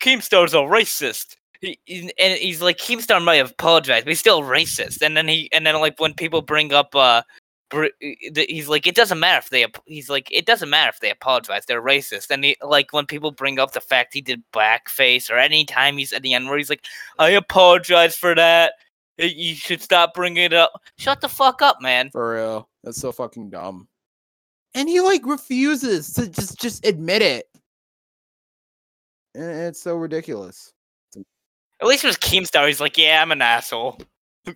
Keemstar's 0.03 0.55
a 0.55 0.57
racist. 0.57 1.37
He, 1.61 2.11
and 2.19 2.37
he's 2.37 2.61
like 2.61 2.77
Keemstar 2.77 3.23
might 3.23 3.35
have 3.35 3.51
apologized, 3.51 4.05
but 4.05 4.11
he's 4.11 4.19
still 4.19 4.41
racist. 4.41 5.01
And 5.01 5.15
then 5.15 5.27
he 5.27 5.49
and 5.51 5.65
then 5.65 5.79
like 5.79 5.99
when 5.99 6.13
people 6.13 6.41
bring 6.41 6.73
up 6.73 6.95
uh, 6.95 7.21
the- 7.69 8.45
he's 8.49 8.67
like 8.67 8.87
it 8.87 8.95
doesn't 8.95 9.19
matter 9.19 9.39
if 9.39 9.49
they 9.49 9.65
he's 9.85 10.09
like 10.09 10.27
it 10.31 10.45
doesn't 10.45 10.69
matter 10.69 10.89
if 10.89 10.99
they 10.99 11.11
apologize, 11.11 11.65
they're 11.65 11.81
racist. 11.81 12.31
And 12.31 12.43
he 12.43 12.57
like 12.61 12.93
when 12.93 13.05
people 13.05 13.31
bring 13.31 13.59
up 13.59 13.73
the 13.73 13.81
fact 13.81 14.13
he 14.13 14.21
did 14.21 14.43
blackface 14.53 15.29
or 15.29 15.37
any 15.37 15.63
time 15.65 15.97
he's 15.97 16.13
at 16.13 16.23
the 16.23 16.33
end 16.33 16.47
where 16.47 16.57
he's 16.57 16.69
like 16.69 16.85
I 17.19 17.29
apologize 17.31 18.15
for 18.15 18.33
that. 18.35 18.73
You 19.17 19.53
should 19.53 19.81
stop 19.81 20.15
bringing 20.15 20.43
it 20.45 20.53
up. 20.53 20.81
Shut 20.97 21.21
the 21.21 21.29
fuck 21.29 21.61
up, 21.61 21.79
man. 21.79 22.09
For 22.09 22.33
real. 22.35 22.69
That's 22.83 22.99
so 22.99 23.11
fucking 23.11 23.51
dumb. 23.51 23.87
And 24.73 24.89
he 24.89 24.99
like 24.99 25.25
refuses 25.27 26.11
to 26.13 26.27
just 26.27 26.59
just 26.59 26.85
admit 26.87 27.21
it. 27.21 27.45
And 29.35 29.43
it's 29.43 29.81
so 29.81 29.95
ridiculous. 29.95 30.73
At 31.81 31.87
least 31.87 32.03
with 32.03 32.19
Keemstar, 32.19 32.67
he's 32.67 32.79
like, 32.79 32.97
yeah, 32.97 33.21
I'm 33.21 33.31
an 33.31 33.41
asshole. 33.41 33.97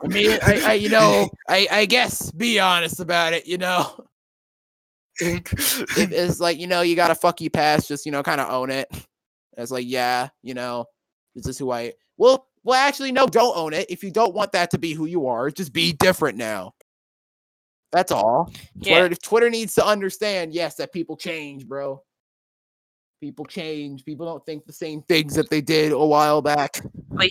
I 0.03 0.07
mean, 0.07 0.37
I, 0.43 0.61
I 0.65 0.73
you 0.73 0.89
know, 0.89 1.29
I 1.49 1.67
I 1.71 1.85
guess 1.85 2.31
be 2.31 2.59
honest 2.59 2.99
about 2.99 3.33
it, 3.33 3.45
you 3.47 3.57
know. 3.57 4.05
It- 5.19 5.47
it's 5.97 6.39
like, 6.39 6.59
you 6.59 6.67
know, 6.67 6.81
you 6.81 6.95
got 6.95 7.11
a 7.11 7.15
fuck 7.15 7.39
you 7.41 7.49
pass, 7.49 7.87
just 7.87 8.05
you 8.05 8.11
know, 8.11 8.21
kind 8.23 8.41
of 8.41 8.49
own 8.51 8.69
it. 8.69 8.87
It's 9.57 9.71
like, 9.71 9.85
yeah, 9.87 10.27
you 10.43 10.53
know, 10.53 10.85
this 11.35 11.47
is 11.47 11.57
who 11.57 11.71
I 11.71 11.93
well, 12.17 12.47
well, 12.63 12.75
actually, 12.79 13.11
no, 13.11 13.27
don't 13.27 13.55
own 13.57 13.73
it. 13.73 13.85
If 13.89 14.03
you 14.03 14.11
don't 14.11 14.33
want 14.33 14.51
that 14.53 14.71
to 14.71 14.77
be 14.77 14.93
who 14.93 15.05
you 15.05 15.27
are, 15.27 15.49
just 15.51 15.71
be 15.71 15.93
different 15.93 16.37
now. 16.37 16.73
That's 17.91 18.11
all. 18.11 18.51
yeah. 18.75 18.99
Twitter, 18.99 19.15
Twitter 19.23 19.49
needs 19.49 19.75
to 19.75 19.85
understand, 19.85 20.53
yes, 20.53 20.75
that 20.75 20.91
people 20.91 21.15
change, 21.15 21.67
bro. 21.67 22.01
People 23.21 23.45
change. 23.45 24.05
People 24.05 24.25
don't 24.25 24.45
think 24.45 24.65
the 24.65 24.73
same 24.73 25.01
things 25.03 25.35
that 25.35 25.49
they 25.49 25.61
did 25.61 25.91
a 25.91 26.05
while 26.05 26.41
back. 26.41 26.81
But 27.09 27.29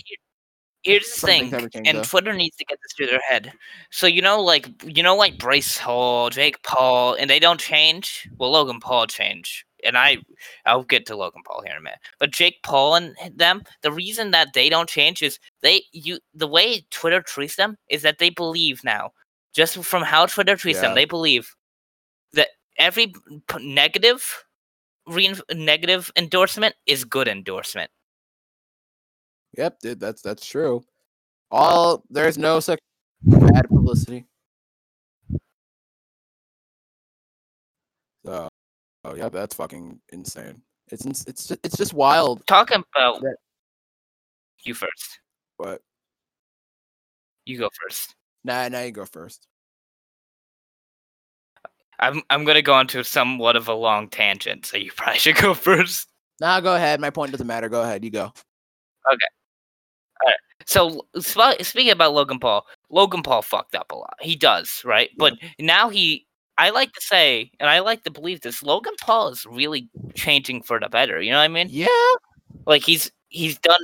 here's 0.83 1.13
the 1.15 1.27
thing, 1.27 1.53
and 1.85 1.97
though. 1.99 2.03
Twitter 2.03 2.33
needs 2.33 2.55
to 2.57 2.65
get 2.65 2.79
this 2.83 2.93
through 2.93 3.07
their 3.07 3.21
head. 3.27 3.51
So 3.91 4.07
you 4.07 4.21
know, 4.21 4.41
like 4.41 4.67
you 4.83 5.03
know, 5.03 5.15
like 5.15 5.37
Bryce 5.37 5.77
Hall, 5.77 6.29
Jake 6.29 6.61
Paul, 6.63 7.15
and 7.15 7.29
they 7.29 7.39
don't 7.39 7.59
change. 7.59 8.27
Well, 8.37 8.51
Logan 8.51 8.79
Paul 8.79 9.07
change, 9.07 9.65
and 9.85 9.97
I, 9.97 10.17
I'll 10.65 10.83
get 10.83 11.05
to 11.07 11.15
Logan 11.15 11.43
Paul 11.45 11.61
here 11.63 11.73
in 11.73 11.79
a 11.79 11.83
minute. 11.83 11.99
But 12.19 12.31
Jake 12.31 12.57
Paul 12.63 12.95
and 12.95 13.15
them, 13.35 13.63
the 13.81 13.91
reason 13.91 14.31
that 14.31 14.53
they 14.53 14.69
don't 14.69 14.89
change 14.89 15.21
is 15.21 15.39
they 15.61 15.83
you 15.91 16.19
the 16.33 16.47
way 16.47 16.85
Twitter 16.91 17.21
treats 17.21 17.55
them 17.55 17.77
is 17.89 18.01
that 18.01 18.17
they 18.19 18.29
believe 18.31 18.83
now, 18.83 19.11
just 19.53 19.77
from 19.83 20.03
how 20.03 20.25
Twitter 20.25 20.55
treats 20.55 20.77
Yeah. 20.77 20.87
them, 20.89 20.95
they 20.95 21.05
believe 21.05 21.55
that 22.33 22.49
every 22.77 23.07
p- 23.47 23.73
negative, 23.73 24.44
rein 25.07 25.35
negative 25.53 26.11
endorsement 26.15 26.75
is 26.85 27.03
good 27.05 27.27
endorsement. 27.27 27.89
Yep, 29.57 29.79
dude, 29.79 29.99
that's 29.99 30.21
that's 30.21 30.45
true. 30.45 30.83
All 31.51 32.03
there's 32.09 32.37
no 32.37 32.59
such 32.59 32.79
bad 33.21 33.67
publicity. 33.69 34.25
So, 38.25 38.49
oh 39.03 39.15
yeah, 39.15 39.29
that's 39.29 39.55
fucking 39.55 39.99
insane. 40.11 40.61
It's 40.91 41.05
it's 41.05 41.47
just, 41.47 41.59
it's 41.63 41.77
just 41.77 41.93
wild. 41.93 42.45
Talking 42.47 42.83
about 42.95 43.21
That- 43.21 43.37
you 44.63 44.73
first. 44.73 45.19
What? 45.57 45.81
You 47.45 47.59
go 47.59 47.69
first. 47.83 48.15
nah, 48.43 48.67
now 48.67 48.81
you 48.81 48.91
go 48.91 49.05
first. 49.05 49.47
I'm 51.99 52.21
I'm 52.29 52.45
gonna 52.45 52.61
go 52.61 52.79
into 52.79 53.03
somewhat 53.03 53.55
of 53.55 53.67
a 53.67 53.73
long 53.73 54.09
tangent, 54.09 54.65
so 54.65 54.77
you 54.77 54.91
probably 54.95 55.19
should 55.19 55.37
go 55.37 55.53
first. 55.53 56.07
Nah, 56.39 56.59
go 56.59 56.75
ahead. 56.75 56.99
My 56.99 57.09
point 57.09 57.31
doesn't 57.31 57.47
matter. 57.47 57.69
Go 57.69 57.81
ahead. 57.81 58.03
You 58.03 58.11
go. 58.11 58.25
Okay. 59.11 59.27
All 60.21 60.27
right. 60.27 60.35
So 60.65 61.05
sp- 61.21 61.61
speaking 61.61 61.91
about 61.91 62.13
Logan 62.13 62.39
Paul, 62.39 62.65
Logan 62.89 63.23
Paul 63.23 63.41
fucked 63.41 63.75
up 63.75 63.91
a 63.91 63.95
lot. 63.95 64.15
He 64.19 64.35
does, 64.35 64.81
right? 64.83 65.09
But 65.17 65.33
now 65.59 65.89
he, 65.89 66.25
I 66.57 66.71
like 66.71 66.91
to 66.93 67.01
say, 67.01 67.51
and 67.59 67.69
I 67.69 67.79
like 67.79 68.03
to 68.03 68.11
believe 68.11 68.41
this. 68.41 68.63
Logan 68.63 68.95
Paul 69.01 69.29
is 69.29 69.45
really 69.45 69.89
changing 70.13 70.63
for 70.63 70.79
the 70.79 70.89
better. 70.89 71.21
You 71.21 71.31
know 71.31 71.37
what 71.37 71.43
I 71.43 71.49
mean? 71.49 71.67
Yeah. 71.69 71.87
Like 72.65 72.83
he's 72.83 73.11
he's 73.29 73.57
done, 73.59 73.79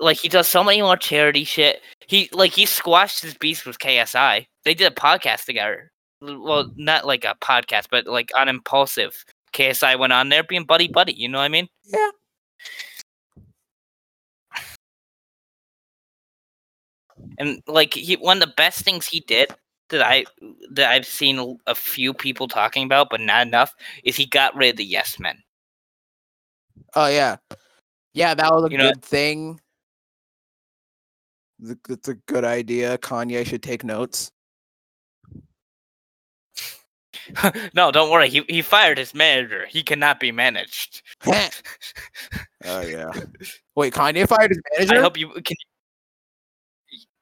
like 0.00 0.18
he 0.18 0.28
does 0.28 0.48
so 0.48 0.64
many 0.64 0.80
more 0.80 0.96
charity 0.96 1.44
shit. 1.44 1.82
He 2.06 2.28
like 2.32 2.52
he 2.52 2.66
squashed 2.66 3.22
his 3.22 3.34
beast 3.34 3.66
with 3.66 3.78
KSI. 3.78 4.46
They 4.64 4.74
did 4.74 4.90
a 4.90 4.94
podcast 4.94 5.44
together. 5.44 5.91
Well, 6.22 6.70
not 6.76 7.04
like 7.06 7.24
a 7.24 7.34
podcast, 7.40 7.86
but 7.90 8.06
like 8.06 8.30
on 8.36 8.48
Impulsive. 8.48 9.24
KSI 9.52 9.98
went 9.98 10.12
on 10.12 10.28
there 10.28 10.44
being 10.44 10.64
buddy 10.64 10.88
buddy. 10.88 11.12
You 11.14 11.28
know 11.28 11.38
what 11.38 11.44
I 11.44 11.48
mean? 11.48 11.68
Yeah. 11.84 12.10
And 17.38 17.62
like 17.66 17.94
he, 17.94 18.14
one 18.16 18.42
of 18.42 18.48
the 18.48 18.54
best 18.56 18.84
things 18.84 19.06
he 19.06 19.20
did 19.20 19.50
that 19.88 20.02
I 20.02 20.24
that 20.70 20.90
I've 20.90 21.06
seen 21.06 21.58
a- 21.66 21.74
few 21.74 22.14
people 22.14 22.48
talking 22.48 22.84
about, 22.84 23.08
but 23.10 23.20
not 23.20 23.46
enough, 23.46 23.74
is 24.04 24.16
he 24.16 24.26
got 24.26 24.54
rid 24.56 24.70
of 24.70 24.76
the 24.76 24.84
yes 24.84 25.18
men. 25.18 25.36
Oh 26.94 27.06
yeah. 27.08 27.36
Yeah, 28.14 28.34
that 28.34 28.52
was 28.52 28.64
a 28.64 28.70
You 28.70 28.78
know- 28.78 28.92
good 28.92 29.02
thing. 29.02 29.60
Th- 31.64 31.78
It's 31.88 32.08
a 32.08 32.14
good 32.14 32.44
idea. 32.44 32.98
Kanye 32.98 33.46
should 33.46 33.62
take 33.62 33.84
notes. 33.84 34.30
no, 37.74 37.90
don't 37.90 38.10
worry. 38.10 38.28
He 38.28 38.44
he 38.48 38.62
fired 38.62 38.98
his 38.98 39.14
manager. 39.14 39.66
He 39.66 39.82
cannot 39.82 40.20
be 40.20 40.32
managed. 40.32 41.02
oh 41.26 42.80
yeah. 42.80 43.10
Wait, 43.76 43.92
Kanye 43.94 44.26
fired 44.28 44.50
his 44.50 44.60
manager. 44.72 44.96
I 44.96 45.00
hope 45.00 45.18
you 45.18 45.28
can. 45.28 45.56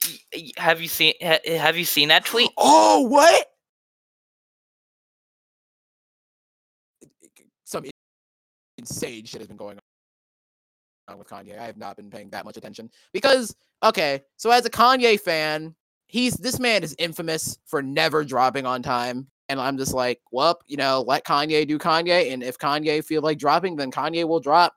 y- 0.04 0.18
y- 0.34 0.50
Have 0.56 0.80
you 0.80 0.88
seen 0.88 1.14
Have 1.20 1.76
you 1.76 1.84
seen 1.84 2.08
that 2.08 2.24
tweet? 2.24 2.50
Oh, 2.58 3.00
what? 3.02 3.46
Some 7.64 7.84
insane 8.78 9.24
shit 9.24 9.40
has 9.40 9.46
been 9.46 9.56
going 9.56 9.78
on 11.08 11.18
with 11.18 11.28
Kanye. 11.28 11.58
I 11.58 11.66
have 11.66 11.76
not 11.76 11.96
been 11.96 12.10
paying 12.10 12.30
that 12.30 12.44
much 12.44 12.56
attention 12.56 12.90
because, 13.12 13.54
okay, 13.82 14.22
so 14.36 14.50
as 14.50 14.64
a 14.64 14.70
Kanye 14.70 15.20
fan, 15.20 15.74
he's 16.06 16.34
this 16.34 16.58
man 16.58 16.82
is 16.82 16.94
infamous 16.98 17.58
for 17.66 17.82
never 17.82 18.24
dropping 18.24 18.66
on 18.66 18.82
time, 18.82 19.28
and 19.50 19.60
I'm 19.60 19.76
just 19.76 19.92
like, 19.92 20.20
well, 20.30 20.60
you 20.68 20.76
know, 20.76 21.04
let 21.06 21.24
Kanye 21.24 21.66
do 21.66 21.76
Kanye, 21.76 22.32
and 22.32 22.40
if 22.40 22.56
Kanye 22.56 23.04
feel 23.04 23.20
like 23.20 23.36
dropping, 23.36 23.74
then 23.74 23.90
Kanye 23.90 24.26
will 24.26 24.38
drop. 24.38 24.74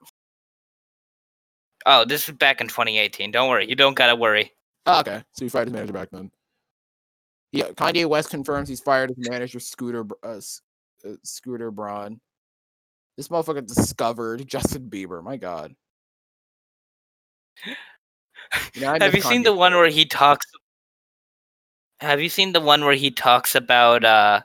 Oh, 1.86 2.06
this 2.06 2.28
is 2.28 2.36
back 2.36 2.60
in 2.60 2.68
2018. 2.68 3.30
Don't 3.30 3.50
worry. 3.50 3.70
You 3.70 3.76
don't 3.76 3.94
gotta 3.94 4.16
worry. 4.16 4.52
Oh, 4.88 5.02
okay, 5.02 5.22
so 5.34 5.46
he 5.46 5.50
fired 5.50 5.68
his 5.68 5.74
manager 5.74 5.94
back 5.94 6.10
then. 6.12 6.32
Yeah, 7.52 7.68
Kanye 7.70 8.08
West 8.08 8.32
confirms 8.32 8.68
he's 8.68 8.80
fired 8.80 9.12
his 9.16 9.30
manager, 9.30 9.60
Scooter 9.60 10.06
uh, 10.24 10.42
uh, 11.06 11.12
Scooter 11.24 11.70
Braun. 11.70 12.20
This 13.16 13.28
motherfucker 13.28 13.66
discovered 13.66 14.48
Justin 14.48 14.90
Bieber. 14.90 15.24
My 15.24 15.38
God. 15.38 15.76
You 18.74 18.82
know, 18.82 18.98
Have 19.00 19.14
you 19.14 19.20
miss 19.20 19.26
seen 19.26 19.44
the 19.44 19.54
one 19.54 19.74
where 19.74 19.90
he 19.90 20.06
talks? 20.06 20.48
Have 22.00 22.22
you 22.22 22.28
seen 22.28 22.54
the 22.54 22.60
one 22.60 22.84
where 22.84 22.96
he 22.96 23.12
talks 23.12 23.56
about 23.56 24.04
uh, 24.04 24.42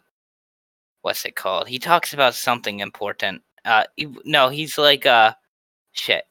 what's 1.02 1.24
it 1.24 1.36
called? 1.36 1.68
He 1.68 1.78
talks 1.78 2.12
about 2.12 2.34
something 2.34 2.80
important. 2.80 3.42
Uh, 3.64 3.84
he- 3.96 4.08
no, 4.24 4.48
he's 4.48 4.78
like 4.78 5.06
uh, 5.06 5.32
shit. 5.92 6.24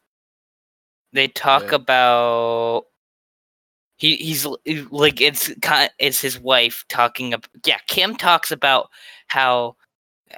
They 1.13 1.27
talk 1.27 1.69
Yeah. 1.69 1.75
about. 1.75 2.83
He 3.97 4.15
he's 4.17 4.45
like 4.91 5.21
it's 5.21 5.51
kind 5.61 5.89
it's 5.97 6.21
his 6.21 6.39
wife 6.39 6.85
talking 6.87 7.33
about 7.33 7.49
yeah 7.65 7.79
Kim 7.87 8.15
talks 8.15 8.51
about 8.51 8.89
how 9.25 9.75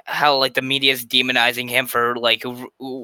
how 0.06 0.38
like 0.38 0.54
the 0.54 0.62
media 0.62 0.92
is 0.94 1.04
demonizing 1.04 1.68
him 1.68 1.86
for 1.86 2.16
like 2.16 2.42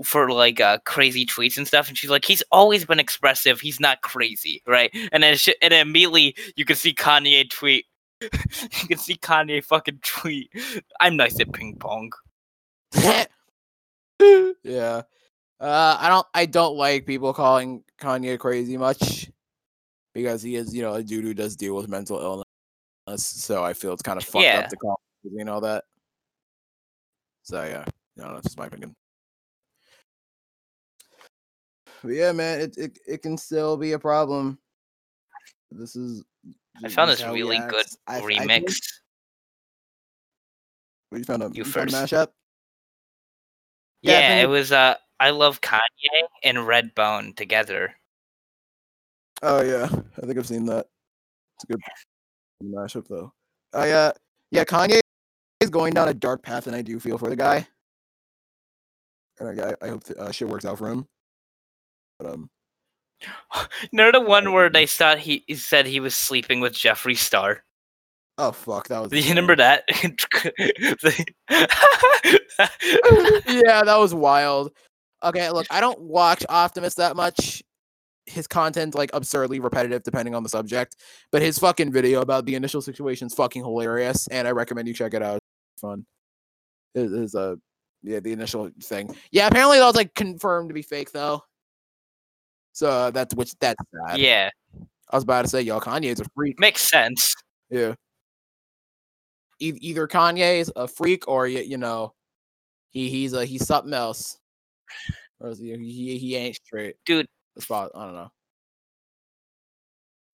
for 0.04 0.30
like 0.30 0.58
uh 0.58 0.78
crazy 0.86 1.26
tweets 1.26 1.58
and 1.58 1.66
stuff 1.66 1.88
and 1.88 1.98
she's 1.98 2.08
like 2.08 2.24
he's 2.24 2.42
always 2.52 2.86
been 2.86 3.00
expressive 3.00 3.60
he's 3.60 3.80
not 3.80 4.00
crazy 4.00 4.62
right 4.66 4.90
and 5.12 5.22
then 5.22 5.36
sh- 5.36 5.50
and 5.60 5.72
then 5.72 5.86
immediately 5.86 6.34
you 6.54 6.64
can 6.64 6.76
see 6.76 6.94
Kanye 6.94 7.50
tweet 7.50 7.84
you 8.20 8.88
can 8.88 8.98
see 8.98 9.16
Kanye 9.16 9.62
fucking 9.62 10.00
tweet 10.02 10.50
I'm 11.00 11.16
nice 11.16 11.38
at 11.40 11.52
ping 11.52 11.76
pong 11.76 12.12
yeah. 14.64 15.02
Uh, 15.58 15.96
I 15.98 16.08
don't. 16.08 16.26
I 16.34 16.46
don't 16.46 16.76
like 16.76 17.06
people 17.06 17.32
calling 17.32 17.82
Kanye 18.00 18.38
crazy 18.38 18.76
much 18.76 19.30
because 20.14 20.42
he 20.42 20.56
is, 20.56 20.74
you 20.74 20.82
know, 20.82 20.94
a 20.94 21.02
dude 21.02 21.24
who 21.24 21.34
does 21.34 21.56
deal 21.56 21.74
with 21.74 21.88
mental 21.88 22.18
illness. 22.18 23.24
So 23.24 23.64
I 23.64 23.72
feel 23.72 23.92
it's 23.92 24.02
kind 24.02 24.18
of 24.18 24.24
fucked 24.24 24.44
Yeah. 24.44 24.60
up 24.60 24.68
to 24.68 24.76
call 24.76 25.00
him 25.24 25.30
crazy 25.30 25.40
and 25.40 25.50
all 25.50 25.60
that. 25.62 25.84
So 27.42 27.62
yeah, 27.62 27.84
I 27.86 28.20
don't 28.20 28.28
know. 28.28 28.34
That's 28.34 28.48
just 28.48 28.58
my 28.58 28.66
opinion. 28.66 28.94
But 32.02 32.12
yeah, 32.12 32.32
man, 32.32 32.60
it, 32.60 32.76
it 32.76 32.98
it 33.06 33.22
can 33.22 33.38
still 33.38 33.76
be 33.76 33.92
a 33.92 33.98
problem. 33.98 34.58
This 35.70 35.96
is. 35.96 36.22
I 36.84 36.88
found 36.88 37.10
this 37.10 37.20
how 37.20 37.34
he 37.34 37.42
really 37.42 37.58
good 37.58 37.80
acts. 37.86 37.96
I- 38.06 38.18
I 38.18 38.20
think- 38.46 38.68
remix 38.68 38.78
You 41.12 41.24
found 41.24 41.42
a 41.42 41.46
You 41.46 41.52
you 41.54 41.64
found 41.64 41.88
a 41.88 41.92
first. 41.92 42.12
mashup. 42.12 42.32
Yeah, 44.02 44.18
yeah, 44.20 44.42
it 44.42 44.46
was 44.48 44.72
uh 44.72 44.96
I 45.18 45.30
love 45.30 45.60
Kanye 45.60 45.80
and 46.44 46.58
Redbone 46.58 47.34
together 47.36 47.94
Oh 49.42 49.62
yeah, 49.62 49.84
I 49.84 50.20
think 50.26 50.38
I've 50.38 50.46
seen 50.46 50.64
that. 50.66 50.86
It's 51.56 51.64
a 51.64 51.66
good 51.66 51.80
mashup 52.62 53.06
though. 53.08 53.32
I 53.72 53.90
uh 53.90 54.12
yeah, 54.50 54.64
Kanye 54.64 55.00
is 55.60 55.70
going 55.70 55.92
down 55.94 56.08
a 56.08 56.14
dark 56.14 56.42
path, 56.42 56.66
and 56.66 56.76
I 56.76 56.82
do 56.82 57.00
feel 57.00 57.18
for 57.18 57.28
the 57.28 57.36
guy. 57.36 57.66
And 59.38 59.60
I, 59.60 59.74
I 59.82 59.88
hope 59.88 60.04
that, 60.04 60.16
uh, 60.18 60.30
shit 60.32 60.48
works 60.48 60.64
out 60.64 60.78
for 60.78 60.88
him. 60.88 61.06
But 62.18 62.30
um, 62.32 62.48
None 63.92 64.12
the 64.12 64.20
one 64.20 64.52
where 64.52 64.68
they 64.68 64.86
thought 64.86 65.18
he, 65.18 65.44
he 65.46 65.54
said 65.54 65.86
he 65.86 66.00
was 66.00 66.16
sleeping 66.16 66.60
with 66.60 66.74
Jeffree 66.74 67.16
Star. 67.16 67.64
oh 68.38 68.52
fuck, 68.52 68.88
that 68.88 69.00
was. 69.00 69.10
Do 69.10 69.18
you 69.20 69.28
remember 69.30 69.56
that? 69.56 69.84
yeah, 73.48 73.82
that 73.84 73.96
was 73.98 74.14
wild. 74.14 74.72
Okay, 75.22 75.50
look, 75.50 75.66
I 75.70 75.80
don't 75.80 76.00
watch 76.00 76.44
Optimus 76.48 76.94
that 76.94 77.16
much. 77.16 77.62
His 78.26 78.46
content 78.46 78.94
like 78.94 79.10
absurdly 79.12 79.60
repetitive 79.60 80.02
depending 80.02 80.34
on 80.34 80.42
the 80.42 80.48
subject, 80.48 80.96
but 81.30 81.42
his 81.42 81.58
fucking 81.58 81.92
video 81.92 82.20
about 82.20 82.44
the 82.44 82.56
initial 82.56 82.82
situation 82.82 83.28
is 83.28 83.34
fucking 83.34 83.62
hilarious, 83.62 84.26
and 84.28 84.48
I 84.48 84.50
recommend 84.50 84.88
you 84.88 84.94
check 84.94 85.14
it 85.14 85.22
out. 85.22 85.38
It's 85.74 85.82
fun. 85.82 86.04
It 86.94 87.12
is 87.12 87.34
a 87.34 87.56
yeah, 88.02 88.20
the 88.20 88.32
initial 88.32 88.70
thing. 88.82 89.14
Yeah, 89.30 89.46
apparently 89.46 89.78
that 89.78 89.86
was 89.86 89.96
like 89.96 90.14
confirmed 90.14 90.70
to 90.70 90.74
be 90.74 90.82
fake 90.82 91.12
though. 91.12 91.42
So 92.76 92.90
uh, 92.90 93.10
that's 93.10 93.34
which 93.34 93.54
that's 93.58 93.82
sad. 94.06 94.18
yeah, 94.18 94.50
I 95.08 95.16
was 95.16 95.24
about 95.24 95.42
to 95.46 95.48
say, 95.48 95.62
yo, 95.62 95.80
Kanye's 95.80 96.20
a 96.20 96.26
freak. 96.34 96.60
makes 96.60 96.82
sense. 96.82 97.34
Yeah. 97.70 97.94
E- 99.58 99.78
either 99.80 100.06
Kanye's 100.06 100.70
a 100.76 100.86
freak 100.86 101.26
or 101.26 101.44
y- 101.44 101.64
you 101.66 101.78
know, 101.78 102.12
he 102.90 103.08
he's 103.08 103.32
a 103.32 103.46
he's 103.46 103.66
something 103.66 103.94
else. 103.94 104.38
Or 105.40 105.54
he, 105.54 105.74
he 105.78 106.18
he 106.18 106.36
ain't 106.36 106.56
straight. 106.56 106.96
Dude. 107.06 107.26
The 107.54 107.62
spot, 107.62 107.92
I 107.94 108.04
don't 108.04 108.14
know. 108.14 108.30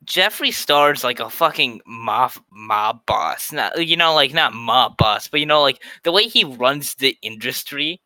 Jeffree 0.05 0.53
Star's 0.53 1.05
like 1.05 1.20
a 1.20 1.30
fucking 1.30 1.80
mob 1.86 2.32
mob 2.51 3.07
boss. 3.07 3.53
Not 3.53 3.86
you 3.86 3.97
know, 3.97 4.14
like 4.14 4.34
not 4.34 4.53
mob 4.53 4.97
boss, 4.97 5.28
but 5.28 5.38
you 5.38 5.47
know, 5.47 5.62
like 5.62 5.80
the 6.03 6.11
way 6.11 6.24
he 6.24 6.43
runs 6.43 6.97
the 6.97 7.16
industry 7.22 8.01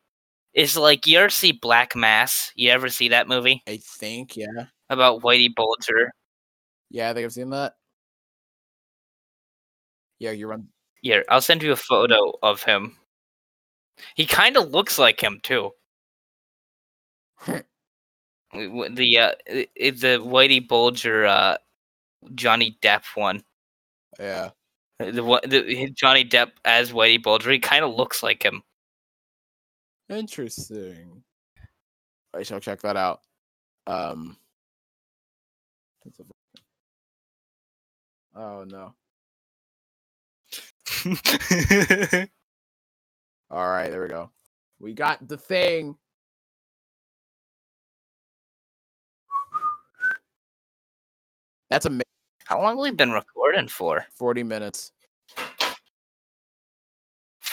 is 0.57 0.75
like 0.75 1.05
you 1.05 1.19
ever 1.19 1.29
see 1.29 1.51
Black 1.53 1.95
Mass? 1.95 2.51
You 2.55 2.71
ever 2.71 2.89
see 2.89 3.09
that 3.09 3.27
movie 3.27 3.61
I 3.67 3.77
think, 3.77 4.35
yeah. 4.35 4.65
about 4.89 5.21
Whitey 5.21 5.53
Bulger? 5.55 6.11
Yeah, 6.89 7.09
I 7.09 7.13
think 7.13 7.25
I've 7.25 7.33
seen 7.33 7.51
that. 7.51 7.75
Yeah, 10.19 10.31
you 10.31 10.47
run 10.47 10.67
Yeah, 11.03 11.21
I'll 11.29 11.41
send 11.41 11.61
you 11.61 11.71
a 11.71 11.75
photo 11.75 12.33
of 12.41 12.63
him. 12.63 12.97
He 14.15 14.25
kind 14.25 14.57
of 14.57 14.71
looks 14.71 14.97
like 14.99 15.21
him 15.21 15.39
too. 15.43 15.71
The 18.53 19.19
uh, 19.19 19.31
the 19.45 20.19
Whitey 20.23 20.65
Bulger 20.65 21.25
uh, 21.25 21.57
Johnny 22.33 22.77
Depp 22.81 23.03
one. 23.13 23.43
yeah. 24.17 24.51
The, 24.99 25.41
the 25.45 25.91
Johnny 25.93 26.23
Depp 26.25 26.51
as 26.65 26.91
Whitey 26.91 27.21
Bulger. 27.21 27.51
He 27.51 27.59
kind 27.59 27.83
of 27.83 27.93
looks 27.93 28.23
like 28.23 28.41
him. 28.41 28.63
Interesting. 30.09 31.23
I 32.33 32.43
shall 32.43 32.59
check 32.59 32.81
that 32.81 32.97
out. 32.97 33.21
Um 33.87 34.37
Oh 38.33 38.63
no. 38.63 38.95
All 43.49 43.67
right, 43.69 43.89
there 43.89 44.01
we 44.01 44.09
go. 44.09 44.29
We 44.79 44.93
got 44.93 45.27
the 45.27 45.37
thing. 45.37 45.97
That's 51.69 51.85
amazing. 51.85 52.03
How 52.45 52.61
long 52.61 52.77
have 52.77 52.79
we 52.83 52.91
been 52.91 53.11
recording 53.11 53.67
for? 53.67 54.05
40 54.17 54.43
minutes. 54.43 54.91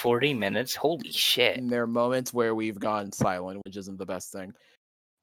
40 0.05 0.35
minutes? 0.35 0.75
Holy 0.75 1.11
shit. 1.11 1.57
And 1.57 1.71
there 1.71 1.83
are 1.83 1.87
moments 1.87 2.35
where 2.35 2.55
we've 2.55 2.79
gone 2.79 3.11
silent, 3.11 3.63
which 3.65 3.79
isn't 3.79 3.97
the 3.97 4.05
best 4.05 4.31
thing. 4.31 4.53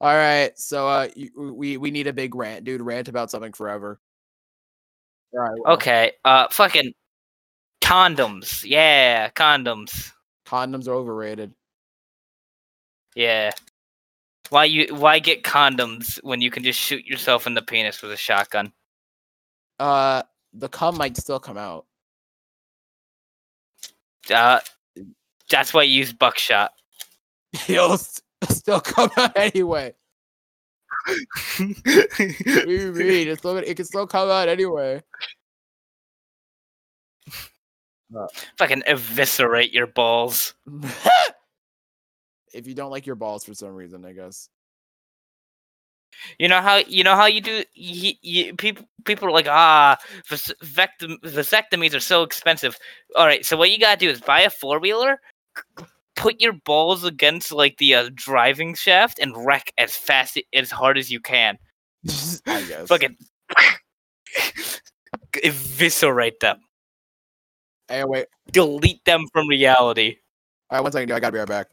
All 0.02 0.16
right, 0.16 0.58
so 0.58 0.88
uh, 0.88 1.08
we 1.38 1.78
we 1.78 1.92
need 1.92 2.08
a 2.08 2.14
big 2.14 2.34
rant, 2.34 2.64
dude. 2.64 2.82
Rant 2.82 3.08
about 3.08 3.30
something 3.30 3.54
forever. 3.54 4.00
All 5.34 5.40
right. 5.40 5.60
well, 5.64 5.74
Okay, 5.76 6.14
uh, 6.26 6.48
fucking 6.50 6.94
condoms. 7.82 8.66
Yeah, 8.68 9.30
condoms. 9.30 10.12
Condoms 10.48 10.88
are 10.88 10.96
overrated. 10.96 11.54
Yeah. 13.14 13.52
Why 14.50 14.66
you 14.66 14.96
why 14.96 15.20
get 15.20 15.44
condoms 15.44 16.18
when 16.24 16.42
you 16.42 16.50
can 16.50 16.64
just 16.64 16.80
shoot 16.80 17.06
yourself 17.06 17.46
in 17.46 17.54
the 17.54 17.62
penis 17.62 18.02
with 18.02 18.12
a 18.14 18.18
shotgun? 18.18 18.74
Uh, 19.78 20.24
the 20.54 20.70
cum 20.70 20.98
might 20.98 21.18
still 21.18 21.40
come 21.40 21.60
out. 21.60 21.86
Uh, 24.30 24.60
that's 25.50 25.74
why 25.74 25.84
you 25.84 25.94
use 26.00 26.14
buckshot. 26.14 26.72
It'll 27.68 27.98
st- 27.98 28.24
still 28.50 28.80
come 28.80 29.10
out 29.18 29.36
anyway. 29.36 29.94
What 31.58 32.66
do 32.66 32.72
you 32.72 32.92
mean? 32.92 33.28
It's 33.30 33.40
still, 33.40 33.58
it 33.58 33.76
can 33.76 33.86
still 33.86 34.06
come 34.06 34.30
out 34.30 34.48
anyway. 34.48 35.02
Fucking 38.58 38.84
eviscerate 38.86 39.74
your 39.74 39.88
balls. 39.88 40.54
if 42.54 42.68
you 42.68 42.76
don't 42.76 42.92
like 42.92 43.06
your 43.06 43.16
balls 43.16 43.46
for 43.46 43.54
some 43.54 43.74
reason, 43.74 44.06
I 44.06 44.14
guess. 44.14 44.50
You 46.40 46.48
know 46.48 46.62
how 46.62 46.78
you 46.78 47.04
know 47.04 47.16
how 47.16 47.26
you 47.26 47.42
do. 47.42 47.64
You, 47.74 48.14
you, 48.22 48.56
people 48.56 48.86
people 49.06 49.28
are 49.28 49.32
like, 49.32 49.48
ah, 49.48 49.98
vas- 50.30 50.54
vasectomies 50.62 51.94
are 51.96 52.00
so 52.00 52.24
expensive. 52.24 52.78
All 53.18 53.26
right, 53.26 53.46
so 53.46 53.58
what 53.58 53.72
you 53.72 53.80
gotta 53.80 53.98
do 54.00 54.10
is 54.10 54.22
buy 54.22 54.42
a 54.42 54.50
four 54.50 54.80
wheeler, 54.80 55.20
put 56.16 56.40
your 56.42 56.54
balls 56.54 57.04
against 57.04 57.52
like 57.52 57.78
the 57.78 57.96
uh, 57.96 58.10
driving 58.14 58.74
shaft, 58.76 59.20
and 59.20 59.34
wreck 59.46 59.72
as 59.78 59.96
fast 59.96 60.40
as 60.54 60.72
hard 60.72 60.98
as 60.98 61.10
you 61.12 61.20
can. 61.20 61.58
I 62.46 62.62
guess. 62.64 62.88
Fucking 62.88 63.18
eviscerate 65.44 66.40
them, 66.40 66.60
Hey, 67.88 68.04
wait. 68.04 68.28
delete 68.52 69.04
them 69.06 69.26
from 69.34 69.48
reality. 69.48 70.18
All 70.70 70.78
right, 70.78 70.84
one 70.84 70.92
second. 70.92 71.08
dude, 71.10 71.16
I 71.18 71.20
gotta 71.20 71.34
be 71.34 71.40
right 71.40 71.48
back. 71.48 71.68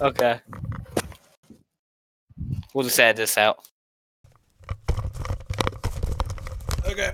Okay. 0.00 0.40
We'll 2.74 2.84
just 2.84 3.00
add 3.00 3.16
this 3.16 3.36
out. 3.36 3.68
Okay. 6.86 7.12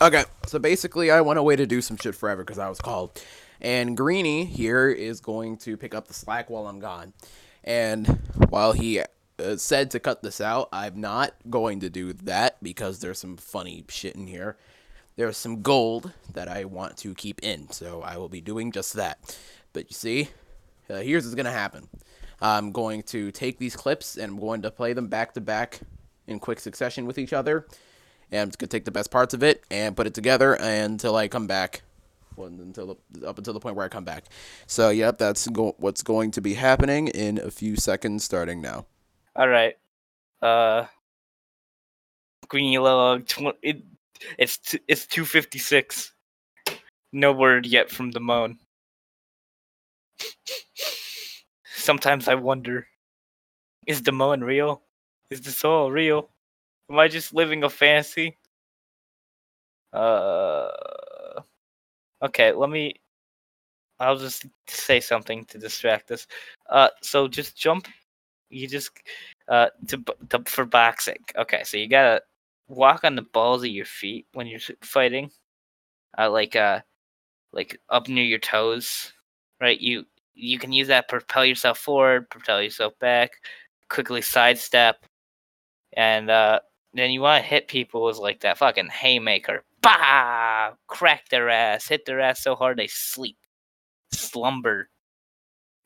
Okay. 0.00 0.24
So 0.46 0.58
basically, 0.58 1.10
I 1.10 1.20
went 1.20 1.38
away 1.38 1.56
to 1.56 1.66
do 1.66 1.80
some 1.80 1.96
shit 1.96 2.14
forever 2.14 2.42
because 2.42 2.58
I 2.58 2.68
was 2.68 2.80
called. 2.80 3.22
And 3.60 3.96
Greeny 3.96 4.44
here 4.44 4.88
is 4.88 5.20
going 5.20 5.56
to 5.58 5.76
pick 5.76 5.94
up 5.94 6.08
the 6.08 6.14
slack 6.14 6.48
while 6.48 6.66
I'm 6.66 6.78
gone. 6.78 7.12
And 7.64 8.06
while 8.48 8.72
he 8.72 9.00
uh, 9.00 9.56
said 9.56 9.90
to 9.90 10.00
cut 10.00 10.22
this 10.22 10.40
out, 10.40 10.68
I'm 10.72 11.00
not 11.00 11.34
going 11.50 11.80
to 11.80 11.90
do 11.90 12.12
that 12.12 12.62
because 12.62 13.00
there's 13.00 13.18
some 13.18 13.36
funny 13.36 13.84
shit 13.88 14.14
in 14.14 14.26
here. 14.26 14.56
There's 15.16 15.36
some 15.36 15.62
gold 15.62 16.12
that 16.32 16.48
I 16.48 16.64
want 16.64 16.96
to 16.98 17.14
keep 17.14 17.42
in. 17.42 17.70
So 17.70 18.02
I 18.02 18.16
will 18.16 18.28
be 18.28 18.40
doing 18.40 18.70
just 18.70 18.92
that. 18.94 19.36
But 19.72 19.90
you 19.90 19.94
see, 19.94 20.28
uh, 20.88 20.98
here's 20.98 21.24
what's 21.24 21.34
going 21.34 21.46
to 21.46 21.50
happen. 21.50 21.88
I'm 22.40 22.72
going 22.72 23.02
to 23.04 23.30
take 23.32 23.58
these 23.58 23.74
clips 23.76 24.16
and 24.16 24.32
I'm 24.32 24.40
going 24.40 24.62
to 24.62 24.70
play 24.70 24.92
them 24.92 25.08
back 25.08 25.34
to 25.34 25.40
back 25.40 25.80
in 26.26 26.38
quick 26.38 26.60
succession 26.60 27.06
with 27.06 27.18
each 27.18 27.32
other 27.32 27.66
and 28.30 28.42
I'm 28.42 28.48
just 28.48 28.58
gonna 28.58 28.68
take 28.68 28.84
the 28.84 28.90
best 28.90 29.10
parts 29.10 29.34
of 29.34 29.42
it 29.42 29.64
and 29.70 29.96
put 29.96 30.06
it 30.06 30.14
together 30.14 30.54
until 30.54 31.16
I 31.16 31.28
come 31.28 31.46
back. 31.46 31.82
Well, 32.36 32.48
until 32.48 32.98
up 33.26 33.38
until 33.38 33.52
the 33.52 33.60
point 33.60 33.74
where 33.74 33.84
I 33.84 33.88
come 33.88 34.04
back. 34.04 34.24
So, 34.66 34.90
yep, 34.90 35.18
that's 35.18 35.48
go- 35.48 35.74
what's 35.78 36.02
going 36.02 36.30
to 36.32 36.40
be 36.40 36.54
happening 36.54 37.08
in 37.08 37.38
a 37.38 37.50
few 37.50 37.74
seconds, 37.76 38.22
starting 38.22 38.60
now. 38.60 38.86
All 39.34 39.48
right. 39.48 39.76
Uh, 40.40 40.86
Green 42.48 42.72
Yellow. 42.72 43.18
Tw- 43.18 43.58
it, 43.62 43.82
it's 44.38 44.58
t- 44.58 44.80
it's 44.86 45.06
two 45.06 45.24
fifty 45.24 45.58
six. 45.58 46.12
No 47.12 47.32
word 47.32 47.66
yet 47.66 47.90
from 47.90 48.12
Damone. 48.12 48.58
Sometimes 51.78 52.28
I 52.28 52.34
wonder: 52.34 52.86
Is 53.86 54.02
Damone 54.02 54.42
real? 54.42 54.82
Is 55.30 55.40
this 55.40 55.64
all 55.64 55.90
real? 55.90 56.30
Am 56.90 56.98
I 56.98 57.08
just 57.08 57.34
living 57.34 57.64
a 57.64 57.70
fantasy? 57.70 58.36
Uh. 59.92 60.68
Okay, 62.22 62.52
let 62.52 62.70
me. 62.70 62.94
I'll 64.00 64.16
just 64.18 64.46
say 64.66 65.00
something 65.00 65.44
to 65.46 65.58
distract 65.58 66.10
us. 66.10 66.26
Uh, 66.68 66.88
so 67.02 67.28
just 67.28 67.56
jump. 67.56 67.88
You 68.50 68.66
just 68.66 68.90
uh 69.48 69.68
to, 69.88 70.02
to 70.30 70.42
for 70.46 70.64
boxing. 70.64 71.18
Okay, 71.36 71.62
so 71.64 71.76
you 71.76 71.88
gotta 71.88 72.22
walk 72.68 73.04
on 73.04 73.14
the 73.16 73.22
balls 73.22 73.62
of 73.64 73.70
your 73.70 73.84
feet 73.86 74.26
when 74.32 74.46
you're 74.46 74.60
fighting. 74.82 75.30
Uh, 76.18 76.30
like 76.30 76.56
uh, 76.56 76.80
like 77.52 77.80
up 77.90 78.08
near 78.08 78.24
your 78.24 78.38
toes, 78.38 79.12
right? 79.60 79.80
You 79.80 80.06
you 80.38 80.58
can 80.58 80.72
use 80.72 80.88
that 80.88 81.08
propel 81.08 81.44
yourself 81.44 81.78
forward, 81.78 82.30
propel 82.30 82.62
yourself 82.62 82.98
back, 83.00 83.32
quickly 83.90 84.22
sidestep, 84.22 85.04
and 85.96 86.30
uh, 86.30 86.60
then 86.94 87.10
you 87.10 87.20
want 87.20 87.42
to 87.42 87.48
hit 87.48 87.68
people 87.68 88.04
with 88.04 88.18
like 88.18 88.40
that 88.40 88.58
fucking 88.58 88.88
haymaker. 88.88 89.64
Bah! 89.82 90.72
Crack 90.86 91.28
their 91.28 91.48
ass. 91.48 91.88
Hit 91.88 92.04
their 92.04 92.20
ass 92.20 92.42
so 92.42 92.54
hard 92.54 92.78
they 92.78 92.86
sleep. 92.86 93.36
Slumber. 94.12 94.88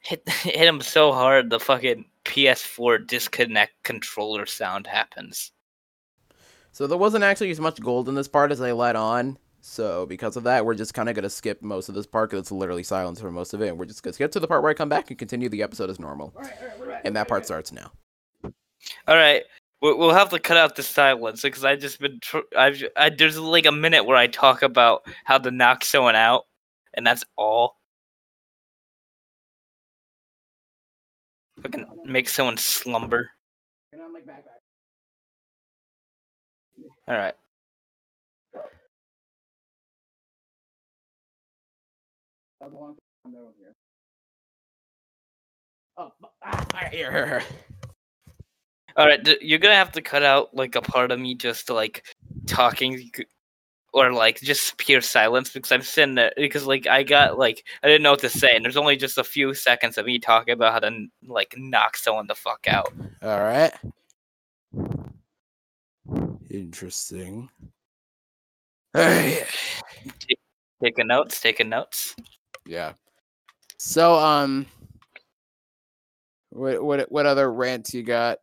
Hit 0.00 0.28
hit 0.28 0.64
them 0.64 0.80
so 0.80 1.12
hard 1.12 1.50
the 1.50 1.60
fucking 1.60 2.04
PS4 2.24 3.06
disconnect 3.06 3.72
controller 3.84 4.46
sound 4.46 4.86
happens. 4.86 5.52
So 6.72 6.86
there 6.86 6.98
wasn't 6.98 7.24
actually 7.24 7.50
as 7.50 7.60
much 7.60 7.80
gold 7.80 8.08
in 8.08 8.14
this 8.14 8.28
part 8.28 8.52
as 8.52 8.60
I 8.60 8.72
let 8.72 8.96
on. 8.96 9.38
So 9.64 10.06
because 10.06 10.36
of 10.36 10.42
that, 10.42 10.66
we're 10.66 10.74
just 10.74 10.92
kind 10.92 11.08
of 11.08 11.14
gonna 11.14 11.30
skip 11.30 11.62
most 11.62 11.88
of 11.88 11.94
this 11.94 12.04
part 12.06 12.30
because 12.30 12.40
it's 12.40 12.50
literally 12.52 12.82
silence 12.82 13.20
for 13.20 13.30
most 13.30 13.54
of 13.54 13.62
it, 13.62 13.68
and 13.68 13.78
we're 13.78 13.84
just 13.84 14.02
gonna 14.02 14.12
skip 14.12 14.32
to 14.32 14.40
the 14.40 14.48
part 14.48 14.60
where 14.60 14.70
I 14.70 14.74
come 14.74 14.88
back 14.88 15.08
and 15.10 15.18
continue 15.18 15.48
the 15.48 15.62
episode 15.62 15.88
as 15.88 16.00
normal. 16.00 16.34
And 17.04 17.14
that 17.16 17.28
part 17.28 17.46
starts 17.46 17.70
now. 17.70 17.92
All 19.06 19.14
right, 19.14 19.44
we- 19.80 19.94
we'll 19.94 20.12
have 20.14 20.30
to 20.30 20.40
cut 20.40 20.56
out 20.56 20.74
the 20.74 20.82
silence 20.82 21.42
because 21.42 21.64
I 21.64 21.76
just 21.76 22.00
been 22.00 22.18
tr- 22.20 22.38
I've 22.58 22.82
I, 22.96 23.10
there's 23.10 23.38
like 23.38 23.66
a 23.66 23.72
minute 23.72 24.04
where 24.04 24.16
I 24.16 24.26
talk 24.26 24.62
about 24.62 25.04
how 25.24 25.38
to 25.38 25.50
knock 25.52 25.84
someone 25.84 26.16
out, 26.16 26.46
and 26.94 27.06
that's 27.06 27.22
all. 27.36 27.76
Fucking 31.62 31.86
make 32.04 32.28
someone 32.28 32.56
slumber. 32.56 33.30
All 37.08 37.14
right. 37.16 37.34
Oh, 45.98 46.12
ah, 46.44 46.66
here, 46.90 47.10
here, 47.10 47.26
here. 47.26 47.42
All 48.96 49.06
right, 49.06 49.26
you're 49.42 49.58
gonna 49.58 49.74
have 49.74 49.92
to 49.92 50.02
cut 50.02 50.22
out 50.22 50.54
like 50.54 50.76
a 50.76 50.82
part 50.82 51.10
of 51.10 51.18
me 51.18 51.34
just 51.34 51.70
like 51.70 52.04
talking, 52.46 53.10
or 53.92 54.12
like 54.12 54.40
just 54.40 54.76
pure 54.76 55.00
silence 55.00 55.50
because 55.52 55.72
I'm 55.72 55.82
sitting 55.82 56.14
there 56.14 56.32
because 56.36 56.66
like 56.66 56.86
I 56.86 57.02
got 57.02 57.38
like 57.38 57.64
I 57.82 57.88
didn't 57.88 58.02
know 58.02 58.12
what 58.12 58.20
to 58.20 58.28
say, 58.28 58.54
and 58.54 58.64
there's 58.64 58.76
only 58.76 58.96
just 58.96 59.18
a 59.18 59.24
few 59.24 59.54
seconds 59.54 59.98
of 59.98 60.06
me 60.06 60.18
talking 60.18 60.52
about 60.52 60.72
how 60.72 60.78
to 60.80 61.06
like 61.26 61.54
knock 61.56 61.96
someone 61.96 62.26
the 62.26 62.34
fuck 62.34 62.66
out. 62.68 62.92
All 63.22 63.40
right. 63.40 63.72
Interesting. 66.50 67.48
Hey. 68.92 69.46
Taking 70.82 71.06
notes, 71.06 71.40
taking 71.40 71.68
notes. 71.68 72.14
Yeah. 72.66 72.92
So, 73.78 74.14
um, 74.14 74.66
what 76.50 76.82
what 76.82 77.10
what 77.10 77.26
other 77.26 77.52
rants 77.52 77.92
you 77.94 78.02
got? 78.02 78.38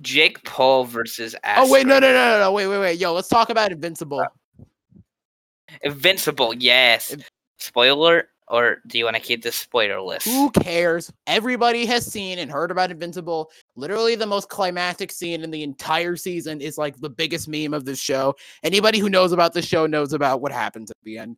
Jake 0.00 0.42
Paul 0.44 0.84
versus 0.84 1.34
Oh 1.44 1.70
wait, 1.70 1.86
no, 1.86 1.98
no, 1.98 2.08
no, 2.08 2.12
no, 2.12 2.40
no, 2.40 2.52
wait, 2.52 2.66
wait, 2.66 2.78
wait, 2.78 2.98
yo, 2.98 3.12
let's 3.12 3.28
talk 3.28 3.50
about 3.50 3.72
Invincible. 3.72 4.22
Invincible, 5.82 6.54
yes. 6.54 7.16
Spoiler, 7.58 8.28
or 8.48 8.78
do 8.86 8.98
you 8.98 9.04
want 9.04 9.16
to 9.16 9.22
keep 9.22 9.42
this 9.42 9.66
spoilerless? 9.66 10.22
Who 10.24 10.50
cares? 10.50 11.12
Everybody 11.26 11.84
has 11.86 12.06
seen 12.06 12.38
and 12.38 12.50
heard 12.50 12.70
about 12.70 12.90
Invincible. 12.90 13.50
Literally, 13.74 14.14
the 14.14 14.26
most 14.26 14.48
climactic 14.48 15.10
scene 15.10 15.42
in 15.42 15.50
the 15.50 15.62
entire 15.62 16.16
season 16.16 16.60
is 16.60 16.78
like 16.78 16.96
the 17.00 17.10
biggest 17.10 17.48
meme 17.48 17.74
of 17.74 17.84
this 17.84 17.98
show. 17.98 18.34
Anybody 18.62 18.98
who 18.98 19.08
knows 19.08 19.32
about 19.32 19.52
the 19.52 19.62
show 19.62 19.86
knows 19.86 20.12
about 20.12 20.40
what 20.40 20.52
happens 20.52 20.90
at 20.90 20.96
the 21.02 21.18
end. 21.18 21.36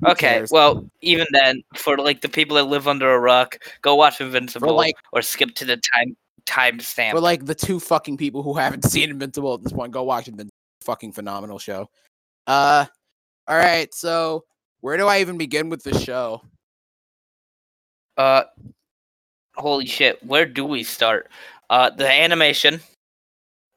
Who 0.00 0.10
Okay, 0.12 0.28
cares? 0.28 0.50
well, 0.50 0.88
even 1.00 1.26
then, 1.32 1.62
for 1.74 1.96
like 1.96 2.20
the 2.20 2.28
people 2.28 2.56
that 2.56 2.64
live 2.64 2.86
under 2.88 3.12
a 3.14 3.18
rock, 3.18 3.58
go 3.82 3.94
watch 3.94 4.20
Invincible 4.20 4.74
like- 4.74 4.94
or 5.12 5.22
skip 5.22 5.54
to 5.56 5.64
the 5.64 5.76
time 5.94 6.16
timestamp. 6.46 7.10
For 7.12 7.20
like 7.20 7.44
the 7.44 7.54
two 7.54 7.80
fucking 7.80 8.16
people 8.16 8.42
who 8.42 8.54
haven't 8.58 8.84
seen 8.84 9.10
Invincible 9.10 9.54
at 9.54 9.62
this 9.62 9.72
point, 9.72 9.92
go 9.92 10.02
watch 10.04 10.28
Invincible. 10.28 10.52
Fucking 10.82 11.12
phenomenal 11.12 11.58
show. 11.58 11.90
Uh, 12.46 12.86
all 13.48 13.56
right. 13.56 13.92
So 13.92 14.44
where 14.86 14.96
do 14.96 15.08
I 15.08 15.18
even 15.18 15.36
begin 15.36 15.68
with 15.68 15.82
the 15.82 15.98
show? 15.98 16.42
Uh, 18.16 18.44
holy 19.56 19.84
shit! 19.84 20.24
Where 20.24 20.46
do 20.46 20.64
we 20.64 20.84
start? 20.84 21.28
Uh, 21.68 21.90
the 21.90 22.08
animation, 22.08 22.78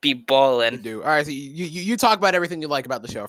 be 0.03 0.13
balling. 0.13 0.69
ballin'. 0.69 0.81
do 0.83 1.01
all 1.01 1.07
right. 1.09 1.25
So 1.25 1.31
you, 1.31 1.65
you 1.65 1.81
you 1.81 1.97
talk 1.97 2.19
about 2.19 2.35
everything 2.35 2.61
you 2.61 2.67
like 2.67 2.85
about 2.85 3.01
the 3.01 3.11
show. 3.11 3.27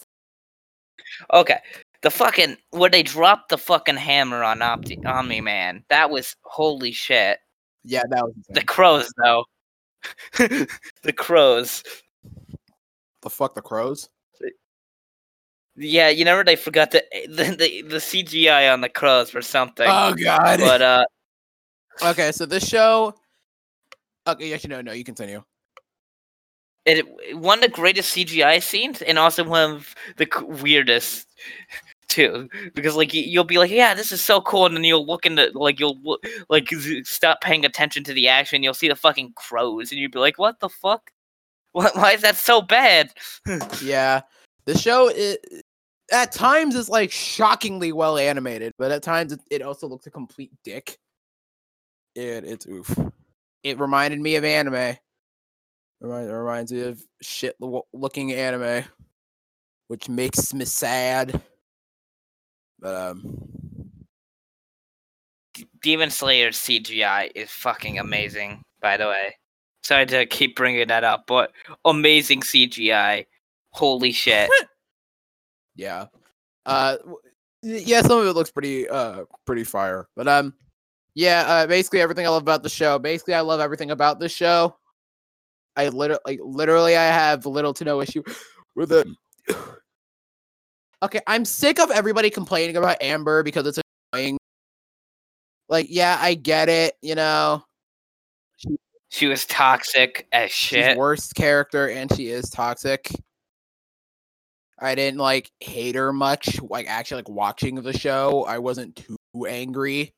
Okay, 1.33 1.59
the 2.03 2.11
fucking 2.11 2.59
where 2.69 2.91
they 2.91 3.03
dropped 3.03 3.49
the 3.49 3.57
fucking 3.57 3.97
hammer 3.97 4.43
on 4.45 4.59
Opti- 4.59 5.03
Omni 5.07 5.41
Man. 5.41 5.83
That 5.89 6.11
was 6.11 6.37
holy 6.43 6.93
shit. 6.93 7.39
Yeah, 7.83 8.03
that 8.11 8.23
was 8.23 8.35
The 8.51 8.63
crows 8.63 9.11
though. 9.25 9.47
the 10.37 11.15
crows. 11.17 11.83
the 13.23 13.31
fuck 13.31 13.55
the 13.55 13.63
crows. 13.63 14.11
Yeah, 15.83 16.11
you 16.11 16.19
remember 16.19 16.45
they 16.45 16.57
forgot 16.57 16.91
the 16.91 17.03
the 17.29 17.45
the, 17.57 17.83
the 17.83 17.97
CGI 17.97 18.73
on 18.73 18.83
the 18.83 18.89
crows 18.89 19.35
or 19.35 19.41
something. 19.43 19.87
Oh 19.89 20.15
god. 20.15 20.61
but 20.61 20.83
uh, 20.83 21.05
okay, 22.03 22.33
so 22.33 22.45
this 22.47 22.69
show. 22.69 23.15
Okay, 24.27 24.55
you 24.55 24.69
know, 24.69 24.83
no, 24.83 24.93
you 24.93 25.05
continue. 25.05 25.43
it 26.85 27.07
one 27.39 27.59
of 27.59 27.63
the 27.63 27.69
greatest 27.69 28.15
CGI 28.15 28.63
scenes, 28.63 29.01
and 29.01 29.19
also 29.19 29.43
one 29.43 29.73
of 29.73 29.95
the 30.19 30.29
c- 30.33 30.45
weirdest 30.45 31.27
too. 32.09 32.51
Because 32.75 32.95
like 32.95 33.15
you'll 33.15 33.45
be 33.45 33.57
like, 33.57 33.71
yeah, 33.71 33.95
this 33.95 34.13
is 34.13 34.21
so 34.21 34.43
cool, 34.43 34.67
and 34.67 34.77
then 34.77 34.85
you'll 34.85 35.07
look 35.07 35.25
into 35.25 35.51
like 35.55 35.81
you'll 35.81 36.19
like 36.51 36.69
stop 37.05 37.41
paying 37.41 37.65
attention 37.65 38.05
to 38.05 38.13
the 38.13 38.29
action. 38.29 38.63
You'll 38.63 38.75
see 38.75 38.89
the 38.89 38.97
fucking 38.97 39.33
crows, 39.35 39.91
and 39.91 39.99
you'll 39.99 40.11
be 40.11 40.19
like, 40.19 40.39
what 40.39 40.61
the 40.61 40.69
fuck? 40.69 41.11
Why, 41.73 41.89
why 41.95 42.13
is 42.13 42.21
that 42.21 42.37
so 42.37 42.61
bad? 42.61 43.13
Yeah, 43.83 44.21
the 44.67 44.77
show 44.77 45.09
it, 45.09 45.65
at 46.11 46.33
times 46.33 46.75
it's 46.75 46.89
like 46.89 47.11
shockingly 47.11 47.93
well 47.93 48.19
animated, 48.19 48.73
but 48.79 48.91
at 48.91 49.03
times 49.03 49.33
it, 49.33 49.41
it 49.51 49.63
also 49.63 49.87
looks 49.87 50.07
a 50.07 50.11
complete 50.11 50.53
dick. 50.65 50.99
It 52.15 52.45
it's 52.45 52.67
oof. 52.67 52.97
It 53.63 53.79
reminded 53.79 54.21
me 54.21 54.37
of 54.37 54.45
anime. 54.45 54.97
Remind, 56.01 56.31
it 56.31 56.35
reminds 56.35 56.73
me 56.73 56.81
of 56.83 57.03
shit 57.21 57.57
looking 57.93 58.33
anime, 58.33 58.85
which 59.89 60.09
makes 60.09 60.55
me 60.55 60.65
sad. 60.65 61.41
But 62.81 62.95
um, 62.95 63.39
Demon 65.83 66.11
Slayer's 66.11 66.57
CGI 66.57 67.31
is 67.35 67.51
fucking 67.51 67.99
amazing. 67.99 68.63
By 68.81 68.97
the 68.97 69.09
way, 69.09 69.37
sorry 69.83 70.07
to 70.07 70.25
keep 70.25 70.57
bringing 70.57 70.89
that 70.89 71.05
up, 71.05 71.25
but 71.27 71.53
amazing 71.85 72.41
CGI. 72.41 73.27
Holy 73.73 74.11
shit! 74.11 74.51
yeah, 75.81 76.07
uh, 76.67 76.97
yeah, 77.63 78.03
some 78.03 78.19
of 78.19 78.27
it 78.27 78.33
looks 78.35 78.51
pretty 78.51 78.89
uh 78.89 79.25
pretty 79.47 79.65
fire. 79.65 80.07
But 80.15 80.29
um, 80.29 80.55
yeah, 81.15 81.45
uh, 81.47 81.67
basically 81.67 82.01
everything 82.03 82.27
I 82.27 82.29
love 82.29 82.43
about 82.43 82.63
the 82.63 82.69
show. 82.69 82.99
Basically, 82.99 83.35
I 83.35 83.41
love 83.41 83.61
everything 83.61 83.91
about 83.91 84.21
the 84.21 84.29
show. 84.29 84.77
I 85.77 85.89
literally, 85.89 86.21
like, 86.27 86.41
literally, 86.43 86.97
I 86.97 87.05
have 87.05 87.47
little 87.47 87.73
to 87.75 87.85
no 87.85 88.01
issue 88.03 88.23
with 88.77 88.93
it. 88.93 89.09
okay, 91.03 91.21
I'm 91.27 91.45
sick 91.47 91.81
of 91.81 91.91
everybody 91.91 92.29
complaining 92.29 92.77
about 92.77 93.03
Amber 93.03 93.43
because 93.43 93.67
it's 93.67 93.79
annoying. 94.13 94.37
Like, 95.69 95.87
yeah, 95.89 96.19
I 96.21 96.35
get 96.35 96.69
it. 96.69 96.95
You 97.01 97.15
know, 97.15 97.65
She 99.09 99.27
was 99.29 99.47
toxic 99.47 100.27
as 100.33 100.51
she's 100.51 100.85
shit. 100.85 100.99
worst 100.99 101.35
character 101.35 101.89
and 101.89 102.15
she 102.15 102.29
is 102.29 102.51
toxic. 102.51 103.11
I 104.81 104.95
didn't 104.95 105.19
like 105.19 105.51
hate 105.61 105.95
her 105.95 106.13
much. 106.13 106.61
Like 106.63 106.87
actually, 106.89 107.19
like 107.19 107.29
watching 107.29 107.77
the 107.77 107.97
show, 107.97 108.45
I 108.45 108.59
wasn't 108.59 108.97
too 108.97 109.17
angry. 109.47 110.15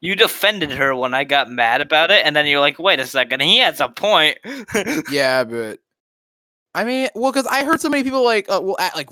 You 0.00 0.14
defended 0.14 0.70
her 0.72 0.94
when 0.94 1.14
I 1.14 1.24
got 1.24 1.50
mad 1.50 1.80
about 1.80 2.10
it, 2.10 2.24
and 2.24 2.36
then 2.36 2.46
you're 2.46 2.60
like, 2.60 2.78
"Wait 2.78 3.00
a 3.00 3.06
second, 3.06 3.40
he 3.42 3.58
has 3.58 3.80
a 3.80 3.88
point." 3.88 4.38
Yeah, 5.10 5.44
but 5.44 5.80
I 6.74 6.84
mean, 6.84 7.08
well, 7.14 7.32
because 7.32 7.46
I 7.46 7.64
heard 7.64 7.80
so 7.80 7.88
many 7.88 8.04
people 8.04 8.22
like, 8.24 8.46
uh, 8.50 8.60
well, 8.62 8.76
at, 8.78 8.94
like 8.96 9.08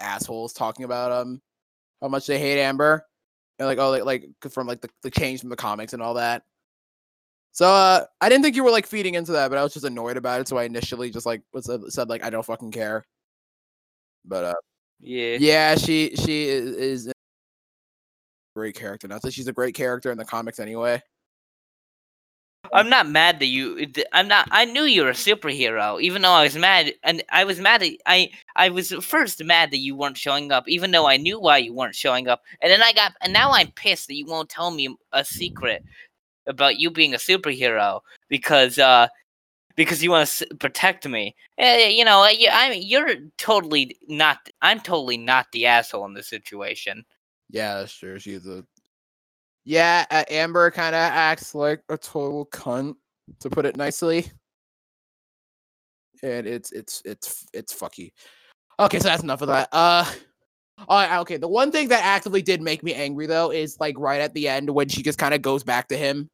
assholes 0.00 0.52
talking 0.52 0.84
about 0.84 1.12
um 1.12 1.40
how 2.02 2.08
much 2.08 2.26
they 2.26 2.38
hate 2.38 2.60
Amber, 2.60 3.06
and 3.58 3.66
like 3.68 3.78
oh, 3.78 3.90
like, 3.90 4.04
like 4.04 4.26
from 4.50 4.66
like 4.66 4.80
the, 4.80 4.90
the 5.02 5.10
change 5.10 5.40
from 5.40 5.50
the 5.50 5.56
comics 5.56 5.92
and 5.92 6.02
all 6.02 6.14
that. 6.14 6.42
So 7.52 7.66
uh, 7.66 8.04
I 8.20 8.28
didn't 8.28 8.44
think 8.44 8.56
you 8.56 8.64
were 8.64 8.70
like 8.70 8.86
feeding 8.86 9.14
into 9.14 9.32
that, 9.32 9.48
but 9.48 9.58
I 9.58 9.62
was 9.64 9.72
just 9.72 9.84
annoyed 9.86 10.16
about 10.16 10.40
it. 10.40 10.48
So 10.48 10.58
I 10.58 10.64
initially 10.64 11.10
just 11.10 11.26
like 11.26 11.42
was 11.52 11.68
uh, 11.68 11.78
said 11.88 12.08
like 12.08 12.24
I 12.24 12.30
don't 12.30 12.44
fucking 12.44 12.72
care. 12.72 13.04
But 14.28 14.44
uh, 14.44 14.54
yeah. 15.00 15.36
yeah, 15.40 15.74
she 15.74 16.14
she 16.16 16.48
is, 16.48 16.76
is 16.76 17.06
a 17.08 17.12
great 18.54 18.74
character. 18.74 19.08
Not 19.08 19.22
that 19.22 19.32
she's 19.32 19.48
a 19.48 19.52
great 19.52 19.74
character 19.74 20.12
in 20.12 20.18
the 20.18 20.24
comics 20.24 20.60
anyway. 20.60 21.02
I'm 22.72 22.90
not 22.90 23.08
mad 23.08 23.38
that 23.38 23.46
you. 23.46 23.86
I'm 24.12 24.28
not. 24.28 24.48
I 24.50 24.64
knew 24.64 24.82
you 24.82 25.02
were 25.02 25.10
a 25.10 25.14
superhero, 25.14 26.00
even 26.02 26.22
though 26.22 26.32
I 26.32 26.42
was 26.42 26.56
mad, 26.56 26.92
and 27.02 27.22
I 27.30 27.44
was 27.44 27.60
mad. 27.60 27.82
At, 27.82 27.92
I 28.04 28.30
I 28.56 28.68
was 28.68 28.92
first 28.92 29.42
mad 29.42 29.70
that 29.70 29.78
you 29.78 29.96
weren't 29.96 30.18
showing 30.18 30.52
up, 30.52 30.68
even 30.68 30.90
though 30.90 31.06
I 31.06 31.16
knew 31.16 31.40
why 31.40 31.58
you 31.58 31.72
weren't 31.72 31.94
showing 31.94 32.28
up, 32.28 32.42
and 32.60 32.70
then 32.70 32.82
I 32.82 32.92
got, 32.92 33.12
and 33.22 33.32
now 33.32 33.52
I'm 33.52 33.70
pissed 33.72 34.08
that 34.08 34.16
you 34.16 34.26
won't 34.26 34.50
tell 34.50 34.70
me 34.70 34.94
a 35.12 35.24
secret 35.24 35.82
about 36.46 36.78
you 36.78 36.90
being 36.90 37.14
a 37.14 37.18
superhero 37.18 38.00
because 38.28 38.78
uh 38.78 39.06
because 39.78 40.02
you 40.02 40.10
want 40.10 40.28
to 40.28 40.46
protect 40.56 41.08
me. 41.08 41.36
Eh, 41.56 41.86
you 41.88 42.04
know, 42.04 42.26
you, 42.26 42.48
I 42.52 42.68
mean, 42.68 42.82
you're 42.84 43.14
totally 43.38 43.96
not. 44.08 44.38
I'm 44.60 44.80
totally 44.80 45.16
not 45.16 45.46
the 45.52 45.66
asshole 45.66 46.04
in 46.04 46.14
this 46.14 46.28
situation. 46.28 47.04
Yeah, 47.48 47.86
true. 47.88 48.18
She's 48.18 48.46
a 48.46 48.64
yeah. 49.64 50.04
Uh, 50.10 50.24
Amber 50.28 50.72
kind 50.72 50.96
of 50.96 51.00
acts 51.00 51.54
like 51.54 51.82
a 51.88 51.96
total 51.96 52.46
cunt, 52.46 52.96
to 53.38 53.48
put 53.48 53.66
it 53.66 53.76
nicely. 53.76 54.30
And 56.24 56.48
it's 56.48 56.72
it's 56.72 57.00
it's 57.04 57.46
it's 57.54 57.72
fucky. 57.72 58.10
Okay, 58.80 58.98
so 58.98 59.08
that's 59.08 59.22
enough 59.22 59.42
of 59.42 59.48
that. 59.48 59.68
Uh, 59.70 60.04
right, 60.90 61.20
okay. 61.20 61.36
The 61.36 61.46
one 61.46 61.70
thing 61.70 61.86
that 61.88 62.04
actively 62.04 62.42
did 62.42 62.60
make 62.60 62.82
me 62.82 62.94
angry 62.94 63.26
though 63.26 63.52
is 63.52 63.78
like 63.78 63.94
right 63.96 64.20
at 64.20 64.34
the 64.34 64.48
end 64.48 64.70
when 64.70 64.88
she 64.88 65.04
just 65.04 65.20
kind 65.20 65.34
of 65.34 65.40
goes 65.40 65.62
back 65.62 65.86
to 65.88 65.96
him. 65.96 66.28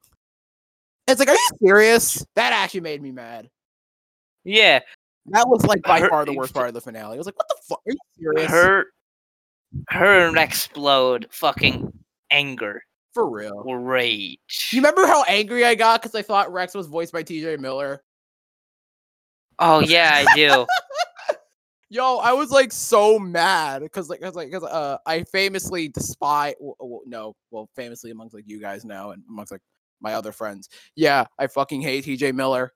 It's 1.07 1.18
like, 1.20 1.28
are 1.28 1.34
you 1.34 1.48
serious? 1.62 2.24
That 2.34 2.52
actually 2.52 2.80
made 2.80 3.02
me 3.02 3.12
mad. 3.12 3.48
Yeah, 4.44 4.80
That 5.26 5.48
was 5.48 5.64
like 5.64 5.82
by 5.82 6.00
Her- 6.00 6.09
far 6.09 6.24
the 6.24 6.32
worst 6.34 6.52
part 6.55 6.68
of 6.68 6.74
the 6.74 6.80
finale. 6.80 7.14
I 7.14 7.18
was 7.18 7.26
like, 7.26 7.36
what 7.38 7.48
the 7.48 7.57
fuck? 7.68 7.80
Are 7.86 7.92
you 7.92 7.98
serious? 8.18 8.50
her, 8.50 8.86
her 9.90 10.28
and 10.28 10.36
explode 10.38 11.26
fucking 11.30 11.92
anger, 12.30 12.82
For 13.14 13.28
real. 13.28 13.62
rage. 13.64 14.38
You 14.72 14.78
remember 14.80 15.07
how 15.07 15.24
angry 15.24 15.64
I 15.64 15.74
got 15.74 16.02
because 16.02 16.14
I 16.14 16.22
thought 16.22 16.52
Rex 16.52 16.74
was 16.74 16.86
voiced 16.86 17.12
by 17.12 17.22
TJ 17.22 17.59
Miller? 17.59 18.02
Oh 19.59 19.80
yeah, 19.80 20.24
I 20.26 20.34
do. 20.36 20.66
Yo, 21.90 22.16
I 22.16 22.32
was 22.32 22.50
like 22.50 22.72
so 22.72 23.18
mad 23.18 23.80
because 23.82 24.09
like, 24.11 24.20
cause 24.20 24.34
like, 24.34 24.50
cause 24.50 24.64
uh, 24.64 24.98
I 25.07 25.22
famously 25.24 25.88
despise. 25.88 26.55
w- 26.55 26.74
w- 26.80 27.02
no, 27.07 27.34
well, 27.50 27.68
famously 27.76 28.11
amongst 28.11 28.34
like 28.34 28.44
you 28.48 28.61
guys 28.61 28.84
now 28.84 29.11
and 29.12 29.22
amongst 29.28 29.52
like 29.52 29.61
my 30.01 30.14
other 30.14 30.32
friends. 30.32 30.68
Yeah, 30.97 31.24
I 31.38 31.47
fucking 31.47 31.80
hate 31.82 32.05
TJ 32.05 32.34
Miller. 32.34 32.72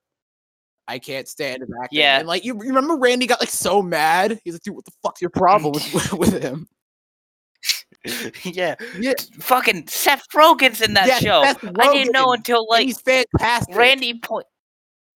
I 0.89 0.97
can't 0.97 1.27
stand 1.27 1.61
his 1.61 1.69
acting. 1.83 1.99
Yeah. 1.99 2.17
and 2.17 2.27
like 2.27 2.43
you, 2.43 2.55
you 2.55 2.69
remember 2.69 2.97
Randy 2.97 3.27
got 3.27 3.39
like 3.39 3.49
so 3.49 3.81
mad. 3.81 4.39
He's 4.43 4.55
like, 4.55 4.63
dude, 4.63 4.75
what 4.75 4.85
the 4.85 4.91
fuck's 5.03 5.21
your 5.21 5.29
problem 5.29 5.73
with, 5.73 6.13
with 6.19 6.41
him? 6.41 6.67
yeah, 8.43 8.75
Yeah, 8.97 9.13
fucking 9.39 9.87
Seth 9.87 10.23
Rogen's 10.33 10.81
in 10.81 10.95
that 10.95 11.07
yes, 11.07 11.21
show. 11.21 11.43
I 11.43 11.93
didn't 11.93 12.13
know 12.13 12.33
until 12.33 12.67
like 12.69 12.85
he's 12.85 12.99
fantastic. 13.01 13.75
Randy 13.75 14.19
point. 14.19 14.47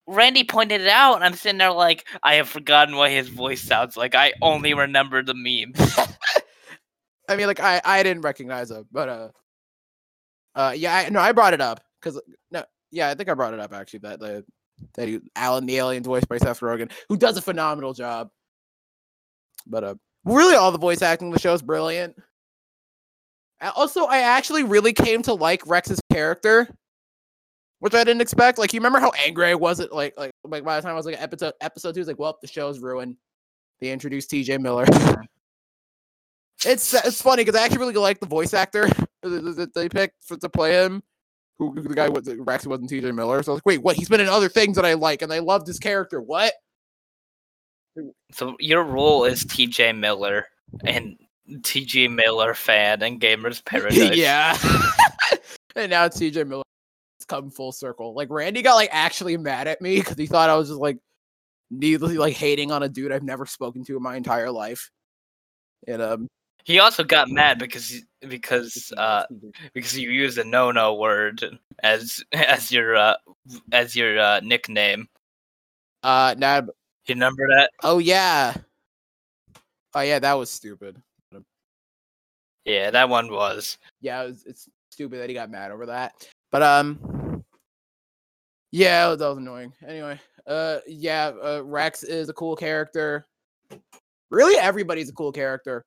Randy 0.05 0.43
pointed 0.43 0.81
it 0.81 0.87
out, 0.89 1.15
and 1.15 1.23
I'm 1.23 1.33
sitting 1.33 1.57
there 1.57 1.71
like, 1.71 2.05
I 2.21 2.35
have 2.35 2.49
forgotten 2.49 2.97
what 2.97 3.09
his 3.09 3.29
voice 3.29 3.61
sounds 3.61 3.95
like. 3.95 4.15
I 4.15 4.33
only 4.41 4.73
remember 4.73 5.23
the 5.23 5.33
meme. 5.33 5.73
I 7.29 7.37
mean, 7.37 7.47
like 7.47 7.61
I 7.61 7.81
I 7.83 8.03
didn't 8.03 8.21
recognize 8.21 8.69
him, 8.69 8.85
but 8.91 9.09
uh, 9.09 9.29
uh, 10.55 10.73
yeah, 10.75 10.95
I, 10.97 11.09
no, 11.09 11.19
I 11.19 11.31
brought 11.31 11.53
it 11.53 11.61
up 11.61 11.79
because 12.03 12.21
no, 12.51 12.63
yeah, 12.91 13.09
I 13.09 13.15
think 13.15 13.29
I 13.29 13.33
brought 13.33 13.53
it 13.53 13.59
up 13.59 13.73
actually 13.73 13.99
that 13.99 14.19
the 14.19 14.43
that 14.95 15.07
he 15.07 15.19
Alan 15.35 15.65
the 15.65 15.77
Alien 15.77 16.03
voiced 16.03 16.27
by 16.27 16.37
Seth 16.37 16.59
Rogen, 16.59 16.91
who 17.09 17.17
does 17.17 17.37
a 17.37 17.41
phenomenal 17.41 17.93
job. 17.93 18.29
But 19.65 19.83
uh, 19.83 19.95
really, 20.25 20.55
all 20.55 20.71
the 20.71 20.77
voice 20.77 21.01
acting 21.01 21.27
in 21.27 21.33
the 21.33 21.39
show 21.39 21.53
is 21.53 21.61
brilliant. 21.61 22.15
Also, 23.75 24.05
I 24.05 24.19
actually 24.19 24.63
really 24.63 24.91
came 24.91 25.21
to 25.23 25.33
like 25.33 25.65
Rex's 25.65 26.01
character, 26.11 26.67
which 27.79 27.93
I 27.93 28.03
didn't 28.03 28.21
expect. 28.21 28.57
Like, 28.57 28.73
you 28.73 28.79
remember 28.79 28.99
how 28.99 29.11
angry 29.25 29.47
I 29.47 29.55
was 29.55 29.79
at 29.79 29.93
like 29.93 30.15
like 30.17 30.31
like 30.43 30.65
by 30.65 30.75
the 30.75 30.81
time 30.81 30.91
I 30.91 30.95
was 30.95 31.05
like 31.05 31.21
episode 31.21 31.53
episode 31.61 31.95
two, 31.95 32.01
it's 32.01 32.07
like, 32.07 32.19
well, 32.19 32.37
the 32.41 32.47
show's 32.47 32.79
ruined. 32.79 33.15
They 33.79 33.91
introduced 33.91 34.29
T.J. 34.29 34.57
Miller. 34.57 34.85
It's 36.65 36.93
it's 36.93 37.21
funny 37.21 37.43
because 37.43 37.59
I 37.59 37.65
actually 37.65 37.79
really 37.79 37.93
like 37.95 38.21
the 38.21 38.25
voice 38.25 38.53
actor 38.53 38.87
that 39.21 39.71
they 39.75 39.89
picked 39.89 40.23
for, 40.23 40.37
to 40.37 40.47
play 40.47 40.71
him. 40.71 41.03
Who 41.59 41.73
the 41.79 41.93
guy 41.93 42.09
was 42.09 42.27
actually 42.27 42.69
wasn't 42.69 42.89
T.J. 42.89 43.11
Miller. 43.11 43.43
So 43.43 43.51
I 43.51 43.53
was 43.53 43.57
like, 43.57 43.65
wait, 43.65 43.83
what? 43.83 43.95
He's 43.95 44.09
been 44.09 44.21
in 44.21 44.27
other 44.27 44.49
things 44.49 44.75
that 44.75 44.85
I 44.85 44.93
like, 44.93 45.21
and 45.21 45.31
I 45.31 45.39
loved 45.39 45.67
his 45.67 45.79
character. 45.79 46.19
What? 46.21 46.53
So 48.31 48.55
your 48.59 48.83
role 48.83 49.25
is 49.25 49.45
T.J. 49.45 49.93
Miller 49.93 50.47
and 50.83 51.15
T.J. 51.63 52.07
Miller 52.07 52.53
fan 52.53 53.03
and 53.03 53.21
Gamers 53.21 53.63
Paradise. 53.65 54.15
yeah. 54.17 54.57
and 55.75 55.91
now 55.91 56.05
it's 56.05 56.17
T.J. 56.17 56.43
Miller. 56.45 56.63
It's 57.17 57.25
come 57.25 57.51
full 57.51 57.71
circle. 57.71 58.15
Like 58.15 58.29
Randy 58.31 58.61
got 58.61 58.75
like 58.75 58.89
actually 58.91 59.37
mad 59.37 59.67
at 59.67 59.79
me 59.79 59.97
because 59.97 60.17
he 60.17 60.25
thought 60.25 60.49
I 60.49 60.55
was 60.55 60.69
just 60.69 60.79
like 60.79 60.97
needlessly 61.69 62.17
like 62.17 62.35
hating 62.35 62.71
on 62.71 62.83
a 62.83 62.89
dude 62.89 63.11
I've 63.11 63.23
never 63.23 63.45
spoken 63.45 63.83
to 63.85 63.95
in 63.95 64.03
my 64.03 64.15
entire 64.15 64.51
life. 64.51 64.89
And 65.87 66.01
um, 66.01 66.27
He 66.63 66.79
also 66.79 67.03
got 67.03 67.29
mad 67.29 67.59
because 67.59 68.01
because 68.27 68.91
uh 68.97 69.25
because 69.73 69.97
you 69.97 70.09
use 70.09 70.37
a 70.37 70.43
no 70.43 70.71
no 70.71 70.93
word 70.95 71.43
as 71.81 72.23
as 72.33 72.71
your 72.71 72.95
uh 72.95 73.15
as 73.71 73.95
your 73.95 74.19
uh 74.19 74.39
nickname. 74.41 75.07
uh, 76.03 76.35
now 76.37 76.57
You 76.57 77.15
remember 77.15 77.47
that? 77.55 77.71
oh 77.83 77.97
yeah, 77.99 78.53
oh 79.93 80.01
yeah, 80.01 80.19
that 80.19 80.33
was 80.33 80.49
stupid. 80.49 81.01
Yeah, 82.65 82.91
that 82.91 83.09
one 83.09 83.29
was. 83.29 83.77
yeah, 83.99 84.23
it 84.23 84.27
was, 84.27 84.43
it's 84.45 84.69
stupid 84.89 85.19
that 85.19 85.27
he 85.29 85.33
got 85.35 85.49
mad 85.49 85.71
over 85.71 85.85
that. 85.87 86.13
But 86.49 86.63
um, 86.63 87.43
yeah, 88.71 89.09
that 89.13 89.27
was 89.27 89.37
annoying. 89.37 89.73
Anyway, 89.85 90.17
uh, 90.47 90.77
yeah, 90.87 91.31
uh, 91.43 91.61
Rex 91.65 92.03
is 92.03 92.29
a 92.29 92.33
cool 92.33 92.55
character. 92.55 93.27
Really, 94.29 94.57
everybody's 94.57 95.09
a 95.09 95.13
cool 95.13 95.31
character. 95.33 95.83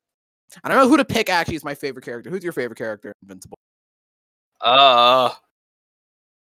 I 0.65 0.69
don't 0.69 0.79
know 0.79 0.89
who 0.89 0.97
to 0.97 1.05
pick. 1.05 1.29
Actually, 1.29 1.57
is 1.57 1.65
my 1.65 1.75
favorite 1.75 2.05
character. 2.05 2.31
Who's 2.31 2.45
your 2.45 2.53
favorite 2.53 2.79
character? 2.79 3.13
Invincible. 3.23 3.59
Uh 4.61 5.31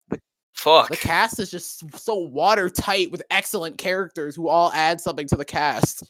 The- 0.09 0.19
fuck. 0.53 0.89
The 0.89 0.97
cast 0.97 1.39
is 1.39 1.49
just 1.51 1.97
so 1.97 2.15
watertight 2.15 3.11
with 3.11 3.23
excellent 3.31 3.77
characters 3.77 4.35
who 4.35 4.47
all 4.49 4.71
add 4.73 4.99
something 4.99 5.27
to 5.27 5.35
the 5.35 5.45
cast. 5.45 6.03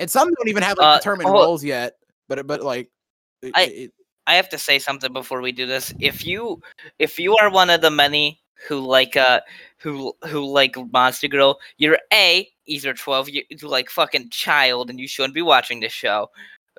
And 0.00 0.10
some 0.10 0.28
don't 0.32 0.48
even 0.48 0.62
have 0.62 0.78
like 0.78 0.86
Uh, 0.86 0.96
determined 0.98 1.28
oh- 1.28 1.32
roles 1.34 1.62
yet. 1.64 1.96
But 2.28 2.46
but 2.46 2.62
like, 2.62 2.90
it- 3.42 3.52
I- 3.54 3.62
it- 3.64 3.92
I 4.26 4.36
have 4.36 4.48
to 4.50 4.58
say 4.58 4.78
something 4.78 5.12
before 5.12 5.42
we 5.42 5.52
do 5.52 5.66
this. 5.66 5.92
If 6.00 6.24
you 6.24 6.62
if 6.98 7.18
you 7.18 7.36
are 7.36 7.50
one 7.50 7.68
of 7.68 7.82
the 7.82 7.90
many 7.90 8.40
who 8.66 8.80
like 8.80 9.16
uh 9.16 9.42
who 9.76 10.14
who 10.28 10.46
like 10.46 10.76
Monster 10.92 11.28
Girl, 11.28 11.58
you're 11.76 11.98
a 12.10 12.48
either 12.66 12.94
twelve 12.94 13.28
year 13.28 13.44
like 13.62 13.90
fucking 13.90 14.30
child 14.30 14.90
and 14.90 14.98
you 15.00 15.08
shouldn't 15.08 15.34
be 15.34 15.42
watching 15.42 15.80
this 15.80 15.92
show. 15.92 16.28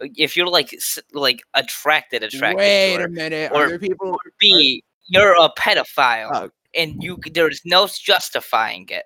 If 0.01 0.35
you're 0.35 0.47
like 0.47 0.75
like 1.13 1.41
attracted 1.53 2.23
attracted 2.23 2.57
wait 2.57 2.93
to 2.95 2.99
her, 3.01 3.05
a 3.05 3.09
minute. 3.09 3.51
or- 3.53 3.73
Are 3.73 3.79
people? 3.79 4.09
or 4.11 4.19
B 4.39 4.83
you're 5.07 5.35
a 5.41 5.49
pedophile 5.57 6.29
Oh. 6.33 6.49
and 6.73 7.01
you 7.03 7.17
there's 7.33 7.61
no 7.65 7.87
justifying 7.87 8.87
it. 8.89 9.05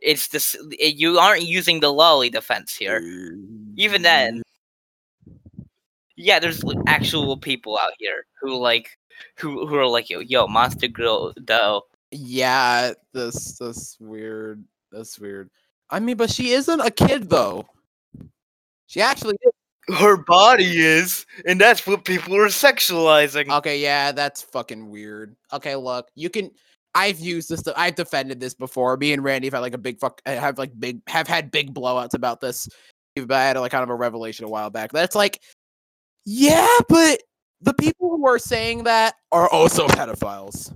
It's 0.00 0.28
this 0.28 0.54
you 0.78 1.18
aren't 1.18 1.42
using 1.42 1.80
the 1.80 1.92
loli 1.92 2.30
defense 2.30 2.74
here. 2.76 3.00
Even 3.76 4.02
then, 4.02 4.42
yeah, 6.16 6.38
there's 6.38 6.62
actual 6.86 7.36
people 7.36 7.78
out 7.80 7.92
here 7.98 8.24
who 8.40 8.56
like 8.58 8.90
who 9.36 9.66
who 9.66 9.74
are 9.76 9.86
like 9.86 10.10
yo 10.10 10.20
yo 10.20 10.46
Monster 10.46 10.88
Girl 10.88 11.32
though. 11.36 11.82
Yeah, 12.10 12.92
this 13.12 13.58
this 13.58 13.96
weird. 14.00 14.62
That's 14.92 15.18
weird. 15.18 15.50
I 15.90 16.00
mean, 16.00 16.16
but 16.16 16.30
she 16.30 16.50
isn't 16.50 16.80
a 16.80 16.90
kid 16.90 17.30
though. 17.30 17.66
She 18.86 19.00
actually 19.00 19.36
is. 19.42 19.52
Her 19.98 20.18
body 20.18 20.80
is, 20.80 21.24
and 21.46 21.58
that's 21.58 21.86
what 21.86 22.04
people 22.04 22.36
are 22.36 22.48
sexualizing. 22.48 23.50
Okay, 23.50 23.80
yeah, 23.80 24.12
that's 24.12 24.42
fucking 24.42 24.90
weird. 24.90 25.34
Okay, 25.52 25.76
look, 25.76 26.08
you 26.14 26.28
can. 26.28 26.50
I've 26.94 27.20
used 27.20 27.48
this. 27.48 27.62
I've 27.74 27.94
defended 27.94 28.38
this 28.38 28.54
before. 28.54 28.96
Me 28.98 29.14
and 29.14 29.24
Randy 29.24 29.46
have 29.46 29.54
had 29.54 29.60
like 29.60 29.74
a 29.74 29.78
big 29.78 29.98
fuck. 29.98 30.20
Eh, 30.26 30.34
have 30.34 30.58
like 30.58 30.78
big. 30.78 31.00
Have 31.08 31.26
had 31.26 31.50
big 31.50 31.72
blowouts 31.72 32.14
about 32.14 32.40
this. 32.40 32.68
But 33.16 33.32
I 33.32 33.44
had 33.44 33.56
like 33.56 33.72
kind 33.72 33.82
of 33.82 33.90
a 33.90 33.94
revelation 33.94 34.44
a 34.44 34.48
while 34.48 34.68
back. 34.68 34.92
That's 34.92 35.16
like, 35.16 35.40
yeah, 36.24 36.68
but 36.88 37.22
the 37.62 37.74
people 37.74 38.10
who 38.10 38.26
are 38.26 38.38
saying 38.38 38.84
that 38.84 39.14
are 39.32 39.48
also 39.48 39.86
pedophiles. 39.88 40.72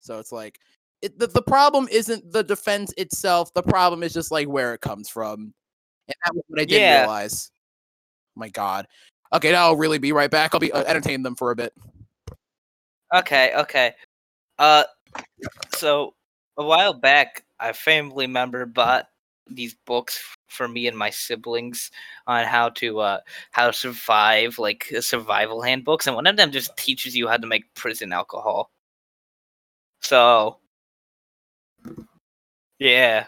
So 0.00 0.18
it's 0.18 0.32
like, 0.32 0.60
it, 1.04 1.18
the 1.18 1.26
the 1.26 1.42
problem 1.42 1.86
isn't 1.92 2.32
the 2.32 2.42
defense 2.42 2.92
itself. 2.96 3.52
The 3.52 3.62
problem 3.62 4.02
is 4.02 4.14
just 4.14 4.30
like 4.30 4.48
where 4.48 4.72
it 4.72 4.80
comes 4.80 5.08
from, 5.10 5.52
and 6.08 6.16
that 6.24 6.34
was 6.34 6.44
what 6.48 6.60
I 6.60 6.64
didn't 6.64 6.88
Yeah. 6.88 7.00
realize. 7.00 7.50
My 8.34 8.48
God. 8.48 8.88
Okay, 9.32 9.52
now 9.52 9.66
I'll 9.66 9.76
really 9.76 9.98
be 9.98 10.12
right 10.12 10.30
back. 10.30 10.54
I'll 10.54 10.60
be 10.60 10.72
uh, 10.72 10.82
entertain 10.84 11.22
them 11.22 11.36
for 11.36 11.50
a 11.50 11.56
bit. 11.56 11.74
Okay, 13.14 13.52
okay. 13.54 13.94
Uh, 14.58 14.84
so 15.70 16.14
a 16.56 16.64
while 16.64 16.94
back, 16.94 17.44
a 17.60 17.74
family 17.74 18.26
member 18.26 18.64
bought 18.64 19.06
these 19.50 19.74
books 19.84 20.18
for 20.48 20.66
me 20.66 20.86
and 20.86 20.96
my 20.96 21.10
siblings 21.10 21.90
on 22.26 22.44
how 22.46 22.70
to 22.70 23.00
uh 23.00 23.18
how 23.50 23.66
to 23.66 23.72
survive, 23.74 24.58
like 24.58 24.90
uh, 24.96 25.02
survival 25.02 25.60
handbooks, 25.60 26.06
and 26.06 26.16
one 26.16 26.26
of 26.26 26.36
them 26.38 26.50
just 26.50 26.74
teaches 26.78 27.14
you 27.14 27.28
how 27.28 27.36
to 27.36 27.46
make 27.46 27.74
prison 27.74 28.10
alcohol. 28.10 28.70
So, 30.00 30.58
yeah. 32.78 33.26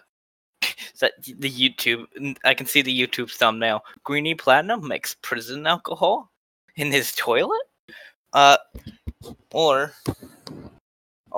Is 0.62 1.00
that 1.00 1.12
the 1.22 1.50
YouTube? 1.50 2.06
I 2.44 2.54
can 2.54 2.66
see 2.66 2.82
the 2.82 3.06
YouTube 3.06 3.30
thumbnail. 3.30 3.82
Greenie 4.04 4.34
Platinum 4.34 4.86
makes 4.86 5.16
prison 5.22 5.66
alcohol 5.66 6.30
in 6.76 6.90
his 6.90 7.12
toilet. 7.12 7.62
Uh, 8.32 8.56
or 9.52 9.92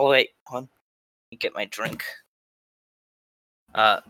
Oh 0.00 0.10
wait, 0.10 0.30
hold 0.46 0.62
on. 0.64 0.68
Let 0.68 1.30
me 1.32 1.36
get 1.38 1.54
my 1.54 1.64
drink. 1.64 2.04
Uh, 3.74 4.00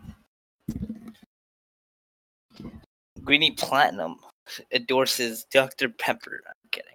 Greeny 3.25 3.53
Platinum 3.53 4.17
endorses 4.71 5.45
Dr. 5.51 5.89
Pepper. 5.89 6.43
I'm 6.47 6.55
kidding. 6.73 6.93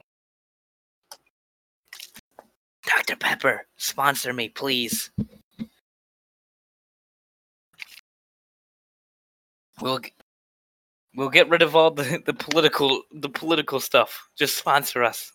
Dr. 2.85 3.15
Pepper, 3.15 3.65
sponsor 3.77 4.31
me, 4.31 4.49
please. 4.49 5.09
We'll 9.81 9.99
we'll 11.15 11.29
get 11.29 11.49
rid 11.49 11.61
of 11.61 11.75
all 11.75 11.91
the, 11.91 12.21
the 12.25 12.33
political 12.33 13.03
the 13.11 13.29
political 13.29 13.79
stuff. 13.79 14.29
Just 14.37 14.57
sponsor 14.57 15.03
us. 15.03 15.31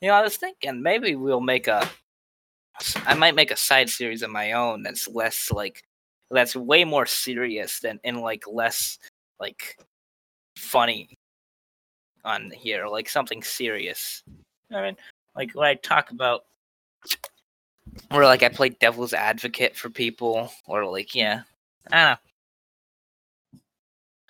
You 0.00 0.08
know, 0.08 0.14
I 0.14 0.22
was 0.22 0.36
thinking 0.36 0.82
maybe 0.82 1.16
we'll 1.16 1.40
make 1.40 1.66
a. 1.68 1.88
I 3.06 3.14
might 3.14 3.36
make 3.36 3.52
a 3.52 3.56
side 3.56 3.88
series 3.88 4.22
of 4.22 4.30
my 4.30 4.52
own 4.52 4.82
that's 4.82 5.06
less 5.06 5.52
like 5.52 5.84
that's 6.30 6.56
way 6.56 6.84
more 6.84 7.06
serious 7.06 7.78
than 7.80 8.00
and 8.02 8.20
like 8.20 8.44
less 8.50 8.98
like 9.38 9.78
funny 10.58 11.16
on 12.24 12.50
here, 12.50 12.86
like 12.86 13.08
something 13.08 13.42
serious. 13.42 14.22
I 14.72 14.82
mean, 14.82 14.96
like 15.36 15.52
when 15.54 15.68
I 15.68 15.74
talk 15.74 16.10
about 16.10 16.44
or 18.10 18.24
like 18.24 18.42
I 18.42 18.48
play 18.48 18.70
devil's 18.70 19.12
advocate 19.12 19.76
for 19.76 19.90
people, 19.90 20.50
or 20.66 20.84
like 20.84 21.14
yeah, 21.14 21.42
I 21.92 21.96
don't 21.96 22.10
know. 22.10 22.16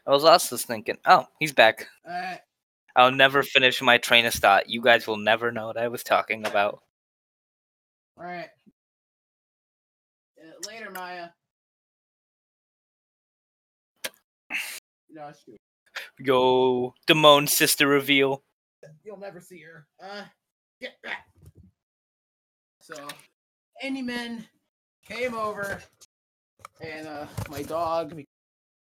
I 0.07 0.11
was 0.11 0.25
also 0.25 0.57
thinking, 0.57 0.99
oh, 1.07 1.27
he's 1.39 1.53
back. 1.53 1.89
I'll 2.97 3.13
never 3.13 3.43
finish 3.43 3.81
my 3.83 3.99
train 3.99 4.27
of 4.27 4.35
thought. 4.35 4.69
You 4.69 4.81
guys 4.81 5.07
will 5.07 5.17
never 5.17 5.51
know 5.51 5.67
what 5.67 5.77
I 5.77 5.89
was 5.89 6.03
talking 6.03 6.47
about. 6.47 6.83
Alright. 8.19 8.51
Uh, 10.39 10.69
later, 10.69 10.91
Maya. 10.91 11.29
No, 15.11 15.33
shoot. 15.45 15.57
Yo, 16.19 16.95
Damone's 17.07 17.53
sister 17.53 17.87
reveal. 17.87 18.43
You'll 19.05 19.19
never 19.19 19.41
see 19.41 19.63
her. 19.63 19.87
Uh, 20.03 20.25
get 20.81 21.01
back. 21.03 21.27
So, 22.81 22.95
any 23.81 24.03
Men 24.03 24.45
came 25.09 25.35
over, 25.35 25.83
and 26.81 27.07
uh, 27.07 27.27
my 27.49 27.63
dog, 27.63 28.21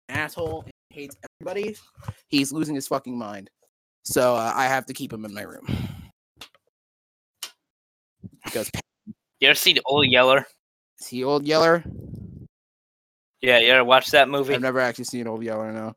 asshole, 0.08 0.64
hates 0.92 1.16
everybody. 1.40 1.76
He's 2.28 2.52
losing 2.52 2.74
his 2.74 2.86
fucking 2.88 3.16
mind. 3.16 3.50
So 4.04 4.34
uh, 4.34 4.52
I 4.54 4.66
have 4.66 4.86
to 4.86 4.94
keep 4.94 5.12
him 5.12 5.24
in 5.24 5.32
my 5.34 5.42
room. 5.42 5.66
Because 8.44 8.70
You 9.40 9.48
ever 9.48 9.54
seen 9.54 9.78
Old 9.86 10.06
Yeller? 10.06 10.46
is 11.00 11.06
he 11.08 11.24
Old 11.24 11.46
Yeller? 11.46 11.84
Yeah, 13.40 13.58
you 13.58 13.68
ever 13.72 13.84
watch 13.84 14.10
that 14.12 14.28
movie? 14.28 14.54
I've 14.54 14.60
never 14.60 14.80
actually 14.80 15.04
seen 15.04 15.26
Old 15.26 15.42
Yeller. 15.42 15.72
No. 15.72 15.94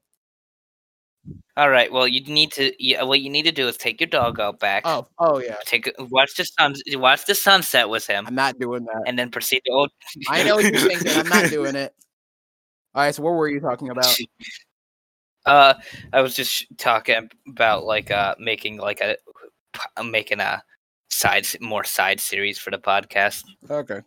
All 1.57 1.69
right. 1.69 1.91
Well, 1.91 2.07
you 2.07 2.21
need 2.21 2.51
to. 2.53 2.71
Yeah, 2.83 3.03
what 3.03 3.21
you 3.21 3.29
need 3.29 3.43
to 3.43 3.51
do 3.51 3.67
is 3.67 3.77
take 3.77 3.99
your 4.01 4.07
dog 4.09 4.39
out 4.39 4.59
back. 4.59 4.83
Oh, 4.85 5.07
oh 5.19 5.39
yeah. 5.39 5.55
Take 5.65 5.91
watch 5.97 6.35
the 6.35 6.43
sun. 6.43 6.75
Watch 6.93 7.25
the 7.25 7.33
sunset 7.35 7.87
with 7.89 8.05
him, 8.05 8.25
I'm 8.27 8.35
not 8.35 8.59
doing 8.59 8.83
that. 8.85 9.03
and 9.07 9.17
then 9.17 9.31
proceed 9.31 9.61
to 9.65 9.71
old. 9.71 9.91
I 10.29 10.43
know 10.43 10.55
what 10.57 10.65
you're 10.65 10.81
thinking. 10.81 11.11
I'm 11.11 11.27
not 11.29 11.49
doing 11.49 11.75
it. 11.75 11.93
All 12.93 13.03
right. 13.03 13.13
So 13.15 13.23
what 13.23 13.31
were 13.33 13.47
you 13.47 13.59
talking 13.59 13.89
about? 13.89 14.15
Uh, 15.45 15.73
I 16.11 16.21
was 16.21 16.35
just 16.35 16.65
talking 16.77 17.29
about 17.47 17.85
like 17.85 18.09
uh 18.11 18.35
making 18.39 18.77
like 18.77 19.01
a 19.01 19.15
making 20.03 20.39
a 20.39 20.63
side 21.09 21.45
more 21.61 21.83
side 21.83 22.19
series 22.19 22.57
for 22.57 22.71
the 22.71 22.77
podcast. 22.79 23.43
Okay. 23.69 24.01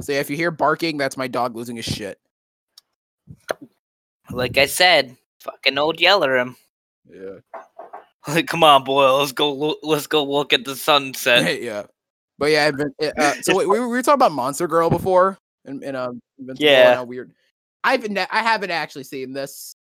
So 0.00 0.12
if 0.12 0.30
you 0.30 0.36
hear 0.36 0.50
barking, 0.50 0.96
that's 0.98 1.16
my 1.16 1.28
dog 1.28 1.56
losing 1.56 1.76
his 1.76 1.84
shit. 1.84 2.18
Like 4.30 4.58
I 4.58 4.66
said, 4.66 5.16
fucking 5.40 5.76
old 5.78 6.00
Yeller 6.00 6.36
him. 6.38 6.56
Yeah. 7.08 7.38
Like, 8.28 8.46
come 8.46 8.62
on, 8.62 8.84
boy, 8.84 9.16
let's 9.18 9.32
go. 9.32 9.52
Look, 9.52 9.78
let's 9.82 10.06
go 10.06 10.22
look 10.24 10.52
at 10.52 10.64
the 10.64 10.76
sunset. 10.76 11.62
yeah. 11.62 11.84
But 12.38 12.50
yeah, 12.52 12.66
I've 12.66 12.76
been, 12.76 12.92
uh, 13.18 13.32
so 13.42 13.56
wait, 13.56 13.68
we, 13.68 13.78
were- 13.80 13.88
we 13.88 13.96
were 13.96 14.02
talking 14.02 14.14
about 14.18 14.32
Monster 14.32 14.68
Girl 14.68 14.88
before, 14.88 15.36
and, 15.64 15.82
and 15.82 15.96
um, 15.96 16.20
Yeah. 16.56 16.94
how 16.94 17.04
weird. 17.04 17.32
I've 17.84 18.08
ne- 18.08 18.26
I 18.30 18.42
haven't 18.42 18.70
actually 18.70 19.04
seen 19.04 19.32
this, 19.32 19.74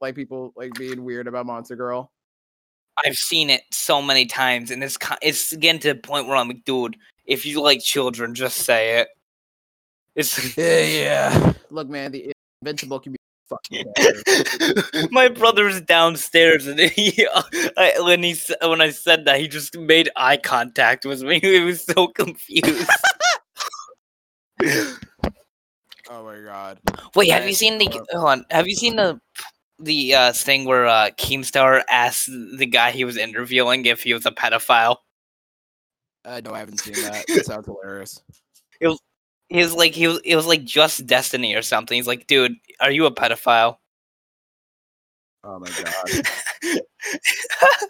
like 0.00 0.14
people 0.14 0.52
like 0.56 0.74
being 0.74 1.04
weird 1.04 1.26
about 1.26 1.46
Monster 1.46 1.76
Girl. 1.76 2.10
I've 3.04 3.16
seen 3.16 3.50
it 3.50 3.62
so 3.70 4.00
many 4.00 4.26
times, 4.26 4.70
and 4.70 4.82
it's 4.82 4.98
it's 5.22 5.54
getting 5.56 5.80
to 5.82 5.94
the 5.94 6.00
point 6.00 6.28
where 6.28 6.36
I'm 6.36 6.48
like, 6.48 6.64
dude, 6.64 6.96
if 7.24 7.44
you 7.44 7.62
like 7.62 7.80
children, 7.82 8.34
just 8.34 8.58
say 8.58 9.00
it. 9.00 9.08
It's 10.14 10.56
Yeah, 10.56 10.80
yeah. 10.80 11.52
Look, 11.70 11.88
man, 11.88 12.12
the 12.12 12.32
Invincible 12.62 13.00
can 13.00 13.12
be 13.12 13.18
fucking. 13.48 13.84
my 15.10 15.28
brother's 15.28 15.80
downstairs, 15.80 16.66
and 16.66 16.78
he 16.80 17.26
uh, 17.32 17.42
I, 17.76 17.94
when 18.00 18.22
he 18.22 18.36
when 18.62 18.80
I 18.80 18.90
said 18.90 19.24
that, 19.26 19.40
he 19.40 19.48
just 19.48 19.76
made 19.76 20.10
eye 20.16 20.36
contact 20.38 21.04
with 21.04 21.22
me. 21.22 21.40
He 21.40 21.60
was 21.60 21.84
so 21.84 22.08
confused. 22.08 22.90
Oh 26.10 26.24
my 26.24 26.40
god. 26.40 26.78
Wait, 27.14 27.30
have 27.30 27.46
you 27.46 27.54
seen 27.54 27.78
the? 27.78 27.86
hold 28.12 28.28
on, 28.28 28.44
have 28.50 28.66
you 28.66 28.74
seen 28.74 28.96
the 28.96 29.20
the 29.78 30.14
uh, 30.14 30.32
thing 30.32 30.64
where 30.64 30.86
uh, 30.86 31.10
Keemstar 31.18 31.82
asked 31.90 32.26
the 32.28 32.66
guy 32.66 32.90
he 32.90 33.04
was 33.04 33.16
interviewing 33.16 33.86
if 33.86 34.02
he 34.02 34.14
was 34.14 34.26
a 34.26 34.30
pedophile? 34.30 34.96
Uh, 36.24 36.40
no, 36.44 36.52
I 36.52 36.58
haven't 36.58 36.78
seen 36.78 36.94
that. 37.04 37.24
That 37.28 37.46
sounds 37.46 37.66
hilarious. 37.66 38.20
It 38.80 38.88
was, 38.88 38.98
He 39.48 39.58
was 39.58 39.74
like, 39.74 39.94
he 39.94 40.08
was, 40.08 40.20
it 40.24 40.34
was 40.34 40.46
like 40.46 40.64
just 40.64 41.06
Destiny 41.06 41.54
or 41.54 41.62
something. 41.62 41.94
He's 41.94 42.06
like, 42.06 42.26
dude, 42.26 42.56
are 42.80 42.90
you 42.90 43.06
a 43.06 43.14
pedophile? 43.14 43.76
Oh 45.44 45.60
my 45.60 45.68
god. 45.68 46.26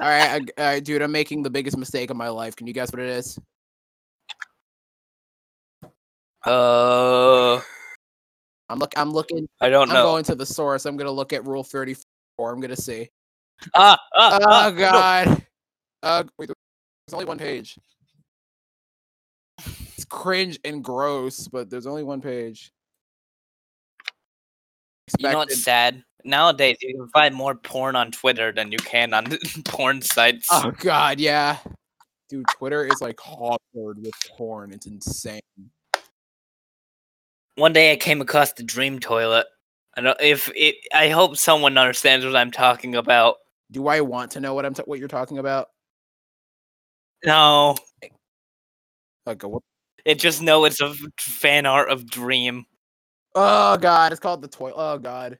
All 0.00 0.08
right, 0.08 0.30
I, 0.30 0.34
all 0.34 0.66
right, 0.72 0.84
dude. 0.84 1.00
I'm 1.00 1.10
making 1.10 1.42
the 1.42 1.48
biggest 1.48 1.78
mistake 1.78 2.10
of 2.10 2.16
my 2.18 2.28
life. 2.28 2.54
Can 2.54 2.66
you 2.66 2.74
guess 2.74 2.92
what 2.92 3.00
it 3.00 3.08
is? 3.08 3.38
Uh, 6.44 7.60
I'm 8.68 8.78
look. 8.78 8.92
I'm 8.96 9.10
looking. 9.10 9.48
I 9.60 9.68
don't 9.68 9.88
know 9.88 9.94
I'm 9.96 10.02
going 10.02 10.24
to 10.24 10.34
the 10.34 10.46
source. 10.46 10.86
I'm 10.86 10.96
gonna 10.96 11.10
look 11.10 11.32
at 11.32 11.44
Rule 11.46 11.62
34. 11.62 12.52
I'm 12.52 12.60
gonna 12.60 12.76
see. 12.76 13.08
ah, 13.74 13.96
ah, 14.14 14.38
Oh 14.42 14.44
ah, 14.44 14.70
no. 14.70 14.76
god. 14.76 15.46
Uh, 16.02 16.24
wait, 16.38 16.46
there's 16.48 17.14
only 17.14 17.24
one 17.24 17.38
page. 17.38 17.78
It's 19.96 20.04
cringe 20.04 20.58
and 20.64 20.84
gross, 20.84 21.48
but 21.48 21.70
there's 21.70 21.86
only 21.86 22.02
one 22.02 22.20
page. 22.20 22.72
You 25.18 25.30
know 25.30 25.38
what's 25.38 25.62
sad? 25.62 26.02
Nowadays, 26.24 26.78
you 26.82 26.96
can 26.96 27.08
find 27.08 27.34
more 27.34 27.54
porn 27.54 27.94
on 27.94 28.10
Twitter 28.10 28.50
than 28.50 28.72
you 28.72 28.78
can 28.78 29.14
on 29.14 29.26
porn 29.64 30.02
sites. 30.02 30.48
Oh 30.50 30.72
god, 30.72 31.20
yeah. 31.20 31.58
Dude, 32.28 32.44
Twitter 32.58 32.84
is 32.84 33.00
like 33.00 33.18
hawked 33.20 33.62
with 33.72 34.12
porn. 34.36 34.72
It's 34.72 34.86
insane. 34.86 35.40
One 37.56 37.72
day, 37.72 37.92
I 37.92 37.96
came 37.96 38.20
across 38.20 38.52
the 38.52 38.62
Dream 38.62 38.98
Toilet. 38.98 39.46
I 39.96 40.02
don't 40.02 40.20
if 40.20 40.50
it. 40.54 40.76
I 40.94 41.08
hope 41.08 41.36
someone 41.36 41.76
understands 41.78 42.24
what 42.24 42.36
I'm 42.36 42.50
talking 42.50 42.94
about. 42.94 43.36
Do 43.70 43.88
I 43.88 44.00
want 44.02 44.30
to 44.32 44.40
know 44.40 44.54
what 44.54 44.64
I'm 44.64 44.74
ta- 44.74 44.84
what 44.84 44.98
you're 44.98 45.08
talking 45.08 45.38
about? 45.38 45.68
No, 47.24 47.76
Okay. 49.26 49.46
What? 49.46 49.62
it 50.04 50.20
just 50.20 50.40
know 50.40 50.64
it's 50.64 50.80
a 50.80 50.94
fan 51.18 51.66
art 51.66 51.90
of 51.90 52.08
Dream. 52.08 52.64
Oh 53.34 53.76
god, 53.76 54.12
it's 54.12 54.20
called 54.20 54.40
the 54.42 54.48
toilet. 54.48 54.74
Oh 54.76 54.98
god, 54.98 55.38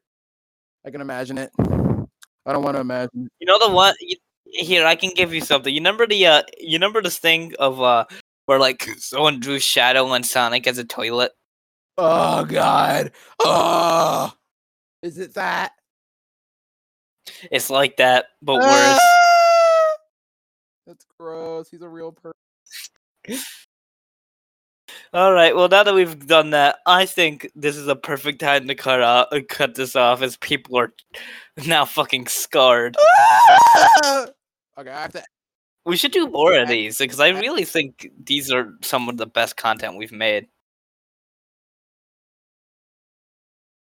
I 0.85 0.91
can 0.91 1.01
imagine 1.01 1.39
it. 1.39 1.51
I 1.59 2.53
don't 2.53 2.62
want 2.62 2.77
to 2.77 2.81
imagine. 2.81 3.29
You 3.39 3.47
know 3.47 3.59
the 3.59 3.73
one 3.73 3.95
you, 4.01 4.17
here. 4.45 4.87
I 4.87 4.97
can 4.97 5.11
give 5.11 5.33
you 5.33 5.41
something. 5.41 5.73
You 5.73 5.81
remember 5.81 6.07
the 6.07 6.27
uh, 6.27 6.43
you 6.59 6.75
remember 6.75 7.01
this 7.01 7.19
thing 7.19 7.55
of 7.59 7.81
uh, 7.81 8.07
where 8.47 8.59
like 8.59 8.89
someone 8.99 9.39
drew 9.39 9.59
Shadow 9.61 10.12
and 10.12 10.27
Sonic 10.27 10.67
as 10.67 10.79
a 10.79 10.85
toilet. 10.85 11.33
Oh 11.99 12.45
god. 12.45 13.13
Oh. 13.41 14.33
Is 15.03 15.19
it 15.19 15.35
that? 15.35 15.73
It's 17.51 17.71
like 17.71 17.97
that, 17.97 18.27
but 18.43 18.57
worse. 18.57 18.65
Ah! 18.67 19.87
That's 20.87 21.07
gross. 21.19 21.69
He's 21.71 21.83
a 21.83 21.89
real 21.89 22.13
person. 22.13 22.33
All 25.13 25.33
right. 25.33 25.55
Well, 25.55 25.69
now 25.69 25.83
that 25.83 25.95
we've 25.95 26.27
done 26.27 26.51
that, 26.51 26.77
I 26.87 27.07
think 27.07 27.51
this 27.55 27.77
is 27.77 27.89
a 27.89 27.97
perfect 27.97 28.41
time 28.41 28.69
to 28.69 28.75
cut 28.75 29.01
off, 29.01 29.29
uh, 29.33 29.41
cut 29.49 29.75
this 29.75 29.97
off, 29.97 30.23
as 30.23 30.37
people 30.37 30.79
are 30.79 30.93
now 31.67 31.85
fucking 31.85 32.27
scarred. 32.27 32.97
Ah! 33.01 34.27
okay, 34.79 34.91
I 34.91 35.03
have 35.03 35.13
to. 35.13 35.25
We 35.85 35.97
should 35.97 36.13
do 36.13 36.29
more 36.29 36.55
of 36.59 36.69
these 36.69 36.99
because 36.99 37.21
I- 37.21 37.29
really 37.31 37.65
think 37.65 38.11
these 38.25 38.51
are 38.51 38.75
some 38.83 39.09
of 39.09 39.17
the 39.17 39.27
best 39.27 39.57
content 39.57 39.97
we've 39.97 40.13
made. 40.13 40.49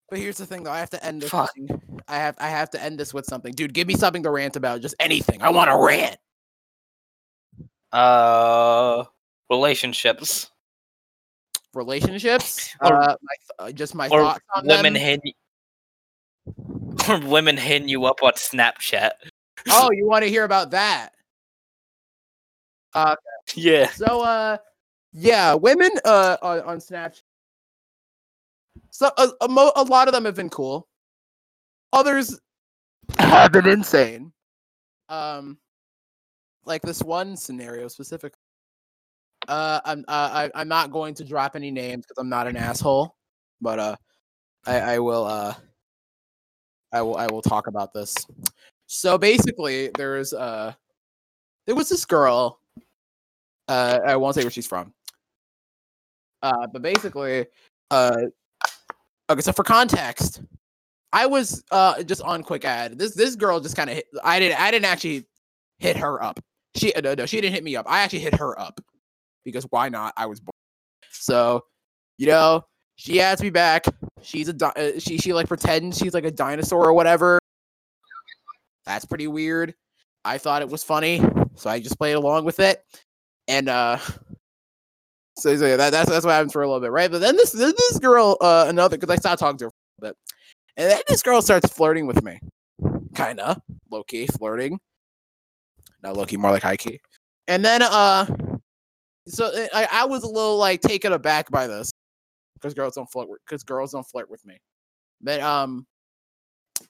But 0.09 0.19
here's 0.19 0.37
the 0.37 0.45
thing, 0.45 0.63
though. 0.63 0.71
I 0.71 0.79
have 0.79 0.89
to 0.91 1.03
end 1.03 1.21
this. 1.21 1.29
Fuck. 1.29 1.53
thing- 1.53 1.81
I 2.07 2.15
have. 2.17 2.35
I 2.39 2.47
have 2.49 2.69
to 2.71 2.81
end 2.81 2.97
this 2.99 3.13
with 3.13 3.25
something, 3.25 3.53
dude. 3.53 3.73
Give 3.73 3.87
me 3.87 3.95
something 3.95 4.23
to 4.23 4.31
rant 4.31 4.55
about. 4.55 4.81
Just 4.81 4.95
anything. 4.99 5.41
I 5.41 5.49
want 5.49 5.69
to 5.69 5.77
rant. 5.77 6.17
Uh, 7.91 9.03
relationships 9.49 10.49
relationships. 11.73 12.75
Or- 12.81 12.93
uh, 12.93 13.15
my 13.21 13.35
th- 13.35 13.69
uh, 13.69 13.71
just 13.71 13.95
my 13.95 14.07
or 14.09 14.21
thoughts 14.21 14.43
on 14.55 14.65
women 14.67 14.93
them. 14.93 15.01
hitting 15.01 15.33
or 17.07 17.19
women 17.29 17.55
hitting 17.55 17.87
you 17.87 18.05
up 18.05 18.21
on 18.23 18.33
Snapchat. 18.33 19.11
Oh, 19.69 19.91
you 19.93 20.05
want 20.07 20.23
to 20.23 20.29
hear 20.29 20.43
about 20.43 20.71
that? 20.71 21.13
Uh, 22.93 23.15
yeah. 23.55 23.89
So, 23.91 24.21
uh, 24.21 24.57
yeah, 25.13 25.53
women 25.53 25.91
uh 26.03 26.37
on, 26.41 26.61
on 26.61 26.77
Snapchat. 26.79 27.21
So 28.89 29.11
a, 29.17 29.29
a, 29.41 29.47
mo- 29.47 29.71
a 29.75 29.83
lot 29.83 30.07
of 30.07 30.13
them 30.13 30.25
have 30.25 30.35
been 30.35 30.49
cool. 30.49 30.87
Others 31.93 32.39
have 33.17 33.51
been 33.51 33.67
insane. 33.67 34.31
Um, 35.09 35.57
like 36.65 36.81
this 36.81 37.01
one 37.01 37.37
scenario 37.37 37.87
specifically. 37.87 38.39
Uh, 39.47 39.79
I'm 39.85 40.05
uh, 40.07 40.29
I, 40.33 40.51
I'm 40.55 40.67
not 40.67 40.91
going 40.91 41.13
to 41.15 41.23
drop 41.23 41.55
any 41.55 41.71
names 41.71 42.05
because 42.05 42.19
I'm 42.19 42.29
not 42.29 42.47
an 42.47 42.57
asshole, 42.57 43.15
but 43.61 43.79
uh, 43.79 43.95
I 44.65 44.79
I 44.79 44.99
will 44.99 45.25
uh, 45.25 45.53
I 46.91 47.01
will 47.01 47.15
I 47.15 47.27
will 47.27 47.41
talk 47.41 47.67
about 47.67 47.93
this. 47.93 48.13
So 48.87 49.17
basically, 49.17 49.89
there's 49.95 50.33
uh, 50.33 50.73
there 51.65 51.75
was 51.75 51.87
this 51.87 52.03
girl 52.03 52.59
uh, 53.67 53.99
I 54.05 54.15
won't 54.15 54.35
say 54.35 54.43
where 54.43 54.51
she's 54.51 54.67
from. 54.67 54.93
Uh, 56.41 56.67
but 56.67 56.81
basically, 56.81 57.45
uh, 57.91 58.17
okay. 59.29 59.41
So 59.41 59.51
for 59.51 59.63
context, 59.63 60.41
I 61.13 61.25
was 61.25 61.63
uh 61.71 62.03
just 62.03 62.21
on 62.21 62.43
Quick 62.43 62.65
Add. 62.65 62.97
This 62.97 63.13
this 63.15 63.35
girl 63.35 63.59
just 63.59 63.75
kind 63.75 63.89
of. 63.89 64.01
I 64.23 64.39
didn't 64.39 64.59
I 64.59 64.71
didn't 64.71 64.85
actually 64.85 65.25
hit 65.79 65.97
her 65.97 66.21
up. 66.21 66.39
She 66.75 66.93
uh, 66.93 67.01
no 67.01 67.13
no 67.13 67.25
she 67.25 67.41
didn't 67.41 67.53
hit 67.53 67.63
me 67.63 67.75
up. 67.75 67.85
I 67.89 68.01
actually 68.01 68.19
hit 68.19 68.35
her 68.35 68.59
up 68.59 68.79
because 69.43 69.65
why 69.69 69.89
not? 69.89 70.13
I 70.17 70.25
was 70.25 70.39
bored. 70.39 70.53
So 71.11 71.63
you 72.17 72.27
know 72.27 72.65
she 72.95 73.21
adds 73.21 73.41
me 73.41 73.49
back. 73.49 73.85
She's 74.21 74.47
a 74.47 74.53
di- 74.53 74.73
uh, 74.75 74.99
she 74.99 75.17
she 75.17 75.33
like 75.33 75.47
pretends 75.47 75.97
she's 75.97 76.13
like 76.13 76.25
a 76.25 76.31
dinosaur 76.31 76.85
or 76.85 76.93
whatever. 76.93 77.39
That's 78.85 79.05
pretty 79.05 79.27
weird. 79.27 79.73
I 80.23 80.37
thought 80.37 80.61
it 80.61 80.69
was 80.69 80.83
funny, 80.83 81.21
so 81.55 81.69
I 81.69 81.79
just 81.79 81.97
played 81.97 82.13
along 82.13 82.45
with 82.45 82.59
it 82.59 82.83
and 83.47 83.69
uh 83.69 83.97
so, 85.37 85.55
so 85.55 85.65
yeah, 85.67 85.75
that, 85.75 85.91
that's 85.91 86.09
that's 86.09 86.25
what 86.25 86.31
happened 86.31 86.51
for 86.51 86.63
a 86.63 86.67
little 86.67 86.81
bit, 86.81 86.91
right? 86.91 87.11
But 87.11 87.21
then 87.21 87.35
this 87.35 87.51
this 87.51 87.99
girl, 87.99 88.37
uh, 88.41 88.65
another 88.67 88.97
because 88.97 89.13
I 89.13 89.17
stopped 89.17 89.39
talking 89.39 89.57
to 89.59 89.65
her 89.65 89.69
for 89.69 89.75
a 89.75 90.05
little 90.05 90.15
bit, 90.15 90.33
and 90.77 90.91
then 90.91 91.01
this 91.07 91.21
girl 91.21 91.41
starts 91.41 91.71
flirting 91.71 92.07
with 92.07 92.23
me, 92.23 92.39
kind 93.13 93.39
of 93.39 93.61
low 93.91 94.03
key 94.03 94.27
flirting, 94.27 94.79
not 96.01 96.17
low 96.17 96.25
key, 96.25 96.37
more 96.37 96.51
like 96.51 96.63
high 96.63 96.77
key. 96.77 96.99
And 97.47 97.63
then 97.63 97.83
uh, 97.83 98.25
so 99.27 99.45
uh, 99.45 99.67
I 99.73 99.87
I 99.91 100.05
was 100.05 100.23
a 100.23 100.27
little 100.27 100.57
like 100.57 100.81
taken 100.81 101.13
aback 101.13 101.51
by 101.51 101.67
this 101.67 101.91
because 102.55 102.73
girls 102.73 102.95
don't 102.95 103.09
flirt 103.11 103.27
because 103.45 103.63
girls 103.63 103.91
don't 103.91 104.07
flirt 104.07 104.31
with 104.31 104.43
me. 104.45 104.57
But 105.21 105.39
um, 105.41 105.85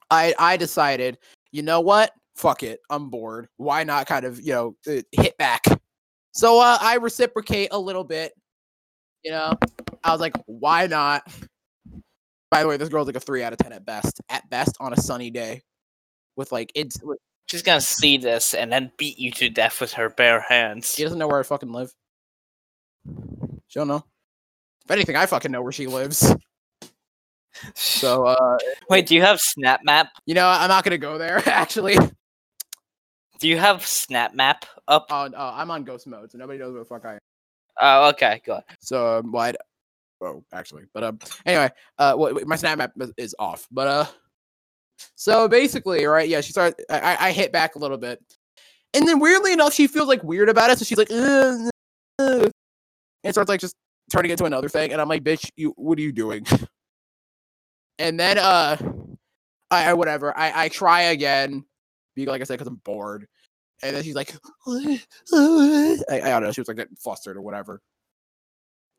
I 0.10 0.34
I 0.40 0.58
decided, 0.58 1.18
you 1.52 1.64
know 1.64 1.82
what? 1.82 2.12
Fuck 2.36 2.64
it, 2.64 2.80
I'm 2.90 3.10
bored. 3.10 3.50
Why 3.58 3.84
not 3.84 4.08
kind 4.08 4.26
of 4.26 4.40
you 4.40 4.54
know 4.54 4.76
uh, 4.88 5.02
hit 5.12 5.38
back? 5.38 5.64
So 6.38 6.62
uh, 6.62 6.78
I 6.80 6.98
reciprocate 6.98 7.70
a 7.72 7.80
little 7.80 8.04
bit. 8.04 8.32
You 9.24 9.32
know, 9.32 9.58
I 10.04 10.12
was 10.12 10.22
like, 10.22 10.36
why 10.46 10.86
not? 10.86 11.24
By 12.52 12.62
the 12.62 12.70
way, 12.70 12.78
this 12.78 12.90
girl's 12.90 13.08
like 13.08 13.16
a 13.16 13.20
three 13.20 13.42
out 13.42 13.54
of 13.54 13.58
ten 13.60 13.74
at 13.74 13.86
best. 13.86 14.22
At 14.30 14.48
best, 14.52 14.78
on 14.80 14.94
a 14.94 14.98
sunny 14.98 15.32
day, 15.32 15.64
with 16.36 16.52
like 16.52 16.72
it's 16.76 17.02
with- 17.02 17.18
She's 17.48 17.64
gonna 17.64 17.82
see 17.82 18.18
this 18.18 18.54
and 18.54 18.72
then 18.72 18.92
beat 18.98 19.18
you 19.18 19.32
to 19.32 19.50
death 19.50 19.82
with 19.82 19.94
her 19.94 20.10
bare 20.10 20.42
hands. 20.42 20.94
she 20.94 21.02
doesn't 21.04 21.18
know 21.18 21.28
where 21.28 21.40
I 21.40 21.44
fucking 21.44 21.72
live. 21.72 21.92
She 23.68 23.80
don't 23.80 23.88
know. 23.88 24.04
If 24.86 24.92
anything, 24.92 25.16
I 25.16 25.26
fucking 25.26 25.52
know 25.52 25.62
where 25.64 25.72
she 25.72 25.88
lives. 25.88 26.36
So 27.74 28.26
uh, 28.26 28.58
Wait, 28.90 29.08
do 29.08 29.16
you 29.16 29.22
have 29.24 29.40
Snap 29.40 29.80
Map? 29.84 30.10
you 30.28 30.36
know, 30.36 30.48
I'm 30.48 30.68
not 30.68 30.84
gonna 30.84 30.98
go 31.00 31.18
there. 31.18 31.38
Actually, 31.50 31.98
Do 33.40 33.48
you 33.48 33.58
have 33.58 33.86
Snap 33.86 34.34
Map 34.34 34.66
up? 34.88 35.08
uh, 35.12 35.30
uh, 35.36 35.54
I'm 35.56 35.70
on 35.72 35.84
ghost 35.84 36.08
mode, 36.08 36.32
so 36.32 36.38
nobody 36.38 36.60
knows 36.60 36.74
where 36.74 36.82
the 36.82 36.86
fuck 36.90 37.06
I 37.06 37.14
am. 37.14 37.20
Oh, 37.80 38.10
okay, 38.10 38.42
good. 38.46 38.62
So 38.82 39.20
um, 39.20 39.32
why? 39.32 39.54
Oh, 40.22 40.44
actually, 40.52 40.84
but 40.94 41.04
um, 41.04 41.20
anyway, 41.46 41.70
uh, 42.00 42.14
what- 42.16 42.48
my 42.48 42.56
snap 42.56 42.78
map 42.80 42.92
is- 43.18 43.36
off. 43.38 43.68
But 43.72 43.88
uh, 43.88 44.06
so 45.16 45.48
basically, 45.48 46.06
right? 46.06 46.28
Yeah, 46.28 46.42
she 46.42 46.52
started. 46.52 46.84
I, 46.90 47.28
I- 47.28 47.32
hit 47.32 47.52
back 47.52 47.76
a 47.76 47.80
little 47.80 47.98
bit, 47.98 48.20
and 48.96 49.08
then 49.08 49.20
weirdly 49.20 49.54
enough, 49.54 49.74
she 49.74 49.86
feels 49.86 50.08
like 50.08 50.24
weird 50.24 50.50
about 50.50 50.72
it. 50.72 50.80
So 50.80 50.86
she's 50.86 50.98
like, 50.98 51.12
"Uh, 51.12 51.70
uh," 52.20 52.50
and 53.24 53.34
starts 53.34 53.50
like 53.50 53.60
just 53.60 53.76
turning 54.12 54.32
it 54.32 54.38
to 54.40 54.46
another 54.46 54.70
thing. 54.70 54.92
And 54.94 55.00
I'm 55.02 55.10
like, 55.10 55.24
bitch, 55.24 55.52
you, 55.56 55.74
what 55.78 56.00
are 56.00 56.02
you 56.02 56.12
doing? 56.12 56.46
And 58.00 58.20
then 58.20 58.38
uh, 58.38 58.78
I, 59.72 59.90
I 59.90 59.94
whatever. 59.96 60.38
I 60.38 60.66
I 60.66 60.70
try 60.70 61.02
again, 61.02 61.66
like 62.26 62.42
I 62.42 62.44
said, 62.44 62.56
because 62.56 62.68
I'm 62.68 62.82
bored. 62.84 63.28
And 63.84 63.96
then 63.96 64.04
she's 64.04 64.16
like, 64.16 64.34
I, 64.68 65.00
I 66.10 66.20
don't 66.22 66.44
know. 66.44 66.52
She 66.52 66.62
was 66.62 66.68
like 66.68 66.78
getting 66.78 66.96
flustered 66.96 67.38
or 67.38 67.42
whatever. 67.42 67.82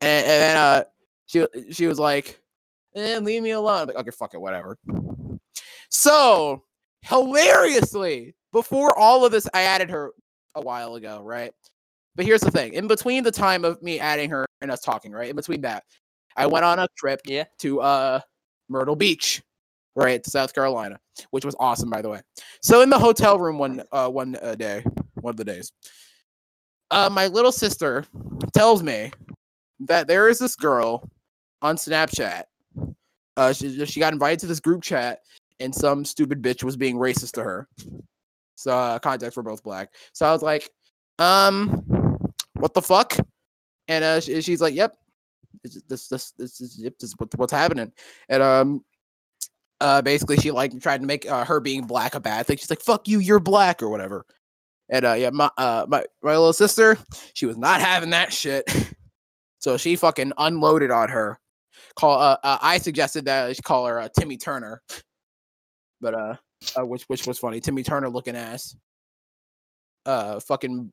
And, 0.01 0.25
and 0.25 0.41
then 0.41 0.57
uh, 0.57 0.83
she 1.25 1.45
she 1.71 1.87
was 1.87 1.99
like, 1.99 2.39
eh, 2.95 3.19
"Leave 3.19 3.43
me 3.43 3.51
alone." 3.51 3.81
I'm 3.81 3.87
like, 3.87 3.97
okay, 3.97 4.11
fuck 4.11 4.33
it, 4.33 4.39
whatever. 4.41 4.77
So 5.89 6.63
hilariously, 7.01 8.35
before 8.53 8.97
all 8.97 9.25
of 9.25 9.31
this, 9.31 9.47
I 9.53 9.63
added 9.63 9.89
her 9.89 10.11
a 10.55 10.61
while 10.61 10.95
ago, 10.95 11.21
right? 11.23 11.51
But 12.15 12.25
here's 12.25 12.41
the 12.41 12.51
thing: 12.51 12.73
in 12.73 12.87
between 12.87 13.23
the 13.23 13.31
time 13.31 13.65
of 13.65 13.81
me 13.83 13.99
adding 13.99 14.29
her 14.29 14.45
and 14.61 14.71
us 14.71 14.81
talking, 14.81 15.11
right? 15.11 15.29
In 15.29 15.35
between 15.35 15.61
that, 15.61 15.83
I 16.37 16.47
went 16.47 16.65
on 16.65 16.79
a 16.79 16.87
trip 16.97 17.19
Yeah. 17.25 17.43
to 17.59 17.81
uh 17.81 18.19
Myrtle 18.69 18.95
Beach, 18.95 19.41
right, 19.95 20.25
South 20.25 20.53
Carolina, 20.53 20.99
which 21.31 21.45
was 21.45 21.55
awesome, 21.59 21.89
by 21.89 22.01
the 22.01 22.09
way. 22.09 22.21
So 22.61 22.81
in 22.81 22.89
the 22.89 22.99
hotel 22.99 23.39
room 23.39 23.57
one 23.57 23.83
uh 23.91 24.09
one 24.09 24.37
uh, 24.41 24.55
day, 24.55 24.83
one 25.15 25.31
of 25.31 25.37
the 25.37 25.45
days, 25.45 25.71
uh, 26.91 27.09
my 27.11 27.27
little 27.27 27.51
sister 27.51 28.05
tells 28.53 28.83
me 28.83 29.11
that 29.81 30.07
there 30.07 30.29
is 30.29 30.39
this 30.39 30.55
girl 30.55 31.09
on 31.61 31.75
Snapchat. 31.75 32.43
Uh, 33.37 33.53
she 33.53 33.85
she 33.85 33.99
got 33.99 34.13
invited 34.13 34.39
to 34.39 34.47
this 34.47 34.59
group 34.59 34.81
chat, 34.81 35.19
and 35.59 35.73
some 35.73 36.03
stupid 36.03 36.41
bitch 36.41 36.63
was 36.63 36.75
being 36.75 36.95
racist 36.95 37.33
to 37.33 37.43
her. 37.43 37.67
So 38.55 38.71
uh, 38.77 38.99
context, 38.99 39.37
we're 39.37 39.43
both 39.43 39.63
black. 39.63 39.93
So 40.13 40.25
I 40.25 40.33
was 40.33 40.41
like, 40.41 40.69
um, 41.17 42.17
what 42.55 42.73
the 42.73 42.81
fuck? 42.81 43.15
And 43.87 44.03
uh, 44.03 44.19
she, 44.19 44.41
she's 44.41 44.61
like, 44.61 44.75
yep, 44.75 44.97
this 45.63 46.07
this 46.09 46.31
this 46.37 46.61
is 46.61 46.77
yep, 46.77 46.93
this 46.99 47.11
is 47.11 47.15
what, 47.17 47.29
what's 47.37 47.53
happening. 47.53 47.91
And 48.27 48.43
um, 48.43 48.83
uh, 49.81 50.01
basically 50.01 50.37
she 50.37 50.51
like 50.51 50.79
tried 50.81 51.01
to 51.01 51.07
make 51.07 51.29
uh, 51.29 51.45
her 51.45 51.59
being 51.59 51.85
black 51.85 52.15
a 52.15 52.19
bad 52.19 52.45
thing. 52.45 52.57
She's 52.57 52.69
like, 52.69 52.81
fuck 52.81 53.07
you, 53.07 53.19
you're 53.19 53.39
black 53.39 53.81
or 53.81 53.89
whatever. 53.89 54.25
And 54.89 55.05
uh, 55.05 55.13
yeah, 55.13 55.29
my 55.29 55.49
uh 55.57 55.85
my 55.87 56.03
my 56.23 56.31
little 56.31 56.53
sister, 56.53 56.97
she 57.33 57.45
was 57.45 57.57
not 57.57 57.81
having 57.81 58.09
that 58.11 58.33
shit. 58.33 58.65
So 59.61 59.75
she 59.75 59.97
fucking 59.97 60.31
unloaded 60.37 60.89
on 60.89 61.09
her. 61.09 61.37
Call 61.95 62.19
uh, 62.19 62.37
uh 62.43 62.57
I 62.61 62.77
suggested 62.77 63.25
that 63.25 63.55
she 63.55 63.61
call 63.61 63.85
her 63.87 63.99
uh, 63.99 64.07
Timmy 64.17 64.37
Turner, 64.37 64.81
but 65.99 66.13
uh, 66.13 66.35
uh 66.77 66.85
which 66.85 67.03
which 67.07 67.27
was 67.27 67.37
funny. 67.37 67.59
Timmy 67.59 67.83
Turner 67.83 68.09
looking 68.09 68.37
ass. 68.37 68.75
Uh, 70.05 70.39
fucking 70.39 70.91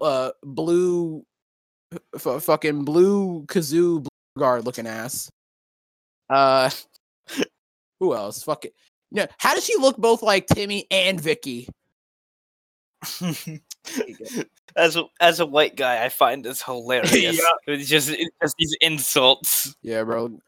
uh 0.00 0.30
blue, 0.44 1.24
f- 2.14 2.42
fucking 2.44 2.84
blue 2.84 3.44
kazoo 3.46 4.02
blue 4.02 4.08
guard 4.38 4.64
looking 4.64 4.86
ass. 4.86 5.28
Uh, 6.30 6.70
who 8.04 8.14
else? 8.14 8.42
Fuck 8.42 8.66
it. 8.66 8.74
No, 9.10 9.26
how 9.38 9.54
does 9.54 9.64
she 9.64 9.76
look 9.76 9.96
both 9.96 10.22
like 10.22 10.46
Timmy 10.46 10.86
and 10.90 11.20
Vicky? 11.20 11.68
as 14.76 14.96
a, 14.96 15.04
as 15.20 15.40
a 15.40 15.46
white 15.46 15.76
guy, 15.76 16.04
I 16.04 16.08
find 16.08 16.44
this 16.44 16.62
hilarious. 16.62 17.12
Yeah. 17.14 17.32
It's 17.66 17.88
just 17.88 18.10
it's 18.10 18.30
just 18.42 18.54
these 18.58 18.76
insults. 18.80 19.74
Yeah, 19.82 20.02
bro. 20.04 20.38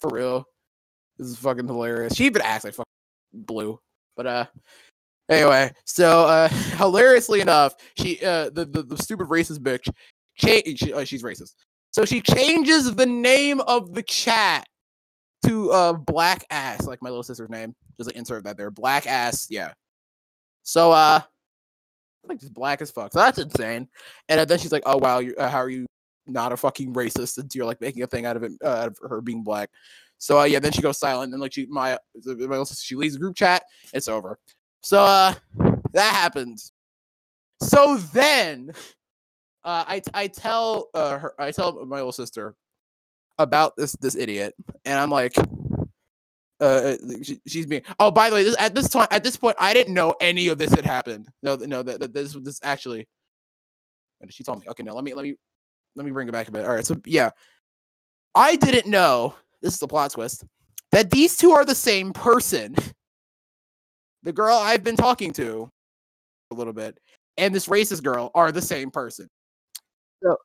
For 0.00 0.10
real. 0.10 0.44
This 1.18 1.28
is 1.28 1.36
fucking 1.36 1.66
hilarious. 1.66 2.14
She 2.14 2.26
even 2.26 2.42
acts 2.42 2.64
like 2.64 2.74
fucking 2.74 2.86
blue. 3.32 3.78
But 4.16 4.26
uh 4.26 4.46
anyway, 5.28 5.72
so 5.84 6.24
uh 6.24 6.48
hilariously 6.78 7.40
enough, 7.40 7.74
she 7.96 8.24
uh 8.24 8.50
the 8.50 8.64
the, 8.64 8.82
the 8.82 8.96
stupid 8.96 9.28
racist 9.28 9.58
bitch 9.58 9.88
cha- 10.36 10.62
she, 10.64 10.92
uh, 10.92 11.04
she's 11.04 11.22
racist. 11.22 11.54
So 11.90 12.04
she 12.04 12.20
changes 12.20 12.94
the 12.94 13.06
name 13.06 13.60
of 13.60 13.94
the 13.94 14.02
chat 14.02 14.66
to 15.44 15.70
uh 15.70 15.92
black 15.92 16.44
ass, 16.50 16.86
like 16.86 17.02
my 17.02 17.08
little 17.08 17.22
sister's 17.22 17.50
name. 17.50 17.74
Just 17.96 18.08
like 18.08 18.16
insert 18.16 18.44
that 18.44 18.56
there. 18.56 18.70
Black 18.70 19.06
ass, 19.06 19.46
yeah. 19.50 19.72
So 20.62 20.92
uh 20.92 21.20
like 22.26 22.40
just 22.40 22.54
black 22.54 22.82
as 22.82 22.90
fuck. 22.90 23.12
So 23.12 23.20
that's 23.20 23.38
insane. 23.38 23.88
And 24.28 24.40
uh, 24.40 24.44
then 24.44 24.58
she's 24.58 24.72
like, 24.72 24.82
"Oh 24.84 24.98
wow, 24.98 25.20
uh, 25.20 25.48
how 25.48 25.58
are 25.58 25.70
you 25.70 25.86
not 26.28 26.52
a 26.52 26.56
fucking 26.56 26.92
racist 26.92 27.28
since 27.28 27.54
you're 27.54 27.66
like 27.66 27.80
making 27.80 28.02
a 28.02 28.06
thing 28.06 28.26
out 28.26 28.36
of 28.36 28.42
it 28.42 28.52
uh, 28.62 28.68
out 28.68 28.88
of 28.88 28.98
her 29.08 29.20
being 29.20 29.42
black. 29.42 29.70
So 30.18 30.40
uh, 30.40 30.44
yeah, 30.44 30.58
then 30.58 30.72
she 30.72 30.82
goes 30.82 30.98
silent, 30.98 31.24
and 31.24 31.32
then 31.32 31.40
like 31.40 31.52
she 31.52 31.66
my, 31.66 31.96
my 32.24 32.64
she 32.64 32.94
leaves 32.94 33.14
the 33.14 33.20
group 33.20 33.36
chat. 33.36 33.64
It's 33.92 34.08
over. 34.08 34.38
So 34.82 35.00
uh, 35.00 35.34
that 35.92 36.14
happens. 36.14 36.72
So 37.62 37.96
then, 37.96 38.72
uh, 39.64 39.84
I 39.86 40.02
I 40.14 40.26
tell 40.28 40.88
uh 40.94 41.18
her 41.18 41.34
I 41.38 41.50
tell 41.50 41.84
my 41.86 41.96
little 41.96 42.12
sister 42.12 42.54
about 43.38 43.76
this 43.76 43.92
this 44.00 44.16
idiot, 44.16 44.54
and 44.84 44.98
I'm 44.98 45.10
like, 45.10 45.34
uh, 46.60 46.94
she, 47.22 47.40
she's 47.46 47.66
being. 47.66 47.82
Oh, 47.98 48.10
by 48.10 48.30
the 48.30 48.36
way, 48.36 48.44
this, 48.44 48.56
at 48.58 48.74
this 48.74 48.88
time, 48.88 49.08
at 49.10 49.24
this 49.24 49.36
point, 49.36 49.56
I 49.58 49.72
didn't 49.72 49.94
know 49.94 50.14
any 50.20 50.48
of 50.48 50.58
this 50.58 50.72
had 50.72 50.84
happened. 50.84 51.28
No, 51.42 51.56
no, 51.56 51.82
that, 51.82 52.00
that 52.00 52.12
this 52.12 52.34
this 52.42 52.60
actually. 52.62 53.06
She 54.30 54.42
told 54.42 54.60
me. 54.60 54.66
Okay, 54.68 54.82
now 54.82 54.94
let 54.94 55.04
me 55.04 55.14
let 55.14 55.22
me 55.22 55.34
let 55.94 56.04
me 56.04 56.12
bring 56.12 56.28
it 56.28 56.32
back 56.32 56.48
a 56.48 56.52
bit. 56.52 56.64
All 56.64 56.74
right, 56.74 56.86
so 56.86 56.96
yeah, 57.04 57.30
I 58.34 58.56
didn't 58.56 58.90
know. 58.90 59.34
This 59.62 59.74
is 59.74 59.80
the 59.80 59.88
plot 59.88 60.12
twist 60.12 60.44
that 60.92 61.10
these 61.10 61.36
two 61.36 61.52
are 61.52 61.64
the 61.64 61.74
same 61.74 62.12
person. 62.12 62.74
The 64.22 64.32
girl 64.32 64.56
I've 64.56 64.82
been 64.82 64.96
talking 64.96 65.32
to 65.34 65.70
a 66.50 66.54
little 66.54 66.72
bit 66.72 66.98
and 67.38 67.54
this 67.54 67.68
racist 67.68 68.02
girl 68.02 68.30
are 68.34 68.52
the 68.52 68.60
same 68.60 68.90
person. 68.90 69.28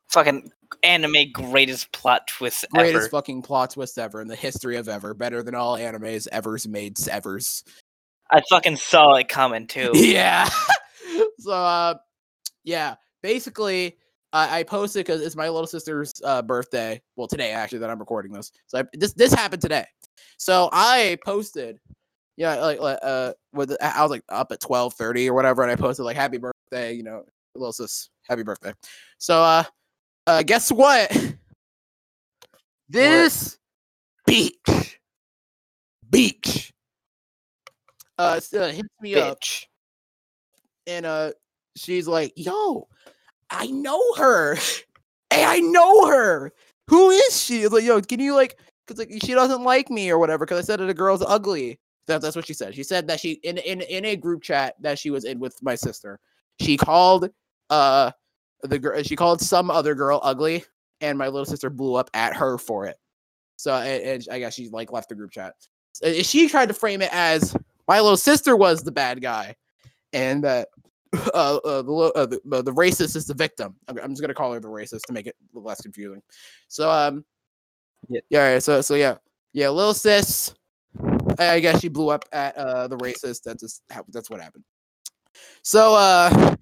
Fucking 0.08 0.50
anime 0.82 1.32
greatest 1.32 1.92
plot 1.92 2.26
twist 2.26 2.64
ever. 2.74 2.84
Greatest 2.84 3.02
ever. 3.04 3.08
fucking 3.08 3.42
plot 3.42 3.70
twist 3.70 3.98
ever 3.98 4.20
in 4.20 4.28
the 4.28 4.36
history 4.36 4.76
of 4.76 4.88
ever. 4.88 5.14
Better 5.14 5.42
than 5.42 5.54
all 5.54 5.76
animes 5.76 6.28
ever's 6.30 6.66
made 6.66 6.96
evers. 7.08 7.64
I 8.30 8.42
fucking 8.48 8.76
saw 8.76 9.14
it 9.14 9.28
coming 9.28 9.66
too. 9.66 9.92
Yeah. 9.94 10.48
so 11.38 11.52
uh 11.52 11.94
yeah, 12.62 12.96
basically 13.22 13.96
I 14.32 14.60
I 14.60 14.62
posted 14.64 15.06
because 15.06 15.22
it's 15.22 15.36
my 15.36 15.48
little 15.48 15.66
sister's 15.66 16.12
uh, 16.24 16.42
birthday. 16.42 17.00
Well, 17.16 17.28
today 17.28 17.52
actually 17.52 17.78
that 17.80 17.90
I'm 17.90 17.98
recording 17.98 18.32
this. 18.32 18.52
So 18.66 18.78
I, 18.78 18.84
this 18.92 19.12
this 19.12 19.32
happened 19.32 19.62
today. 19.62 19.86
So 20.36 20.68
I 20.72 21.18
posted, 21.24 21.78
yeah, 22.36 22.56
like 22.56 22.80
like, 22.80 22.98
uh, 23.02 23.32
with 23.52 23.76
I 23.80 24.02
was 24.02 24.10
like 24.10 24.24
up 24.28 24.50
at 24.52 24.60
twelve 24.60 24.94
thirty 24.94 25.28
or 25.28 25.34
whatever, 25.34 25.62
and 25.62 25.70
I 25.70 25.76
posted 25.76 26.04
like 26.04 26.16
happy 26.16 26.38
birthday, 26.38 26.94
you 26.94 27.04
know, 27.04 27.24
little 27.58 27.72
sis, 27.72 28.10
happy 28.28 28.42
birthday. 28.42 28.72
So 29.18 29.42
uh, 29.42 29.64
uh, 30.26 30.42
guess 30.42 30.70
what? 30.70 31.16
This 32.86 33.58
beach, 34.26 35.00
beach, 36.08 36.72
uh, 38.18 38.38
uh 38.52 38.68
hits 38.68 38.88
me 39.00 39.14
up 39.14 39.38
and 40.86 41.06
uh 41.06 41.32
she's 41.76 42.06
like, 42.06 42.32
"Yo, 42.36 42.88
I 43.50 43.66
know 43.66 44.00
her. 44.14 44.56
Hey, 45.30 45.44
I 45.44 45.60
know 45.60 46.06
her. 46.06 46.52
Who 46.88 47.10
is 47.10 47.42
she?" 47.42 47.62
It's 47.62 47.72
like, 47.72 47.84
"Yo, 47.84 48.00
can 48.00 48.20
you 48.20 48.34
like 48.34 48.58
cuz 48.86 48.98
like 48.98 49.10
she 49.24 49.34
doesn't 49.34 49.64
like 49.64 49.90
me 49.90 50.10
or 50.10 50.18
whatever 50.18 50.46
cuz 50.46 50.58
I 50.58 50.62
said 50.62 50.80
that 50.80 50.90
a 50.90 50.94
girl's 50.94 51.22
ugly." 51.26 51.80
That, 52.06 52.20
that's 52.20 52.36
what 52.36 52.46
she 52.46 52.54
said. 52.54 52.74
She 52.74 52.82
said 52.82 53.08
that 53.08 53.18
she 53.18 53.32
in 53.42 53.58
in 53.58 53.80
in 53.80 54.04
a 54.04 54.14
group 54.14 54.42
chat 54.42 54.74
that 54.80 54.98
she 54.98 55.10
was 55.10 55.24
in 55.24 55.40
with 55.40 55.60
my 55.62 55.74
sister. 55.74 56.20
She 56.60 56.76
called 56.76 57.30
uh 57.70 58.10
the 58.62 58.78
girl 58.78 59.02
she 59.02 59.16
called 59.16 59.40
some 59.40 59.70
other 59.70 59.94
girl 59.94 60.20
ugly 60.22 60.64
and 61.00 61.18
my 61.18 61.26
little 61.26 61.44
sister 61.44 61.70
blew 61.70 61.94
up 61.94 62.08
at 62.14 62.34
her 62.34 62.56
for 62.58 62.86
it. 62.86 62.96
So 63.56 63.74
and, 63.74 64.02
and 64.02 64.26
I 64.30 64.38
guess 64.38 64.54
she 64.54 64.68
like 64.68 64.92
left 64.92 65.08
the 65.08 65.14
group 65.14 65.30
chat. 65.30 65.54
Uh, 66.04 66.12
She 66.22 66.48
tried 66.48 66.68
to 66.68 66.74
frame 66.74 67.02
it 67.02 67.10
as 67.12 67.56
my 67.86 68.00
little 68.00 68.16
sister 68.16 68.56
was 68.56 68.82
the 68.82 68.92
bad 68.92 69.20
guy 69.20 69.54
and 70.12 70.42
that 70.44 70.68
uh, 71.34 71.56
uh, 71.64 71.82
the, 71.82 72.12
uh, 72.16 72.26
the 72.26 72.62
the 72.62 72.72
racist 72.72 73.14
is 73.14 73.26
the 73.26 73.34
victim. 73.34 73.76
I'm, 73.86 74.10
just 74.10 74.20
gonna 74.20 74.34
call 74.34 74.52
her 74.52 74.60
the 74.60 74.68
racist 74.68 75.02
to 75.02 75.12
make 75.12 75.26
it 75.26 75.36
less 75.52 75.80
confusing. 75.80 76.22
So 76.68 76.90
um, 76.90 77.24
Yeah. 78.08 78.20
yeah, 78.30 78.52
yeah, 78.54 78.58
so 78.58 78.80
so 78.80 78.94
yeah, 78.94 79.16
yeah, 79.52 79.68
little 79.68 79.94
sis. 79.94 80.54
I 81.38 81.50
I 81.52 81.60
guess 81.60 81.80
she 81.80 81.88
blew 81.88 82.08
up 82.08 82.24
at 82.32 82.56
uh 82.56 82.88
the 82.88 82.96
racist. 82.96 83.42
That's 83.44 83.62
just 83.62 83.82
that's 84.08 84.28
what 84.28 84.40
happened. 84.40 84.64
So 85.62 85.94
uh, 85.94 86.56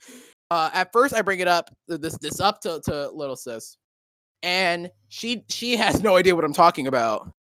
uh, 0.52 0.70
at 0.74 0.92
first 0.92 1.14
I 1.14 1.22
bring 1.22 1.40
it 1.40 1.48
up 1.48 1.74
this 1.88 2.18
this 2.18 2.38
up 2.38 2.60
to 2.60 2.80
to 2.84 3.08
little 3.10 3.36
sis, 3.36 3.78
and 4.42 4.90
she 5.08 5.44
she 5.48 5.76
has 5.76 6.02
no 6.02 6.16
idea 6.16 6.34
what 6.36 6.44
I'm 6.44 6.52
talking 6.52 6.88
about. 6.88 7.32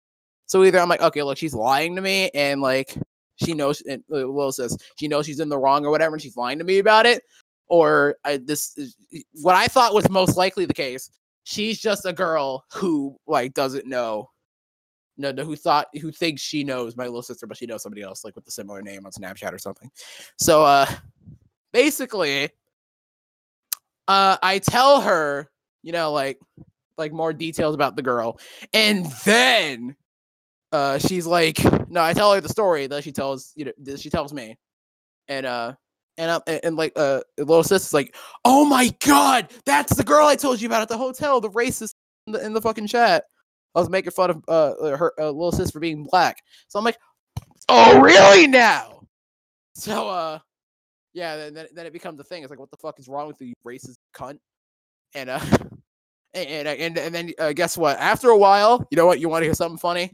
So 0.47 0.63
either 0.65 0.79
I'm 0.79 0.89
like, 0.89 1.03
okay, 1.03 1.23
look, 1.25 1.37
she's 1.37 1.55
lying 1.55 1.97
to 1.97 2.03
me, 2.03 2.31
and 2.35 2.61
like 2.61 2.97
she 3.35 3.53
knows 3.53 3.81
and 3.83 4.05
uh, 4.15 4.31
Will 4.31 4.53
says 4.53 4.77
she 4.97 5.09
knows 5.09 5.27
she's 5.27 5.41
in 5.41 5.49
the 5.49 5.59
wrong 5.59 5.85
or 5.85 5.91
whatever, 5.91 6.15
and 6.15 6.23
she's 6.23 6.37
lying 6.37 6.59
to 6.59 6.65
me 6.65 6.79
about 6.79 7.05
it. 7.05 7.25
Or 7.67 8.17
I, 8.25 8.37
this 8.37 8.77
is 8.77 8.95
what 9.43 9.57
I 9.57 9.67
thought 9.67 9.95
was 9.95 10.09
most 10.09 10.37
likely 10.37 10.65
the 10.65 10.75
case. 10.75 11.11
She's 11.43 11.81
just 11.81 12.07
a 12.07 12.13
girl 12.13 12.65
who 12.73 13.17
like 13.27 13.55
doesn't 13.55 13.87
know, 13.87 14.31
no, 15.17 15.33
no, 15.33 15.45
who 15.45 15.57
thought 15.57 15.89
who 16.01 16.13
thinks 16.13 16.43
she 16.43 16.63
knows 16.63 16.97
my 16.97 17.07
little 17.07 17.23
sister, 17.23 17.49
but 17.49 17.57
she 17.57 17.67
knows 17.67 17.83
somebody 17.83 18.03
else 18.03 18.25
like 18.25 18.37
with 18.37 18.47
a 18.47 18.53
similar 18.53 18.83
name 18.83 19.05
on 19.05 19.11
Snapchat 19.11 19.53
or 19.53 19.59
something. 19.59 19.91
So 20.37 20.65
uh, 20.65 20.87
basically, 21.73 22.51
uh, 24.11 24.37
I 24.43 24.59
tell 24.59 25.03
her, 25.03 25.49
you 25.83 25.93
know, 25.93 26.13
like 26.13 26.39
like 26.99 27.13
more 27.13 27.33
details 27.33 27.77
about 27.77 27.95
the 27.95 28.03
girl, 28.03 28.41
and 28.75 29.07
then 29.25 29.97
uh 30.73 30.99
she's 30.99 31.27
like 31.27 31.59
no 31.91 32.01
i 32.01 32.13
tell 32.13 32.33
her 32.33 32.41
the 32.41 32.49
story 32.49 32.87
that 32.87 33.03
she 33.03 33.11
tells 33.11 33.53
you 33.57 33.65
know 33.65 33.73
that 33.79 34.01
she 34.01 34.11
tells 34.11 34.33
me. 34.33 34.57
And 35.29 35.47
uh 35.47 35.75
and 36.19 36.31
uh, 36.31 36.41
and, 36.47 36.61
and 36.65 36.77
like 36.77 36.93
uh 36.97 37.21
little 37.39 37.63
sister's 37.63 37.95
like 37.95 38.15
oh 38.45 38.65
my 38.65 38.93
god 39.05 39.51
that's 39.65 39.97
the 39.97 40.05
girl 40.05 40.27
i 40.27 40.37
told 40.37 40.61
you 40.61 40.69
about 40.69 40.83
at 40.83 40.89
the 40.89 40.99
hotel 40.99 41.41
the 41.41 41.51
racist 41.51 41.95
in 42.27 42.33
the, 42.33 42.45
in 42.45 42.53
the 42.53 42.61
fucking 42.61 42.87
chat. 42.89 43.25
I 43.75 43.81
was 43.81 43.89
making 43.89 44.11
fun 44.11 44.31
of 44.31 44.45
uh 44.49 44.71
uh, 44.71 44.97
her 44.97 45.13
uh, 45.19 45.27
little 45.31 45.53
sis 45.53 45.71
for 45.71 45.81
being 45.81 46.05
black. 46.05 46.43
So 46.69 46.81
i'm 46.81 46.85
like 46.85 46.99
oh 47.69 48.01
really 48.01 48.49
now? 48.49 49.03
So 49.75 50.09
uh 50.09 50.39
yeah 51.13 51.37
then, 51.37 51.55
then, 51.55 51.67
then 51.75 51.87
it 51.87 51.93
becomes 51.93 52.21
a 52.21 52.25
thing 52.25 52.43
it's 52.43 52.51
like 52.51 52.59
what 52.59 52.71
the 52.71 52.77
fuck 52.77 52.99
is 52.99 53.09
wrong 53.09 53.27
with 53.27 53.41
you 53.41 53.49
you 53.49 53.55
racist 53.67 53.97
cunt 54.15 54.39
and 55.15 55.29
uh 55.31 55.41
and 56.35 56.49
and, 56.49 56.69
and, 56.69 56.99
and 56.99 57.15
then 57.15 57.33
uh, 57.39 57.53
guess 57.53 57.77
what 57.77 57.99
after 57.99 58.31
a 58.31 58.39
while 58.39 58.87
you 58.91 58.97
know 58.97 59.07
what 59.07 59.21
you 59.21 59.29
want 59.29 59.43
to 59.43 59.47
hear 59.47 59.55
something 59.55 59.79
funny 59.79 60.13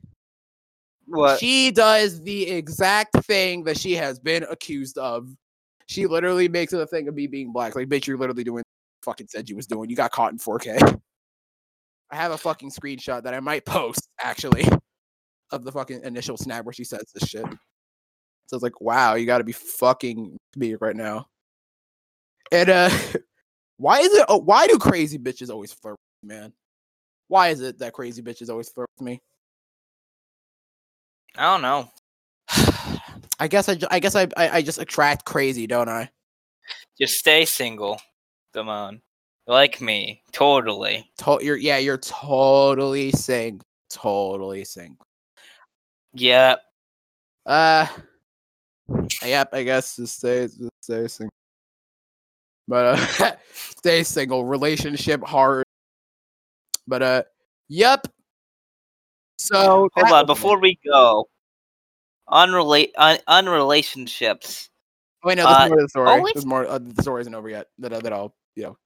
What? 1.07 1.39
she 1.39 1.71
does 1.71 2.23
the 2.23 2.51
exact 2.51 3.15
thing 3.25 3.65
that 3.65 3.79
she 3.79 3.95
has 3.95 4.19
been 4.19 4.45
accused 4.51 4.99
of. 4.99 5.29
She 5.87 6.07
literally 6.07 6.49
makes 6.49 6.73
it 6.73 6.81
a 6.81 6.87
thing 6.87 7.07
of 7.07 7.15
me 7.15 7.29
being 7.29 7.53
black. 7.53 7.77
Like, 7.77 7.89
bitch, 7.89 8.07
you're 8.09 8.19
literally 8.19 8.43
doing 8.43 8.57
what 8.57 8.65
fucking 9.05 9.29
said 9.29 9.49
you 9.49 9.55
was 9.55 9.69
doing. 9.69 9.89
You 9.89 9.95
got 9.95 10.11
caught 10.11 10.33
in 10.33 10.39
4K. 10.39 11.01
I 12.11 12.17
have 12.17 12.33
a 12.33 12.39
fucking 12.39 12.71
screenshot 12.71 13.23
that 13.23 13.35
I 13.35 13.41
might 13.41 13.65
post 13.65 14.09
actually 14.21 14.67
of 15.53 15.65
the 15.65 15.71
fucking 15.71 16.03
initial 16.03 16.37
snap 16.37 16.65
where 16.65 16.73
she 16.73 16.83
says 16.83 17.05
this 17.15 17.29
shit. 17.29 17.45
So 18.47 18.57
it's 18.57 18.63
like, 18.63 18.81
wow, 18.81 19.15
you 19.15 19.27
got 19.27 19.39
to 19.39 19.45
be 19.45 19.53
fucking 19.53 20.37
me 20.57 20.75
right 20.75 20.97
now. 20.97 21.27
And 22.53 22.71
uh, 22.71 22.91
why 23.77 24.01
is 24.01 24.13
it? 24.15 24.25
Oh, 24.29 24.39
why 24.39 24.67
do 24.67 24.79
crazy 24.79 25.19
bitches 25.19 25.51
always 25.51 25.73
flirt, 25.73 25.97
with 26.23 26.31
me, 26.31 26.37
man? 26.37 26.53
Why 27.29 27.49
is 27.49 27.61
it 27.61 27.79
that 27.81 27.93
crazy 27.93 28.23
bitches 28.23 28.49
always 28.49 28.69
flirt 28.69 28.89
with 28.99 29.07
me? 29.07 29.21
I 31.37 31.53
don't 31.53 31.63
know. 31.63 31.91
I 33.39 33.49
guess 33.49 33.69
I, 33.69 33.79
I 33.91 33.99
guess 33.99 34.15
I, 34.15 34.29
I, 34.37 34.49
I 34.51 34.63
just 34.63 34.79
attract 34.79 35.25
crazy, 35.25 35.67
don't 35.67 35.89
I? 35.89 36.09
Just 36.99 37.15
stay 37.15 37.45
single. 37.45 38.01
Come 38.55 38.69
on. 38.69 39.03
Like 39.47 39.81
me. 39.81 40.23
Totally. 40.33 41.11
To- 41.19 41.41
you're, 41.43 41.57
yeah, 41.57 41.79
you're 41.79 41.99
totally 41.99 43.13
sing, 43.13 43.61
totally 43.91 44.65
sing. 44.65 44.97
Yeah. 46.15 46.57
Uh, 47.45 47.87
yep, 49.25 49.49
I 49.53 49.63
guess 49.63 49.97
just 49.97 50.19
stay, 50.19 50.43
just 50.47 50.71
stay 50.81 51.09
single. 51.09 51.31
But 52.69 52.99
uh, 53.21 53.37
stay 53.79 54.03
single, 54.03 54.45
relationship 54.45 55.23
hard. 55.23 55.65
But 56.87 57.03
uh, 57.03 57.23
yep. 57.69 58.07
So 59.39 59.89
Hold 59.95 60.13
on. 60.13 60.27
Before 60.27 60.59
we 60.59 60.79
go, 60.85 61.29
unrelate 62.29 62.93
un- 62.97 63.19
unrelationships. 63.29 64.69
Wait, 65.25 65.37
no, 65.39 65.45
there's 65.45 65.57
uh, 65.57 65.69
more 65.69 65.77
to 65.77 65.83
the 65.83 65.89
story. 65.89 66.09
always- 66.09 66.35
There's 66.35 66.47
more. 66.47 66.67
Uh, 66.67 66.79
the 66.79 67.03
story 67.03 67.21
isn't 67.23 67.35
over 67.35 67.49
yet. 67.49 67.67
That 67.79 68.03
that 68.03 68.13
I'll 68.13 68.35
you 68.55 68.65
know. 68.65 68.77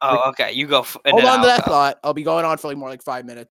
Oh, 0.00 0.28
okay. 0.30 0.52
You 0.52 0.66
go. 0.68 0.80
F- 0.80 0.96
hold 1.06 1.24
on 1.24 1.40
to 1.40 1.46
that 1.46 1.64
go. 1.64 1.72
thought. 1.72 1.98
I'll 2.04 2.14
be 2.14 2.22
going 2.22 2.44
on 2.44 2.56
for 2.58 2.68
like 2.68 2.76
more 2.76 2.88
like 2.88 3.02
five 3.02 3.24
minutes. 3.24 3.50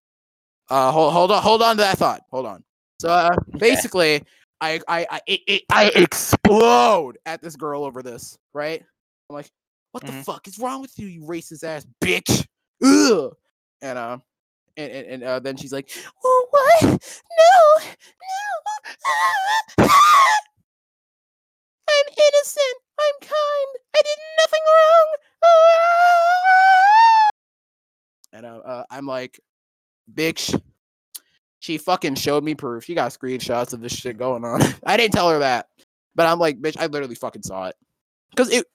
Uh, 0.69 0.91
hold 0.91 1.11
hold 1.13 1.31
on 1.31 1.41
hold 1.41 1.61
on 1.61 1.75
to 1.77 1.81
that 1.81 1.97
thought. 1.97 2.21
Hold 2.31 2.45
on. 2.45 2.63
So 3.01 3.09
uh, 3.09 3.35
basically, 3.57 4.23
I 4.61 4.79
I 4.87 5.07
I 5.09 5.21
it, 5.27 5.41
it, 5.47 5.63
I 5.71 5.91
explode 5.95 7.17
at 7.25 7.41
this 7.41 7.55
girl 7.55 7.83
over 7.83 8.01
this. 8.01 8.37
Right? 8.53 8.83
I'm 9.29 9.35
like, 9.35 9.49
what 9.91 10.05
the 10.05 10.11
Mhm. 10.11 10.25
fuck 10.25 10.47
is 10.47 10.57
wrong 10.59 10.81
with 10.81 10.97
you, 10.97 11.07
you 11.07 11.21
racist 11.21 11.63
ass 11.63 11.85
bitch? 12.03 12.45
Ugh. 12.83 13.33
And 13.81 13.97
uh, 13.97 14.17
and 14.75 14.91
and, 14.91 15.07
and 15.07 15.23
uh, 15.23 15.39
then 15.39 15.57
she's 15.57 15.73
like, 15.73 15.89
oh 16.23 16.47
what? 16.49 16.83
No, 16.83 17.85
no. 17.85 17.87
I'm 21.89 22.07
innocent. 22.09 22.77
I'm 22.99 23.19
kind. 23.21 23.77
I 23.95 24.01
did 24.03 24.17
nothing 24.39 24.61
wrong. 24.65 25.15
And 28.33 28.45
uh, 28.45 28.57
uh, 28.67 28.83
I'm 28.91 29.05
like, 29.05 29.39
bitch. 30.13 30.53
She 31.67 31.77
fucking 31.77 32.15
showed 32.15 32.45
me 32.45 32.55
proof. 32.55 32.85
She 32.85 32.95
got 32.95 33.11
screenshots 33.11 33.73
of 33.73 33.81
this 33.81 33.91
shit 33.91 34.17
going 34.17 34.45
on. 34.45 34.61
I 34.85 34.95
didn't 34.95 35.13
tell 35.13 35.29
her 35.29 35.39
that, 35.39 35.67
but 36.15 36.25
I'm 36.25 36.39
like, 36.39 36.61
bitch. 36.61 36.77
I 36.79 36.85
literally 36.85 37.15
fucking 37.15 37.43
saw 37.43 37.65
it 37.65 37.75
because 38.29 38.49
it. 38.49 38.65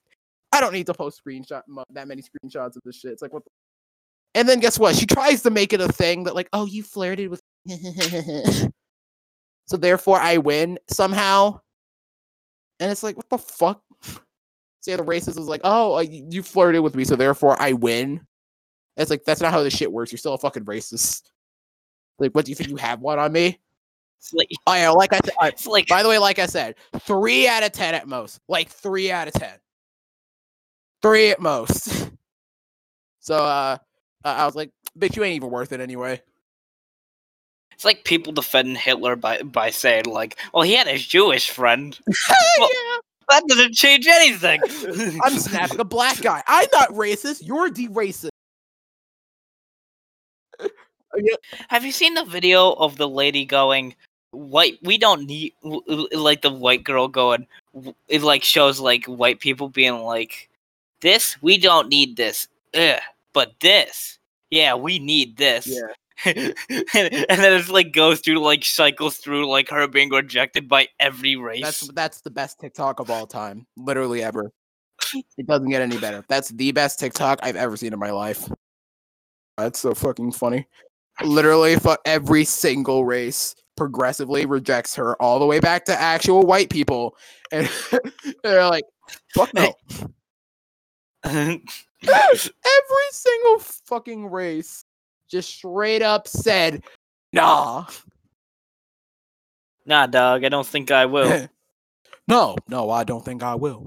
I 0.51 0.59
don't 0.59 0.73
need 0.73 0.85
to 0.85 0.93
post 0.93 1.19
screenshot 1.25 1.63
that 1.89 2.07
many 2.07 2.21
screenshots 2.21 2.75
of 2.75 2.83
this 2.85 2.99
shit. 2.99 3.13
It's 3.13 3.23
like 3.23 3.33
what. 3.33 3.45
The- 3.45 3.49
and 4.35 4.47
then 4.47 4.59
guess 4.59 4.77
what? 4.77 4.95
She 4.95 5.07
tries 5.07 5.41
to 5.41 5.49
make 5.49 5.73
it 5.73 5.81
a 5.81 5.87
thing 5.87 6.25
that 6.25 6.35
like, 6.35 6.49
oh, 6.53 6.67
you 6.67 6.83
flirted 6.83 7.29
with. 7.29 7.41
so 9.65 9.75
therefore, 9.75 10.19
I 10.19 10.37
win 10.37 10.77
somehow. 10.87 11.61
And 12.79 12.91
it's 12.91 13.01
like, 13.01 13.17
what 13.17 13.27
the 13.31 13.39
fuck? 13.39 13.81
Say 14.81 14.95
the 14.95 15.03
racist 15.03 15.35
was 15.37 15.47
like, 15.47 15.61
oh, 15.63 15.99
you 15.99 16.43
flirted 16.43 16.81
with 16.81 16.93
me, 16.93 17.05
so 17.05 17.15
therefore 17.15 17.59
I 17.59 17.73
win. 17.73 18.21
It's 18.97 19.09
like 19.09 19.23
that's 19.23 19.41
not 19.41 19.51
how 19.51 19.63
this 19.63 19.75
shit 19.75 19.91
works. 19.91 20.11
You're 20.11 20.19
still 20.19 20.35
a 20.35 20.37
fucking 20.37 20.65
racist. 20.65 21.23
Like, 22.19 22.31
what 22.33 22.45
do 22.45 22.51
you 22.51 22.55
think 22.55 22.69
you 22.69 22.75
have 22.77 23.01
one 23.01 23.19
on 23.19 23.31
me? 23.31 23.59
It's 24.19 24.33
like, 24.33 24.49
Oh 24.67 24.93
like 24.93 25.11
I 25.13 25.19
said. 25.23 25.33
I- 25.39 25.83
by 25.89 26.03
the 26.03 26.09
way, 26.09 26.17
like 26.17 26.39
I 26.39 26.45
said, 26.45 26.75
three 26.99 27.47
out 27.47 27.63
of 27.63 27.71
ten 27.73 27.93
at 27.93 28.07
most. 28.07 28.39
Like 28.47 28.69
three 28.69 29.11
out 29.11 29.27
of 29.27 29.33
ten. 29.33 29.55
Three 31.01 31.29
at 31.31 31.39
most. 31.41 32.09
So 33.25 33.35
uh, 33.35 33.77
I 34.25 34.45
was 34.45 34.53
like, 34.53 34.71
bitch, 34.99 35.15
you 35.15 35.23
ain't 35.23 35.37
even 35.37 35.49
worth 35.49 35.71
it 35.71 35.79
anyway. 35.79 36.21
it's 37.71 37.85
like 37.85 38.03
people 38.03 38.33
defending 38.33 38.75
Hitler 38.75 39.15
by 39.15 39.41
by 39.43 39.69
saying 39.69 40.05
like, 40.07 40.37
well, 40.53 40.63
he 40.63 40.73
had 40.75 40.87
a 40.87 40.97
Jewish 40.97 41.49
friend. 41.49 41.97
Well- 42.57 42.69
yeah. 42.73 42.97
That 43.29 43.43
doesn't 43.47 43.73
change 43.75 44.05
anything. 44.05 44.59
I'm 45.23 45.37
snapping 45.39 45.79
a 45.79 45.85
black 45.85 46.19
guy. 46.21 46.43
I'm 46.45 46.67
not 46.73 46.89
racist. 46.89 47.47
You're 47.47 47.69
de-racist. 47.69 48.25
Yeah, 48.25 48.29
Oh, 51.15 51.37
Have 51.69 51.85
you 51.85 51.91
seen 51.91 52.13
the 52.13 52.25
video 52.25 52.73
of 52.73 52.97
the 52.97 53.07
lady 53.07 53.45
going, 53.45 53.95
"White, 54.31 54.79
we 54.81 54.97
don't 54.97 55.25
need," 55.25 55.53
like 55.63 56.41
the 56.41 56.51
white 56.51 56.83
girl 56.83 57.07
going, 57.07 57.47
it 58.07 58.21
like 58.21 58.43
shows 58.43 58.79
like 58.79 59.05
white 59.05 59.39
people 59.39 59.69
being 59.69 59.99
like, 59.99 60.49
"This, 61.01 61.41
we 61.41 61.57
don't 61.57 61.89
need 61.89 62.17
this, 62.17 62.47
Ugh, 62.75 62.99
but 63.33 63.53
this, 63.59 64.19
yeah, 64.49 64.75
we 64.75 64.99
need 64.99 65.37
this." 65.37 65.67
Yeah. 65.67 65.93
and, 66.25 66.55
and 66.69 67.41
then 67.41 67.53
it's 67.53 67.69
like 67.69 67.91
goes 67.91 68.19
through 68.21 68.39
like 68.39 68.63
cycles 68.63 69.17
through 69.17 69.49
like 69.49 69.69
her 69.69 69.87
being 69.87 70.09
rejected 70.09 70.67
by 70.67 70.87
every 70.99 71.35
race. 71.35 71.61
That's 71.63 71.87
that's 71.89 72.21
the 72.21 72.31
best 72.31 72.59
TikTok 72.59 72.99
of 72.99 73.09
all 73.09 73.27
time, 73.27 73.67
literally 73.77 74.23
ever. 74.23 74.51
It 75.37 75.45
doesn't 75.45 75.69
get 75.69 75.81
any 75.81 75.97
better. 75.97 76.23
That's 76.27 76.49
the 76.49 76.71
best 76.71 76.99
TikTok 76.99 77.39
I've 77.43 77.55
ever 77.55 77.77
seen 77.77 77.93
in 77.93 77.99
my 77.99 78.11
life. 78.11 78.49
That's 79.57 79.79
so 79.79 79.93
fucking 79.93 80.31
funny. 80.31 80.67
Literally, 81.21 81.75
fu- 81.75 81.95
every 82.05 82.43
single 82.45 83.05
race 83.05 83.55
progressively 83.75 84.45
rejects 84.45 84.95
her 84.95 85.19
all 85.21 85.39
the 85.39 85.45
way 85.45 85.59
back 85.59 85.85
to 85.85 85.99
actual 85.99 86.43
white 86.43 86.69
people, 86.69 87.15
and 87.51 87.69
they're 88.43 88.65
like, 88.65 88.85
"Fuck 89.35 89.53
no." 89.53 89.73
Every 92.05 93.09
single 93.11 93.59
fucking 93.59 94.29
race 94.29 94.83
just 95.29 95.49
straight 95.49 96.01
up 96.01 96.27
said, 96.27 96.83
"Nah." 97.31 97.85
nah, 99.85 100.07
dog, 100.07 100.43
I 100.43 100.49
don't 100.49 100.67
think 100.67 100.91
I 100.91 101.05
will. 101.05 101.47
no, 102.27 102.57
no, 102.67 102.89
I 102.89 103.03
don't 103.03 103.23
think 103.23 103.41
I 103.43 103.55
will. 103.55 103.85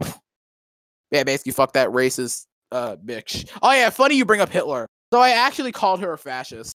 Yeah, 1.11 1.25
basically, 1.25 1.53
fuck 1.53 1.73
that 1.75 1.91
racist 1.91 2.47
uh 2.73 2.97
bitch. 2.97 3.49
Oh 3.63 3.73
yeah, 3.73 3.91
funny 3.91 4.17
you 4.17 4.25
bring 4.25 4.41
up 4.41 4.51
Hitler. 4.51 4.87
So 5.13 5.21
I 5.21 5.31
actually 5.31 5.73
called 5.73 6.01
her 6.01 6.13
a 6.13 6.19
fascist. 6.19 6.75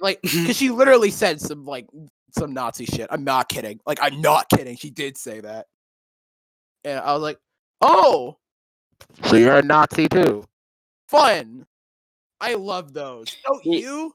Like, 0.00 0.20
mm-hmm. 0.26 0.42
because 0.42 0.56
she 0.56 0.70
literally 0.70 1.10
said 1.10 1.40
some 1.40 1.64
like 1.64 1.86
some 2.36 2.52
Nazi 2.52 2.86
shit. 2.86 3.08
I'm 3.10 3.24
not 3.24 3.48
kidding. 3.48 3.80
Like, 3.86 3.98
I'm 4.00 4.20
not 4.20 4.48
kidding. 4.48 4.76
She 4.76 4.90
did 4.90 5.16
say 5.16 5.40
that. 5.40 5.66
And 6.84 7.00
I 7.00 7.12
was 7.12 7.22
like, 7.22 7.38
oh, 7.80 8.36
so 9.24 9.36
you're 9.36 9.56
a 9.56 9.62
Nazi 9.62 10.08
too. 10.08 10.44
Fun. 11.08 11.66
I 12.40 12.54
love 12.54 12.92
those. 12.92 13.36
Don't 13.44 13.64
Ye- 13.64 13.82
you? 13.82 14.14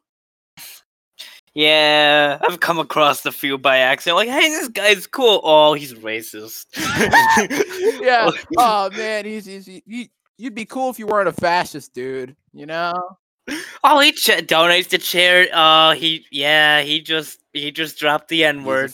Yeah, 1.55 2.39
I've 2.41 2.59
come 2.59 2.79
across 2.79 3.23
a 3.27 3.31
few 3.31 3.59
by 3.59 3.77
accident. 3.77 4.15
Like, 4.17 4.29
hey, 4.29 4.49
this 4.49 4.69
guy's 4.69 5.05
cool. 5.05 5.39
Oh, 5.43 5.73
he's 5.73 5.93
racist. 5.93 6.65
yeah. 8.01 8.31
Oh 8.57 8.89
man, 8.91 9.25
he's, 9.25 9.45
he's 9.45 9.65
he, 9.65 9.83
you, 9.85 10.05
you'd 10.37 10.55
be 10.55 10.65
cool 10.65 10.89
if 10.89 10.97
you 10.97 11.05
weren't 11.05 11.27
a 11.27 11.33
fascist, 11.33 11.93
dude. 11.93 12.35
You 12.53 12.65
know? 12.65 13.17
Oh, 13.85 13.99
he 13.99 14.13
ch- 14.13 14.29
donates 14.47 14.87
to 14.89 14.97
charity. 14.97 15.51
Oh, 15.53 15.57
uh, 15.59 15.93
he 15.95 16.25
yeah, 16.31 16.81
he 16.81 17.01
just 17.01 17.39
he 17.51 17.69
just 17.69 17.99
dropped 17.99 18.29
the 18.29 18.45
N 18.45 18.63
word. 18.63 18.93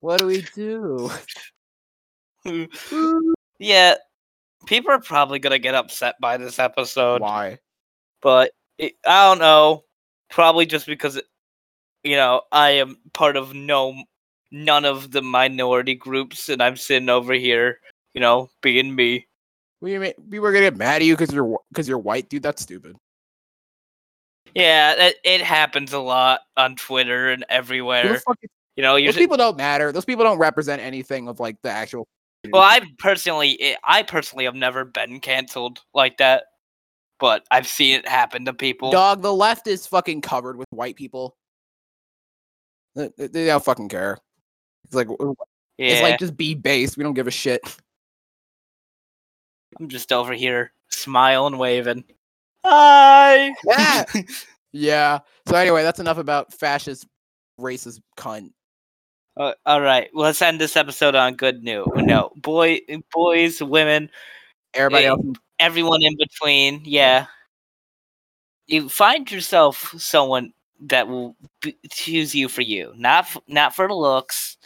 What 0.00 0.18
do 0.18 0.26
we 0.26 0.44
do? 0.56 1.08
yeah, 3.58 3.94
people 4.66 4.90
are 4.90 5.00
probably 5.00 5.38
gonna 5.38 5.58
get 5.60 5.76
upset 5.76 6.16
by 6.20 6.36
this 6.36 6.58
episode, 6.58 7.20
Why? 7.20 7.58
but 8.20 8.52
it, 8.78 8.94
I 9.06 9.26
don't 9.28 9.38
know. 9.38 9.84
Probably 10.30 10.66
just 10.66 10.86
because, 10.86 11.16
it- 11.16 11.26
you 12.02 12.16
know, 12.16 12.42
I 12.52 12.70
am 12.70 12.98
part 13.12 13.36
of 13.36 13.54
no 13.54 13.94
none 14.50 14.84
of 14.84 15.10
the 15.12 15.22
minority 15.22 15.94
groups, 15.94 16.48
and 16.48 16.62
I'm 16.62 16.76
sitting 16.76 17.08
over 17.08 17.34
here, 17.34 17.78
you 18.14 18.20
know, 18.20 18.50
being 18.62 18.94
me. 18.94 19.26
We 19.80 19.96
ma- 19.98 20.10
people 20.30 20.46
are 20.46 20.52
gonna 20.52 20.66
get 20.66 20.76
mad 20.76 21.02
at 21.02 21.06
you 21.06 21.16
because 21.16 21.32
you're 21.32 21.58
because 21.70 21.88
you're 21.88 21.98
white, 21.98 22.28
dude. 22.28 22.42
That's 22.42 22.62
stupid. 22.62 22.96
Yeah, 24.58 24.94
that, 24.96 25.14
it 25.24 25.40
happens 25.40 25.92
a 25.92 25.98
lot 25.98 26.40
on 26.56 26.74
Twitter 26.76 27.30
and 27.30 27.44
everywhere. 27.48 28.18
fuck 28.18 28.38
is- 28.42 28.50
You 28.76 28.82
know, 28.82 28.96
you're 28.96 29.12
Those 29.12 29.20
people 29.20 29.36
don't 29.36 29.56
matter. 29.56 29.92
Those 29.92 30.04
people 30.04 30.24
don't 30.24 30.38
represent 30.38 30.82
anything 30.82 31.28
of 31.28 31.40
like 31.40 31.60
the 31.62 31.70
actual. 31.70 32.06
Well, 32.52 32.62
I 32.62 32.80
personally, 32.98 33.60
eh, 33.60 33.76
I 33.84 34.02
personally 34.02 34.44
have 34.44 34.54
never 34.54 34.84
been 34.84 35.20
canceled 35.20 35.80
like 35.94 36.18
that, 36.18 36.44
but 37.18 37.44
I've 37.50 37.66
seen 37.66 37.98
it 37.98 38.08
happen 38.08 38.44
to 38.44 38.52
people. 38.54 38.90
Dog, 38.92 39.22
the 39.22 39.32
left 39.34 39.66
is 39.66 39.86
fucking 39.86 40.20
covered 40.22 40.56
with 40.56 40.68
white 40.70 40.96
people. 40.96 41.36
They, 42.94 43.10
they- 43.16 43.26
they 43.28 43.46
don't 43.46 43.64
fucking 43.64 43.88
care. 43.88 44.18
It's 44.84 44.94
like 44.94 45.08
yeah, 45.08 45.34
it's 45.78 46.02
like 46.02 46.18
just 46.18 46.36
be 46.36 46.54
base. 46.54 46.96
We 46.96 47.02
don't 47.04 47.14
give 47.14 47.26
a 47.26 47.32
shit. 47.32 47.60
I'm 49.78 49.88
just 49.88 50.12
over 50.12 50.32
here 50.32 50.72
smiling, 50.88 51.58
waving. 51.58 52.04
Hi. 52.70 53.54
Yeah. 53.64 54.04
yeah. 54.72 55.18
So 55.48 55.56
anyway, 55.56 55.82
that's 55.82 56.00
enough 56.00 56.18
about 56.18 56.52
fascist, 56.52 57.06
racist 57.58 58.00
cunt. 58.18 58.50
Uh, 59.36 59.52
all 59.64 59.80
right, 59.80 60.08
let's 60.14 60.42
end 60.42 60.60
this 60.60 60.76
episode 60.76 61.14
on 61.14 61.34
good 61.34 61.62
news. 61.62 61.86
No, 61.94 62.32
boy, 62.36 62.80
boys, 63.12 63.62
women, 63.62 64.10
Everybody 64.74 65.06
else. 65.06 65.20
everyone 65.60 66.02
in 66.02 66.16
between. 66.16 66.82
Yeah, 66.84 67.26
you 68.66 68.88
find 68.88 69.30
yourself 69.30 69.94
someone 69.96 70.52
that 70.80 71.08
will 71.08 71.36
choose 71.90 72.34
you 72.34 72.48
for 72.48 72.62
you, 72.62 72.92
not 72.96 73.24
f- 73.24 73.38
not 73.46 73.74
for 73.76 73.86
the 73.88 73.94
looks. 73.94 74.57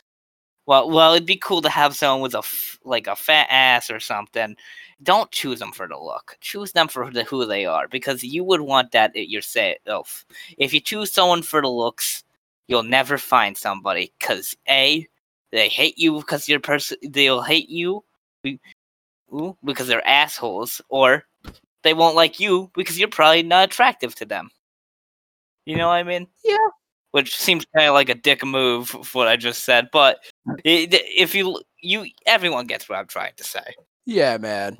Well, 0.67 0.89
well, 0.91 1.15
it'd 1.15 1.27
be 1.27 1.37
cool 1.37 1.61
to 1.63 1.69
have 1.69 1.97
someone 1.97 2.21
with 2.23 2.35
a 2.35 2.39
f- 2.39 2.79
like 2.85 3.07
a 3.09 3.17
fat 3.17 3.49
ass 3.51 3.91
or 3.91 3.99
something. 3.99 4.57
Don't 5.03 5.31
choose 5.33 5.59
them 5.59 5.73
for 5.73 5.89
the 5.89 5.99
look. 5.99 6.37
Choose 6.41 6.73
them 6.73 6.87
for 6.89 7.11
the, 7.11 7.25
who 7.25 7.45
they 7.47 7.67
are, 7.67 7.89
because 7.89 8.23
you 8.23 8.45
would 8.45 8.61
want 8.61 8.93
that 8.93 9.17
at 9.17 9.29
yourself. 9.29 10.25
If 10.59 10.73
you 10.73 10.81
choose 10.81 11.11
someone 11.13 11.43
for 11.43 11.61
the 11.63 11.69
looks, 11.69 12.23
you'll 12.69 12.85
never 12.85 13.19
find 13.19 13.57
somebody. 13.57 14.13
Cause 14.21 14.57
a, 14.69 15.07
they 15.51 15.69
hate 15.69 15.99
you 15.99 16.19
because 16.21 16.49
you're 16.49 16.61
person. 16.61 16.97
They'll 17.03 17.43
hate 17.43 17.69
you 17.69 18.05
because 19.65 19.89
they're 19.89 20.07
assholes, 20.07 20.81
or 20.89 21.25
they 21.83 21.95
won't 21.95 22.15
like 22.17 22.39
you 22.39 22.71
because 22.75 22.99
you're 22.99 23.09
probably 23.09 23.43
not 23.43 23.65
attractive 23.65 24.15
to 24.17 24.25
them. 24.25 24.51
You 25.67 25.77
know 25.77 25.89
what 25.89 25.95
I 25.95 26.03
mean? 26.05 26.29
Yeah. 26.45 26.57
Which 27.13 27.37
seems 27.37 27.65
kind 27.77 27.89
of 27.89 27.95
like 27.95 28.09
a 28.09 28.15
dick 28.15 28.45
move, 28.45 28.89
for 28.89 29.05
what 29.13 29.29
I 29.29 29.37
just 29.37 29.65
said, 29.65 29.89
but 29.93 30.19
if 30.65 31.35
you 31.35 31.61
you 31.81 32.07
everyone 32.27 32.67
gets 32.67 32.89
what 32.89 32.99
I'm 32.99 33.07
trying 33.07 33.35
to 33.37 33.45
say. 33.45 33.75
Yeah, 34.07 34.39
man. 34.39 34.77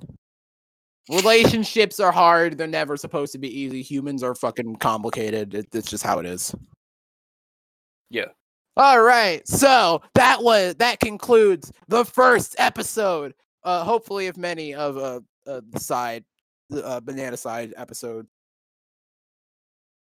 Relationships 1.11 2.01
are 2.01 2.13
hard. 2.13 2.57
They're 2.57 2.67
never 2.67 2.97
supposed 2.97 3.33
to 3.33 3.39
be 3.39 3.61
easy. 3.61 3.83
Humans 3.83 4.23
are 4.23 4.35
fucking 4.35 4.77
complicated. 4.77 5.55
It, 5.55 5.69
it's 5.73 5.91
just 5.91 6.05
how 6.05 6.19
it 6.21 6.27
is. 6.27 6.55
Yeah. 8.09 8.27
All 8.77 9.03
right. 9.03 9.47
So 9.47 10.03
that 10.15 10.43
was 10.43 10.77
that 10.77 11.01
concludes 11.01 11.73
the 11.89 12.05
first 12.05 12.55
episode. 12.59 13.35
Uh, 13.65 13.85
hopefully, 13.85 14.27
if 14.27 14.37
many 14.37 14.75
of 14.75 14.97
uh, 14.97 15.21
uh 15.47 15.61
the 15.71 15.81
side, 15.81 16.25
the 16.71 16.85
uh, 16.85 17.01
banana 17.01 17.37
side 17.37 17.75
episode. 17.77 18.27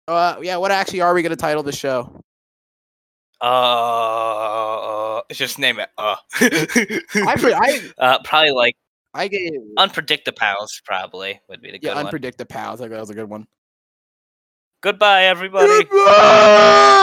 Uh, 0.08 0.38
yeah. 0.42 0.58
What 0.58 0.72
actually 0.72 1.02
are 1.02 1.14
we 1.14 1.22
gonna 1.22 1.36
title 1.36 1.64
the 1.64 1.72
show? 1.72 2.22
Uh, 3.40 5.22
just 5.32 5.60
name 5.60 5.80
it. 5.80 5.90
Uh, 5.98 6.16
I 6.40 7.36
I 7.36 7.82
uh 8.04 8.20
probably 8.24 8.52
like 8.52 8.76
I 9.14 9.28
gave 9.28 9.52
unpredictables. 9.78 10.68
Probably 10.86 11.40
would 11.50 11.62
be 11.62 11.72
the 11.72 11.80
good 11.80 11.88
yeah, 11.88 11.96
one. 11.96 12.06
unpredictable 12.06 12.48
pals. 12.48 12.82
I 12.82 12.86
think 12.86 12.94
that 12.94 13.00
was 13.00 13.10
a 13.10 13.16
good 13.16 13.30
one. 13.30 13.48
Goodbye, 14.82 15.26
everybody. 15.26 15.84
Goodbye! 15.86 16.94